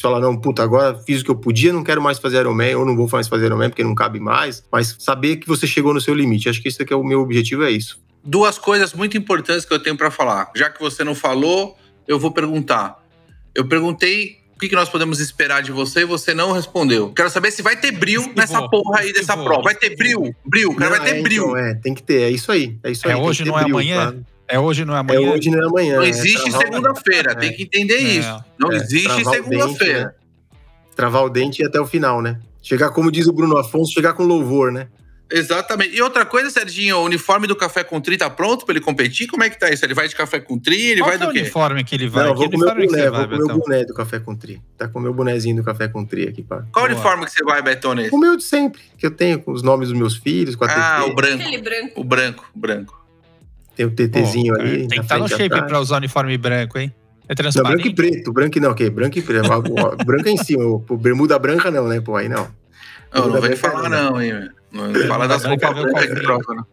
falar, 0.00 0.20
não, 0.20 0.36
puta, 0.36 0.62
agora 0.62 0.98
fiz 1.06 1.20
o 1.20 1.24
que 1.24 1.30
eu 1.30 1.36
podia, 1.36 1.72
não 1.72 1.82
quero 1.84 2.00
mais 2.02 2.18
fazer 2.18 2.38
Ironman, 2.38 2.74
ou 2.76 2.84
não 2.84 2.96
vou 2.96 3.08
mais 3.12 3.28
fazer 3.28 3.46
Ironman 3.46 3.70
porque 3.70 3.84
não 3.84 3.94
cabe 3.94 4.18
mais, 4.20 4.64
mas 4.70 4.96
saber 4.98 5.36
que 5.36 5.46
você 5.48 5.66
chegou 5.66 5.94
no 5.94 6.00
seu 6.00 6.14
limite. 6.14 6.48
Acho 6.48 6.60
que 6.62 6.68
isso 6.68 6.82
aqui 6.82 6.92
é 6.92 6.96
o 6.96 7.04
meu 7.04 7.20
objetivo, 7.20 7.64
é 7.64 7.70
isso. 7.70 8.02
Duas 8.22 8.58
coisas 8.58 8.92
muito 8.94 9.16
importantes 9.16 9.64
que 9.64 9.72
eu 9.74 9.78
tenho 9.78 9.96
para 9.96 10.10
falar. 10.10 10.50
Já 10.56 10.70
que 10.70 10.80
você 10.80 11.04
não 11.04 11.14
falou, 11.14 11.76
eu 12.08 12.18
vou 12.18 12.30
perguntar. 12.30 13.02
Eu 13.54 13.66
perguntei 13.66 14.38
o 14.56 14.58
que, 14.58 14.68
que 14.68 14.74
nós 14.74 14.88
podemos 14.88 15.20
esperar 15.20 15.62
de 15.62 15.70
você 15.72 16.00
e 16.00 16.04
você 16.04 16.32
não 16.32 16.52
respondeu. 16.52 17.12
Quero 17.12 17.28
saber 17.28 17.50
se 17.50 17.60
vai 17.60 17.76
ter 17.76 17.90
bril 17.92 18.20
Esquivou, 18.20 18.40
nessa 18.40 18.68
porra 18.68 19.00
aí 19.00 19.12
dessa 19.12 19.36
prova. 19.36 19.62
Vai 19.62 19.74
ter 19.74 19.94
bril, 19.96 20.34
bril, 20.46 20.74
cara, 20.74 20.90
Não, 20.92 20.98
vai 20.98 21.06
ter 21.12 21.18
é, 21.18 21.22
bril. 21.22 21.44
então, 21.50 21.56
é, 21.56 21.74
tem 21.74 21.92
que 21.94 22.02
ter, 22.02 22.22
é 22.22 22.30
isso 22.30 22.50
aí. 22.50 22.78
É 22.82 22.90
isso 22.90 23.06
É 23.06 23.10
aí. 23.12 23.16
tem 23.18 23.24
hoje, 23.28 23.44
não 23.44 23.58
é 23.58 23.62
brilho, 23.62 23.76
amanhã? 23.76 24.12
tá? 24.12 24.18
É 24.54 24.58
hoje, 24.60 24.84
não 24.84 24.94
é 24.94 24.98
É 24.98 25.00
amanhã? 25.00 25.32
hoje, 25.32 25.50
não 25.50 25.60
é 25.62 25.66
amanhã. 25.66 25.96
Não 25.96 26.02
é 26.02 26.08
existe 26.08 26.48
o- 26.48 26.58
segunda-feira, 26.58 27.32
é. 27.32 27.34
tem 27.34 27.52
que 27.52 27.62
entender 27.64 27.94
É. 27.96 27.98
isso. 28.02 28.44
Não 28.58 28.70
É, 28.72 28.76
existe 28.76 29.24
segunda-feira. 29.24 30.04
né? 30.04 30.12
Travar 30.94 31.24
o 31.24 31.28
dente 31.28 31.60
e 31.60 31.64
ir 31.64 31.68
até 31.68 31.80
o 31.80 31.86
final, 31.86 32.22
né? 32.22 32.38
Chegar, 32.62 32.90
como 32.90 33.10
diz 33.10 33.26
o 33.26 33.32
Bruno 33.32 33.56
Afonso, 33.58 33.92
chegar 33.92 34.12
com 34.12 34.22
louvor, 34.22 34.70
né? 34.70 34.86
Exatamente. 35.30 35.96
E 35.96 36.00
outra 36.02 36.24
coisa, 36.24 36.50
Serginho, 36.50 36.98
o 36.98 37.02
uniforme 37.04 37.46
do 37.48 37.56
Café 37.56 37.82
com 37.82 38.00
Tri 38.00 38.16
tá 38.16 38.30
pronto 38.30 38.64
pra 38.64 38.74
ele 38.74 38.80
competir? 38.84 39.26
Como 39.26 39.42
é 39.42 39.50
que 39.50 39.58
tá 39.58 39.70
isso? 39.70 39.84
Ele 39.84 39.94
vai 39.94 40.06
de 40.06 40.14
Café 40.14 40.38
com 40.38 40.56
Tri? 40.58 40.80
Ele 40.80 41.00
Qual 41.00 41.08
vai 41.08 41.16
é 41.16 41.18
do 41.18 41.30
o 41.30 41.32
quê? 41.32 41.40
uniforme 41.40 41.82
que 41.82 41.94
ele 41.96 42.08
vai? 42.08 42.26
não, 42.26 42.34
vou 42.36 42.48
com 42.48 42.56
o 42.56 42.60
meu 42.60 42.68
boné, 42.74 43.10
vou 43.10 43.12
vai, 43.12 43.26
com 43.28 43.36
meu 43.46 43.58
boné 43.58 43.84
do 43.84 43.94
Café 43.94 44.20
com 44.20 44.36
Tri. 44.36 44.60
Tá 44.78 44.86
com 44.86 45.00
o 45.00 45.02
meu 45.02 45.12
bonezinho 45.12 45.56
do 45.56 45.64
Café 45.64 45.88
com 45.88 46.04
Tri 46.04 46.28
aqui, 46.28 46.42
pá. 46.44 46.58
Qual 46.70 46.84
Boa. 46.84 46.94
uniforme 46.94 47.24
que 47.24 47.32
você 47.32 47.42
vai, 47.42 47.60
Betone? 47.62 48.08
O 48.12 48.18
meu 48.18 48.36
de 48.36 48.44
sempre, 48.44 48.82
que 48.96 49.04
eu 49.06 49.10
tenho 49.10 49.40
com 49.40 49.50
os 49.50 49.62
nomes 49.62 49.88
dos 49.88 49.98
meus 49.98 50.14
filhos, 50.14 50.54
com 50.54 50.64
a 50.64 50.68
Ah, 50.68 51.00
TT. 51.02 51.10
o 51.10 51.14
branco. 51.14 51.42
Aquele 51.42 51.58
branco. 51.62 52.00
O 52.00 52.04
branco, 52.04 52.50
o 52.54 52.58
branco. 52.58 53.03
Tem 53.76 53.86
o 53.86 53.90
TTzinho 53.90 54.54
Pô, 54.54 54.60
ali. 54.60 54.74
é, 54.74 54.78
Tem 54.78 54.88
que 54.88 54.98
estar 55.00 55.18
no 55.18 55.28
frente 55.28 55.40
e 55.40 55.54
shape 55.54 55.66
pra 55.68 55.80
usar 55.80 55.96
uniforme 55.96 56.36
branco, 56.38 56.78
hein? 56.78 56.92
É 57.26 57.30
Não, 57.30 57.36
transparente? 57.36 57.72
branco 57.74 57.88
e 57.88 57.94
preto. 57.94 58.32
Branco 58.32 58.60
não, 58.60 58.70
o 58.70 58.74
quê? 58.74 58.90
Branco 58.90 59.18
e 59.18 59.22
preto. 59.22 59.50
O- 59.50 59.56
o- 59.94 59.96
branco 60.04 60.28
é 60.28 60.32
em 60.32 60.36
cima. 60.36 60.64
O, 60.64 60.84
o 60.88 60.96
bermuda 60.96 61.38
branca 61.38 61.70
não, 61.70 61.88
né? 61.88 62.00
Pô, 62.00 62.16
aí 62.16 62.28
não. 62.28 62.48
Não, 63.14 63.26
não 63.28 63.40
vem 63.40 63.50
branca 63.52 63.56
falar 63.56 63.88
não. 63.88 64.10
não, 64.12 64.22
hein? 64.22 64.32
velho. 64.32 64.50
Não 64.72 64.94
fala 65.06 65.26
das 65.28 65.42
branca 65.42 65.68
roupas 65.70 66.06
brancas 66.06 66.56
não. 66.56 66.66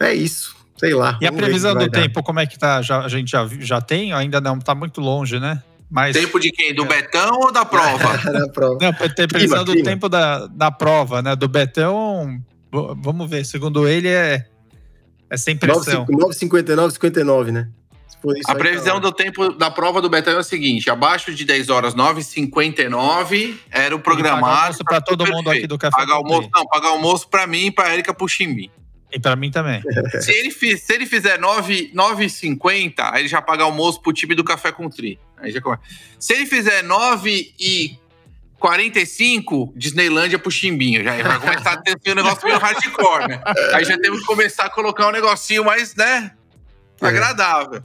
É 0.00 0.14
isso. 0.14 0.54
Sei 0.78 0.94
lá. 0.94 1.18
E 1.20 1.26
a 1.26 1.32
previsão 1.32 1.72
o 1.72 1.74
do 1.74 1.80
vai 1.80 1.88
dar. 1.90 2.00
tempo, 2.00 2.22
como 2.22 2.40
é 2.40 2.46
que 2.46 2.58
tá? 2.58 2.80
Já, 2.82 3.00
a 3.02 3.08
gente 3.08 3.30
já, 3.30 3.46
já 3.60 3.80
tem? 3.80 4.12
Ainda 4.12 4.40
não, 4.40 4.58
tá 4.58 4.74
muito 4.74 5.00
longe, 5.00 5.38
né? 5.38 5.62
Mas. 5.90 6.16
Tempo 6.16 6.40
de 6.40 6.50
quem? 6.50 6.74
Do 6.74 6.84
Betão 6.86 7.38
ou 7.40 7.52
da 7.52 7.64
prova? 7.64 8.16
Na 8.32 8.48
prova. 8.48 8.78
Não, 8.80 9.08
tem 9.10 9.28
previsão 9.28 9.64
do 9.64 9.72
clima. 9.72 9.90
tempo 9.90 10.08
da, 10.08 10.46
da 10.46 10.70
prova, 10.70 11.20
né? 11.20 11.36
Do 11.36 11.46
Betão. 11.48 12.40
Vamos 12.72 13.28
ver. 13.28 13.44
Segundo 13.44 13.86
ele, 13.86 14.08
é, 14.08 14.46
é 15.32 15.36
sem 15.38 15.56
pressão. 15.56 16.04
9,59, 16.06 16.90
59, 16.90 17.52
né? 17.52 17.68
A 18.46 18.52
aí, 18.52 18.58
previsão 18.58 19.00
tá 19.00 19.00
do 19.00 19.12
tempo 19.12 19.52
da 19.54 19.70
prova 19.70 20.00
do 20.00 20.08
Betão 20.08 20.34
é 20.34 20.38
o 20.38 20.44
seguinte: 20.44 20.90
abaixo 20.90 21.34
de 21.34 21.44
10 21.44 21.70
horas, 21.70 21.94
9h59 21.94 23.56
era 23.70 23.96
o 23.96 23.98
Pagar 23.98 24.02
programado. 24.02 24.46
almoço 24.46 24.84
pra 24.84 25.00
todo 25.00 25.26
mundo 25.26 25.50
aqui 25.50 25.66
do 25.66 25.78
Café 25.78 25.96
Pagar 25.96 26.14
almoço, 26.16 26.48
não, 26.54 26.66
pagar 26.66 26.88
almoço 26.88 27.28
pra 27.28 27.46
mim 27.46 27.66
e 27.66 27.70
pra 27.70 27.92
Erika 27.92 28.12
Puximbi. 28.12 28.70
E 29.10 29.18
pra 29.18 29.34
mim 29.34 29.50
também. 29.50 29.82
Se 30.20 30.30
ele, 30.30 30.50
se 30.50 30.94
ele 30.94 31.06
fizer 31.06 31.38
9 31.38 31.92
9,50, 31.94 32.94
aí 32.98 33.22
ele 33.22 33.28
já 33.28 33.42
paga 33.42 33.64
almoço 33.64 34.00
pro 34.02 34.12
time 34.12 34.34
do 34.34 34.44
Café 34.44 34.70
com 34.70 34.88
Tri. 34.88 35.18
Aí 35.38 35.50
já 35.50 35.60
começa. 35.60 35.82
Se 36.18 36.34
ele 36.34 36.46
fizer 36.46 36.82
9 36.82 37.54
e 37.58 37.98
45, 38.62 39.72
Disneylândia 39.74 40.38
pro 40.38 40.48
Chimbinho. 40.48 41.02
Já 41.02 41.20
vai 41.20 41.40
começar 41.40 41.72
a 41.72 41.76
ter 41.78 42.12
um 42.12 42.14
negócio 42.14 42.46
meio 42.46 42.58
hardcore, 42.60 43.28
né? 43.28 43.42
Aí 43.74 43.84
já 43.84 43.98
temos 43.98 44.20
que 44.20 44.26
começar 44.26 44.66
a 44.66 44.70
colocar 44.70 45.08
um 45.08 45.10
negocinho 45.10 45.64
mais, 45.64 45.96
né? 45.96 46.30
É. 47.00 47.06
Agradável. 47.06 47.82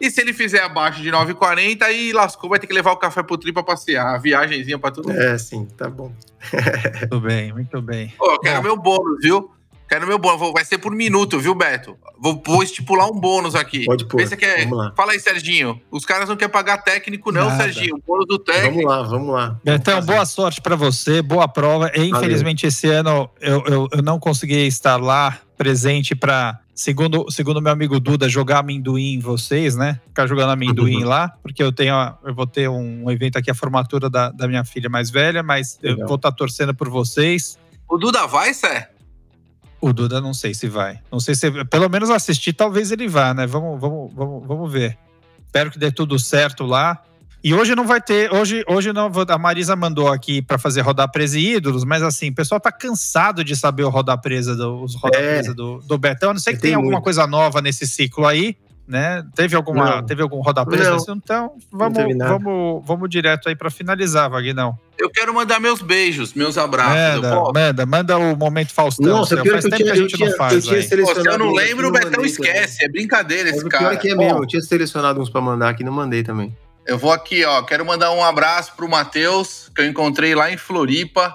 E 0.00 0.08
se 0.08 0.20
ele 0.20 0.32
fizer 0.32 0.62
abaixo 0.62 1.02
de 1.02 1.10
9,40, 1.10 1.82
aí 1.82 2.12
lascou, 2.12 2.48
vai 2.48 2.60
ter 2.60 2.68
que 2.68 2.72
levar 2.72 2.92
o 2.92 2.96
café 2.96 3.24
pro 3.24 3.36
tri 3.36 3.52
pra 3.52 3.64
passear. 3.64 4.14
A 4.14 4.18
viagenzinha 4.18 4.78
pra 4.78 4.92
tudo. 4.92 5.10
É, 5.10 5.36
sim, 5.36 5.66
tá 5.76 5.90
bom. 5.90 6.14
Muito 7.00 7.20
bem, 7.20 7.52
muito 7.52 7.82
bem. 7.82 8.14
Pô, 8.16 8.32
eu 8.32 8.38
quero 8.38 8.56
Bom. 8.58 8.62
meu 8.62 8.76
bônus, 8.76 9.18
viu? 9.20 9.50
Quero 9.90 10.06
meu 10.06 10.20
bônus. 10.20 10.52
Vai 10.52 10.64
ser 10.64 10.78
por 10.78 10.92
minuto, 10.94 11.40
viu, 11.40 11.52
Beto? 11.52 11.96
Vou, 12.16 12.40
vou 12.46 12.62
estipular 12.62 13.08
um 13.10 13.18
bônus 13.18 13.56
aqui. 13.56 13.84
Pode 13.84 14.06
pôr. 14.06 14.24
Quer. 14.36 14.62
Vamos 14.62 14.78
lá. 14.78 14.92
Fala 14.96 15.10
aí, 15.10 15.18
Serginho. 15.18 15.80
Os 15.90 16.04
caras 16.04 16.28
não 16.28 16.36
querem 16.36 16.52
pagar 16.52 16.78
técnico, 16.78 17.32
não, 17.32 17.48
Nada. 17.48 17.64
Serginho. 17.64 17.96
O 17.96 18.02
bônus 18.06 18.26
do 18.28 18.38
técnico. 18.38 18.74
Vamos 18.76 18.84
lá, 18.88 19.02
vamos 19.02 19.34
lá. 19.34 19.60
Betão, 19.64 20.00
boa 20.02 20.24
sorte 20.24 20.60
pra 20.60 20.76
você, 20.76 21.20
boa 21.20 21.48
prova. 21.48 21.90
E, 21.92 22.08
infelizmente, 22.08 22.66
esse 22.68 22.86
ano 22.88 23.28
eu, 23.40 23.64
eu, 23.66 23.88
eu 23.90 24.00
não 24.02 24.20
consegui 24.20 24.64
estar 24.64 24.96
lá 24.96 25.40
presente 25.58 26.14
para, 26.14 26.60
segundo, 26.72 27.28
segundo 27.28 27.60
meu 27.60 27.72
amigo 27.72 27.98
Duda, 27.98 28.28
jogar 28.28 28.60
amendoim 28.60 29.14
em 29.14 29.18
vocês, 29.18 29.74
né? 29.74 30.00
Ficar 30.06 30.28
jogando 30.28 30.50
amendoim 30.50 31.02
Uhum. 31.02 31.08
lá, 31.08 31.34
porque 31.42 31.60
eu 31.62 31.72
tenho, 31.72 31.94
eu 32.24 32.32
vou 32.32 32.46
ter 32.46 32.68
um 32.68 33.10
evento 33.10 33.36
aqui, 33.38 33.50
a 33.50 33.54
formatura 33.54 34.08
da, 34.08 34.30
da 34.30 34.46
minha 34.46 34.64
filha 34.64 34.88
mais 34.88 35.10
velha, 35.10 35.42
mas 35.42 35.80
eu 35.82 35.94
Legal. 35.94 36.06
vou 36.06 36.14
estar 36.16 36.30
torcendo 36.30 36.72
por 36.74 36.88
vocês. 36.88 37.58
O 37.88 37.98
Duda 37.98 38.24
vai, 38.28 38.54
Sé? 38.54 38.88
O 39.80 39.92
Duda 39.92 40.20
não 40.20 40.34
sei 40.34 40.52
se 40.54 40.68
vai. 40.68 41.00
Não 41.10 41.20
sei 41.20 41.34
se. 41.34 41.50
Pelo 41.66 41.88
menos 41.88 42.10
assistir, 42.10 42.52
talvez 42.52 42.90
ele 42.90 43.08
vá, 43.08 43.32
né? 43.32 43.46
Vamos, 43.46 43.80
vamos, 43.80 44.12
vamos, 44.14 44.46
vamos 44.46 44.72
ver. 44.72 44.98
Espero 45.46 45.70
que 45.70 45.78
dê 45.78 45.90
tudo 45.90 46.18
certo 46.18 46.64
lá. 46.64 47.02
E 47.42 47.54
hoje 47.54 47.74
não 47.74 47.86
vai 47.86 48.00
ter. 48.02 48.30
Hoje, 48.32 48.62
hoje 48.68 48.92
não. 48.92 49.10
A 49.28 49.38
Marisa 49.38 49.74
mandou 49.74 50.08
aqui 50.08 50.42
para 50.42 50.58
fazer 50.58 50.82
rodar 50.82 51.10
presa 51.10 51.38
e 51.38 51.54
ídolos, 51.56 51.84
mas 51.84 52.02
assim, 52.02 52.28
o 52.28 52.34
pessoal 52.34 52.60
tá 52.60 52.70
cansado 52.70 53.42
de 53.42 53.56
saber 53.56 53.84
o 53.84 53.88
rodar 53.88 54.20
presa 54.20 54.54
do, 54.54 54.82
os 54.82 54.94
rodar 54.94 55.20
É. 55.20 55.34
presa 55.38 55.54
do, 55.54 55.78
do 55.78 55.96
Betão. 55.96 56.30
A 56.30 56.34
não 56.34 56.40
sei 56.40 56.54
que 56.54 56.60
Tem 56.60 56.74
alguma 56.74 57.00
coisa 57.00 57.26
nova 57.26 57.62
nesse 57.62 57.86
ciclo 57.86 58.26
aí, 58.26 58.56
né? 58.90 59.24
Teve 59.34 59.54
alguma, 59.54 59.96
Não. 59.96 60.06
teve 60.06 60.20
algum 60.20 60.40
rodapé? 60.40 60.76
Não. 60.76 60.96
Então, 61.16 61.52
vamos, 61.70 62.02
vamos, 62.18 62.86
vamos 62.86 63.08
direto 63.08 63.48
aí 63.48 63.54
para 63.54 63.70
finalizar, 63.70 64.28
Vagnão. 64.28 64.76
Eu 64.98 65.08
quero 65.08 65.32
mandar 65.32 65.60
meus 65.60 65.80
beijos, 65.80 66.34
meus 66.34 66.58
abraços. 66.58 67.22
Manda, 67.22 67.52
manda, 67.52 67.86
manda 67.86 68.18
o 68.18 68.36
momento 68.36 68.74
Faustão. 68.74 69.06
Nossa, 69.06 69.36
seu. 69.36 69.46
Faz 69.46 69.64
que 69.64 69.70
tempo 69.70 69.76
tinha, 69.82 69.92
que 69.92 69.98
a 69.98 70.02
gente 70.02 70.16
tinha, 70.16 70.28
não 70.28 70.36
faz, 70.36 70.66
eu. 70.66 71.04
Pô, 71.04 71.14
se 71.14 71.28
eu 71.28 71.38
não 71.38 71.52
lembro, 71.52 71.88
o 71.88 71.92
Betão 71.92 72.10
também. 72.10 72.26
esquece. 72.26 72.84
É 72.84 72.88
brincadeira 72.88 73.48
esse 73.48 73.64
o 73.64 73.68
pior 73.68 73.80
cara. 73.80 73.94
é 73.94 73.96
que 73.96 74.10
é 74.10 74.14
mesmo. 74.14 74.40
Eu 74.40 74.46
tinha 74.46 74.60
selecionado 74.60 75.20
uns 75.20 75.30
pra 75.30 75.40
mandar 75.40 75.70
aqui, 75.70 75.84
não 75.84 75.92
mandei 75.92 76.22
também. 76.22 76.54
Eu 76.86 76.98
vou 76.98 77.12
aqui, 77.12 77.44
ó. 77.44 77.62
Quero 77.62 77.86
mandar 77.86 78.10
um 78.12 78.22
abraço 78.22 78.72
pro 78.76 78.88
Matheus, 78.88 79.70
que 79.74 79.80
eu 79.80 79.86
encontrei 79.86 80.34
lá 80.34 80.50
em 80.50 80.56
Floripa. 80.56 81.34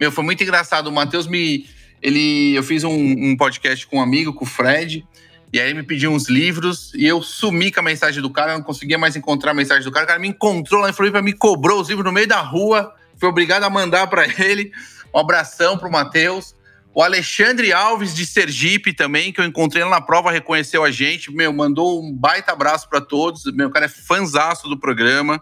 Meu, 0.00 0.10
foi 0.10 0.24
muito 0.24 0.42
engraçado. 0.42 0.88
O 0.88 0.92
Matheus 0.92 1.26
me. 1.26 1.66
Ele, 2.02 2.54
eu 2.54 2.62
fiz 2.62 2.84
um, 2.84 2.90
um 2.90 3.36
podcast 3.36 3.86
com 3.86 3.98
um 3.98 4.02
amigo, 4.02 4.32
com 4.32 4.44
o 4.44 4.48
Fred. 4.48 5.06
E 5.54 5.60
aí 5.60 5.68
ele 5.68 5.74
me 5.74 5.82
pediu 5.84 6.10
uns 6.10 6.28
livros 6.28 6.92
e 6.94 7.06
eu 7.06 7.22
sumi 7.22 7.70
com 7.70 7.78
a 7.78 7.82
mensagem 7.84 8.20
do 8.20 8.28
cara, 8.28 8.54
não 8.54 8.62
conseguia 8.64 8.98
mais 8.98 9.14
encontrar 9.14 9.52
a 9.52 9.54
mensagem 9.54 9.84
do 9.84 9.92
cara. 9.92 10.04
O 10.04 10.08
cara 10.08 10.18
me 10.18 10.26
encontrou 10.26 10.80
lá 10.80 10.90
em 10.90 10.92
Floripa, 10.92 11.22
me 11.22 11.32
cobrou 11.32 11.80
os 11.80 11.88
livros 11.88 12.04
no 12.04 12.10
meio 12.10 12.26
da 12.26 12.40
rua. 12.40 12.92
Fui 13.16 13.28
obrigado 13.28 13.62
a 13.62 13.70
mandar 13.70 14.08
para 14.08 14.26
ele. 14.44 14.72
Um 15.14 15.18
abração 15.20 15.78
pro 15.78 15.88
Matheus. 15.88 16.56
O 16.92 17.00
Alexandre 17.00 17.72
Alves 17.72 18.16
de 18.16 18.26
Sergipe 18.26 18.92
também, 18.92 19.32
que 19.32 19.40
eu 19.40 19.44
encontrei 19.44 19.84
lá 19.84 19.90
na 19.90 20.00
prova, 20.00 20.32
reconheceu 20.32 20.82
a 20.82 20.90
gente. 20.90 21.30
Meu, 21.32 21.52
mandou 21.52 22.02
um 22.02 22.12
baita 22.12 22.50
abraço 22.50 22.88
para 22.88 23.00
todos. 23.00 23.44
Meu, 23.52 23.70
cara 23.70 23.84
é 23.86 23.88
fanzaço 23.88 24.68
do 24.68 24.76
programa. 24.76 25.40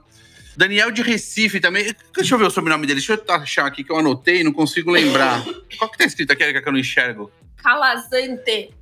Daniel 0.54 0.90
de 0.90 1.00
Recife 1.00 1.58
também. 1.58 1.96
Deixa 2.14 2.34
eu 2.34 2.38
ver 2.38 2.44
o 2.44 2.50
sobrenome 2.50 2.86
dele. 2.86 3.00
Deixa 3.00 3.14
eu 3.14 3.34
achar 3.34 3.64
aqui 3.64 3.82
que 3.82 3.90
eu 3.90 3.96
anotei, 3.96 4.44
não 4.44 4.52
consigo 4.52 4.90
lembrar. 4.90 5.42
Qual 5.78 5.90
que 5.90 5.96
tá 5.96 6.04
escrito 6.04 6.32
aqui, 6.32 6.52
que 6.52 6.68
eu 6.68 6.72
não 6.72 6.78
enxergo? 6.78 7.32
Calazante. 7.56 8.81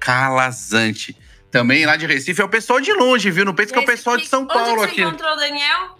Calazante. 0.00 1.16
Também 1.50 1.84
lá 1.84 1.96
de 1.96 2.06
Recife. 2.06 2.40
É 2.40 2.44
o 2.44 2.48
pessoal 2.48 2.80
de 2.80 2.92
longe, 2.92 3.30
viu? 3.30 3.44
Não 3.44 3.54
pensa 3.54 3.72
que 3.72 3.78
é 3.78 3.82
o 3.82 3.86
pessoal 3.86 4.16
de 4.16 4.26
São 4.26 4.46
Paulo 4.46 4.72
Onde 4.74 4.84
aqui. 4.84 4.94
você 4.96 5.02
encontrou 5.02 5.32
o 5.32 5.36
Daniel? 5.36 5.98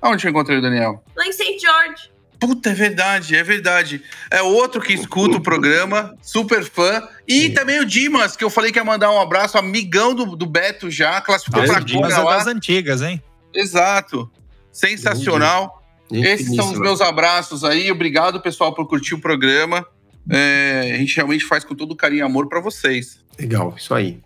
Aonde 0.00 0.26
eu 0.26 0.30
encontrei 0.30 0.58
o 0.58 0.62
Daniel? 0.62 1.02
Lá 1.16 1.26
em 1.26 1.32
St. 1.32 1.58
George. 1.58 2.10
Puta, 2.38 2.70
é 2.70 2.74
verdade, 2.74 3.36
é 3.36 3.42
verdade. 3.42 4.02
É 4.30 4.40
outro 4.40 4.80
que 4.80 4.94
escuta 4.94 5.36
o 5.36 5.42
programa, 5.42 6.16
super 6.22 6.64
fã. 6.64 7.06
E 7.28 7.50
também 7.50 7.80
o 7.80 7.84
Dimas, 7.84 8.34
que 8.34 8.42
eu 8.42 8.48
falei 8.48 8.72
que 8.72 8.78
ia 8.78 8.84
mandar 8.84 9.10
um 9.10 9.20
abraço, 9.20 9.58
amigão 9.58 10.14
do, 10.14 10.24
do 10.36 10.46
Beto 10.46 10.90
já, 10.90 11.20
classificou 11.20 11.62
Ah, 11.62 11.66
pra 11.66 11.80
o 11.80 11.84
Dimas 11.84 12.14
é 12.14 12.18
lá. 12.18 12.36
das 12.38 12.46
antigas, 12.46 13.02
hein? 13.02 13.22
Exato. 13.54 14.30
Sensacional. 14.72 15.82
Esses 16.10 16.56
são 16.56 16.72
os 16.72 16.78
meus 16.78 17.00
abraços 17.00 17.62
aí. 17.62 17.90
Obrigado, 17.90 18.40
pessoal, 18.40 18.74
por 18.74 18.86
curtir 18.88 19.14
o 19.14 19.20
programa. 19.20 19.86
É, 20.28 20.92
a 20.94 20.98
gente 20.98 21.16
realmente 21.16 21.44
faz 21.44 21.64
com 21.64 21.74
todo 21.74 21.94
carinho 21.96 22.20
e 22.20 22.22
amor 22.22 22.48
pra 22.48 22.60
vocês. 22.60 23.20
Legal, 23.38 23.74
isso 23.76 23.94
aí. 23.94 24.20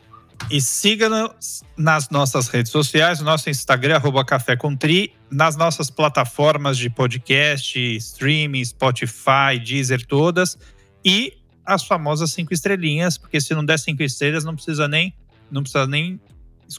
E 0.50 0.60
siga-nos 0.60 1.62
nas 1.76 2.10
nossas 2.10 2.48
redes 2.48 2.70
sociais, 2.70 3.20
no 3.20 3.24
nosso 3.24 3.48
Instagram, 3.48 3.96
arroba 3.96 4.24
Café 4.24 4.56
com 4.56 4.76
Tri, 4.76 5.12
nas 5.30 5.56
nossas 5.56 5.90
plataformas 5.90 6.76
de 6.76 6.90
podcast, 6.90 7.78
streaming, 7.96 8.64
Spotify, 8.64 9.58
Deezer, 9.64 10.04
todas. 10.06 10.58
E 11.04 11.34
as 11.64 11.84
famosas 11.86 12.32
cinco 12.32 12.52
estrelinhas, 12.52 13.16
porque 13.16 13.40
se 13.40 13.54
não 13.54 13.64
der 13.64 13.78
cinco 13.78 14.02
estrelas, 14.02 14.44
não 14.44 14.54
precisa 14.54 14.86
nem. 14.86 15.14
Não 15.50 15.62
precisa 15.62 15.86
nem. 15.86 16.20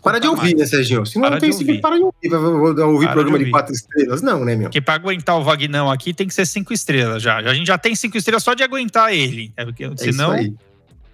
Para 0.03 0.19
de 0.19 0.27
ouvir, 0.27 0.41
mais. 0.41 0.53
né, 0.55 0.65
Serginho? 0.65 1.05
Se 1.05 1.17
não 1.19 1.29
Para 1.29 1.39
tem 1.39 1.49
de 1.51 1.55
ouvir. 1.57 1.81
para 1.81 1.97
de 1.97 2.03
ouvir. 2.03 2.29
Vou 2.29 2.75
vou 2.75 2.93
ouvir 2.93 3.05
Para 3.05 3.13
programa 3.13 3.37
de 3.37 3.43
de, 3.45 3.49
ouvir. 3.49 3.51
quatro 3.51 3.73
estrelas? 3.73 4.21
Não, 4.21 4.43
né, 4.43 4.55
meu? 4.55 4.63
Porque 4.67 4.81
para 4.81 4.93
aguentar 4.95 5.37
o 5.39 5.43
Vagnão 5.43 5.89
aqui 5.89 6.13
tem 6.13 6.27
que 6.27 6.33
ser 6.33 6.45
cinco 6.45 6.73
estrelas 6.73 7.21
já. 7.23 7.37
A 7.37 7.53
gente 7.53 7.67
já 7.67 7.77
tem 7.77 7.95
cinco 7.95 8.17
estrelas 8.17 8.43
só 8.43 8.53
de 8.53 8.63
aguentar 8.63 9.13
ele. 9.13 9.53
É 9.55 9.63
porque, 9.65 9.85
É 9.85 9.95
senão. 9.97 10.35
isso 10.37 10.53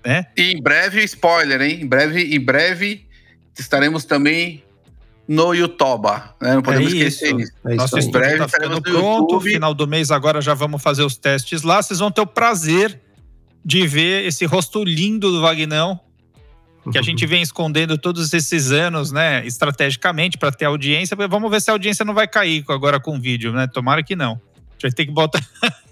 aí. 0.06 0.22
E 0.38 0.52
em 0.54 0.62
breve, 0.62 1.04
spoiler, 1.04 1.62
hein? 1.62 1.82
Em 1.82 1.86
breve, 1.88 2.36
em 2.36 2.40
breve 2.40 3.06
estaremos 3.58 4.04
também 4.06 4.64
no 5.28 5.54
Yutoba. 5.54 6.36
Né? 6.42 6.56
Não 6.56 6.62
podemos 6.62 6.92
É 6.92 6.96
esquecer 6.98 7.28
isso. 7.28 7.40
isso. 7.42 7.52
É 7.66 7.70
isso 7.70 7.78
Nosso 7.78 7.96
aí. 7.96 8.00
estúdio 8.00 8.20
breve 8.20 8.38
tá 8.40 8.46
estaremos 8.46 8.78
ficando 8.78 8.94
no 8.94 9.00
pronto. 9.00 9.34
YouTube. 9.34 9.52
Final 9.54 9.74
do 9.74 9.88
mês 9.88 10.10
agora 10.12 10.42
já 10.42 10.54
vamos 10.54 10.82
fazer 10.82 11.04
os 11.04 11.16
testes 11.16 11.62
lá. 11.62 11.82
Vocês 11.82 12.00
vão 12.00 12.10
ter 12.12 12.22
o 12.22 12.26
prazer 12.28 13.00
de 13.64 13.86
ver 13.86 14.26
esse 14.26 14.44
rosto 14.46 14.84
lindo 14.84 15.32
do 15.32 15.40
Vagnão, 15.42 16.00
que 16.90 16.98
a 16.98 17.02
gente 17.02 17.26
vem 17.28 17.42
escondendo 17.42 17.98
todos 17.98 18.34
esses 18.34 18.72
anos, 18.72 19.12
né, 19.12 19.46
estrategicamente 19.46 20.38
para 20.38 20.52
ter 20.52 20.66
audiência. 20.66 21.18
Vamos 21.28 21.52
ver 21.52 21.62
se 21.62 21.70
a 21.70 21.74
audiência 21.74 22.06
não 22.06 22.14
vai 22.14 22.28
cair 22.28 22.64
agora 22.70 23.00
com 23.00 23.18
o 23.18 23.20
vídeo, 23.20 23.52
né? 23.52 23.68
Tomara 23.68 24.02
que 24.04 24.16
não. 24.16 24.34
A 24.34 24.74
gente 24.74 24.82
vai 24.84 24.92
ter 24.92 25.06
que 25.06 25.12
botar. 25.12 25.42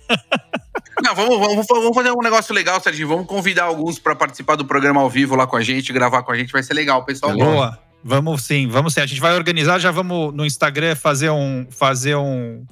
Não, 1.02 1.16
vamos, 1.16 1.40
vamos, 1.40 1.66
vamos 1.66 1.96
fazer 1.96 2.12
um 2.12 2.22
negócio 2.22 2.54
legal, 2.54 2.80
Serginho. 2.82 3.08
Vamos 3.08 3.26
convidar 3.26 3.64
alguns 3.64 3.98
para 3.98 4.16
participar 4.16 4.56
do 4.56 4.66
programa 4.66 5.00
ao 5.00 5.10
vivo 5.10 5.34
lá 5.34 5.48
com 5.48 5.56
a 5.56 5.62
gente, 5.62 5.94
gravar 5.94 6.24
com 6.24 6.32
a 6.34 6.38
gente. 6.38 6.52
Vai 6.52 6.62
ser 6.62 6.74
legal, 6.74 7.06
pessoal. 7.06 7.34
Boa. 7.38 7.80
Vamos 8.04 8.44
sim, 8.44 8.68
vamos 8.68 8.94
sim. 8.94 9.02
A 9.02 9.06
gente 9.06 9.20
vai 9.20 9.36
organizar, 9.36 9.80
já 9.80 9.92
vamos 9.92 10.34
no 10.34 10.46
Instagram 10.46 10.96
fazer 10.96 11.30
um 11.30 11.68
fazer 11.70 12.16
um 12.16 12.66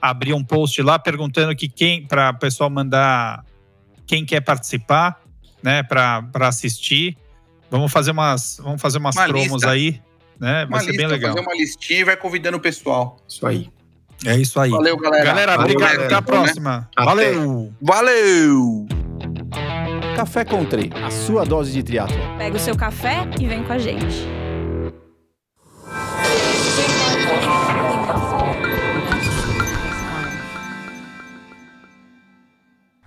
abrir 0.00 0.32
um 0.32 0.42
post 0.42 0.80
lá 0.82 0.98
perguntando 0.98 1.54
que 1.54 1.68
quem 1.68 2.06
para 2.06 2.30
o 2.30 2.38
pessoal 2.38 2.70
mandar 2.70 3.44
quem 4.06 4.24
quer 4.24 4.40
participar, 4.40 5.20
né, 5.62 5.82
para 5.82 6.48
assistir. 6.48 7.16
Vamos 7.70 7.92
fazer 7.92 8.10
umas 8.10 8.60
vamos 8.62 8.80
fazer 8.82 8.98
umas 8.98 9.14
Uma 9.16 9.26
promos 9.28 9.52
lista. 9.52 9.70
aí, 9.70 10.00
né? 10.38 10.66
Vai 10.66 10.66
Uma 10.66 10.80
ser 10.80 10.86
lista, 10.86 11.02
bem 11.02 11.06
legal. 11.06 11.32
fazer 11.34 11.46
uma 11.46 11.54
listinha 11.54 12.00
e 12.00 12.04
vai 12.04 12.16
convidando 12.16 12.56
o 12.56 12.60
pessoal. 12.60 13.16
Isso 13.28 13.46
aí. 13.46 13.70
É 14.26 14.36
isso 14.36 14.58
aí. 14.60 14.70
Valeu, 14.70 14.96
galera. 14.98 15.24
Galera, 15.24 15.56
Valeu, 15.56 15.62
obrigado, 15.74 15.90
galera. 15.92 16.06
até 16.06 16.14
a 16.16 16.22
próxima. 16.22 16.88
Até. 16.96 17.04
Valeu. 17.06 17.72
Valeu! 17.80 18.86
Café 20.16 20.44
com 20.44 20.64
Tri, 20.64 20.90
a 21.02 21.10
sua 21.10 21.44
dose 21.44 21.72
de 21.72 21.82
triatlo. 21.82 22.16
Pega 22.36 22.56
o 22.56 22.60
seu 22.60 22.76
café 22.76 23.26
e 23.40 23.46
vem 23.46 23.62
com 23.64 23.72
a 23.72 23.78
gente. 23.78 24.26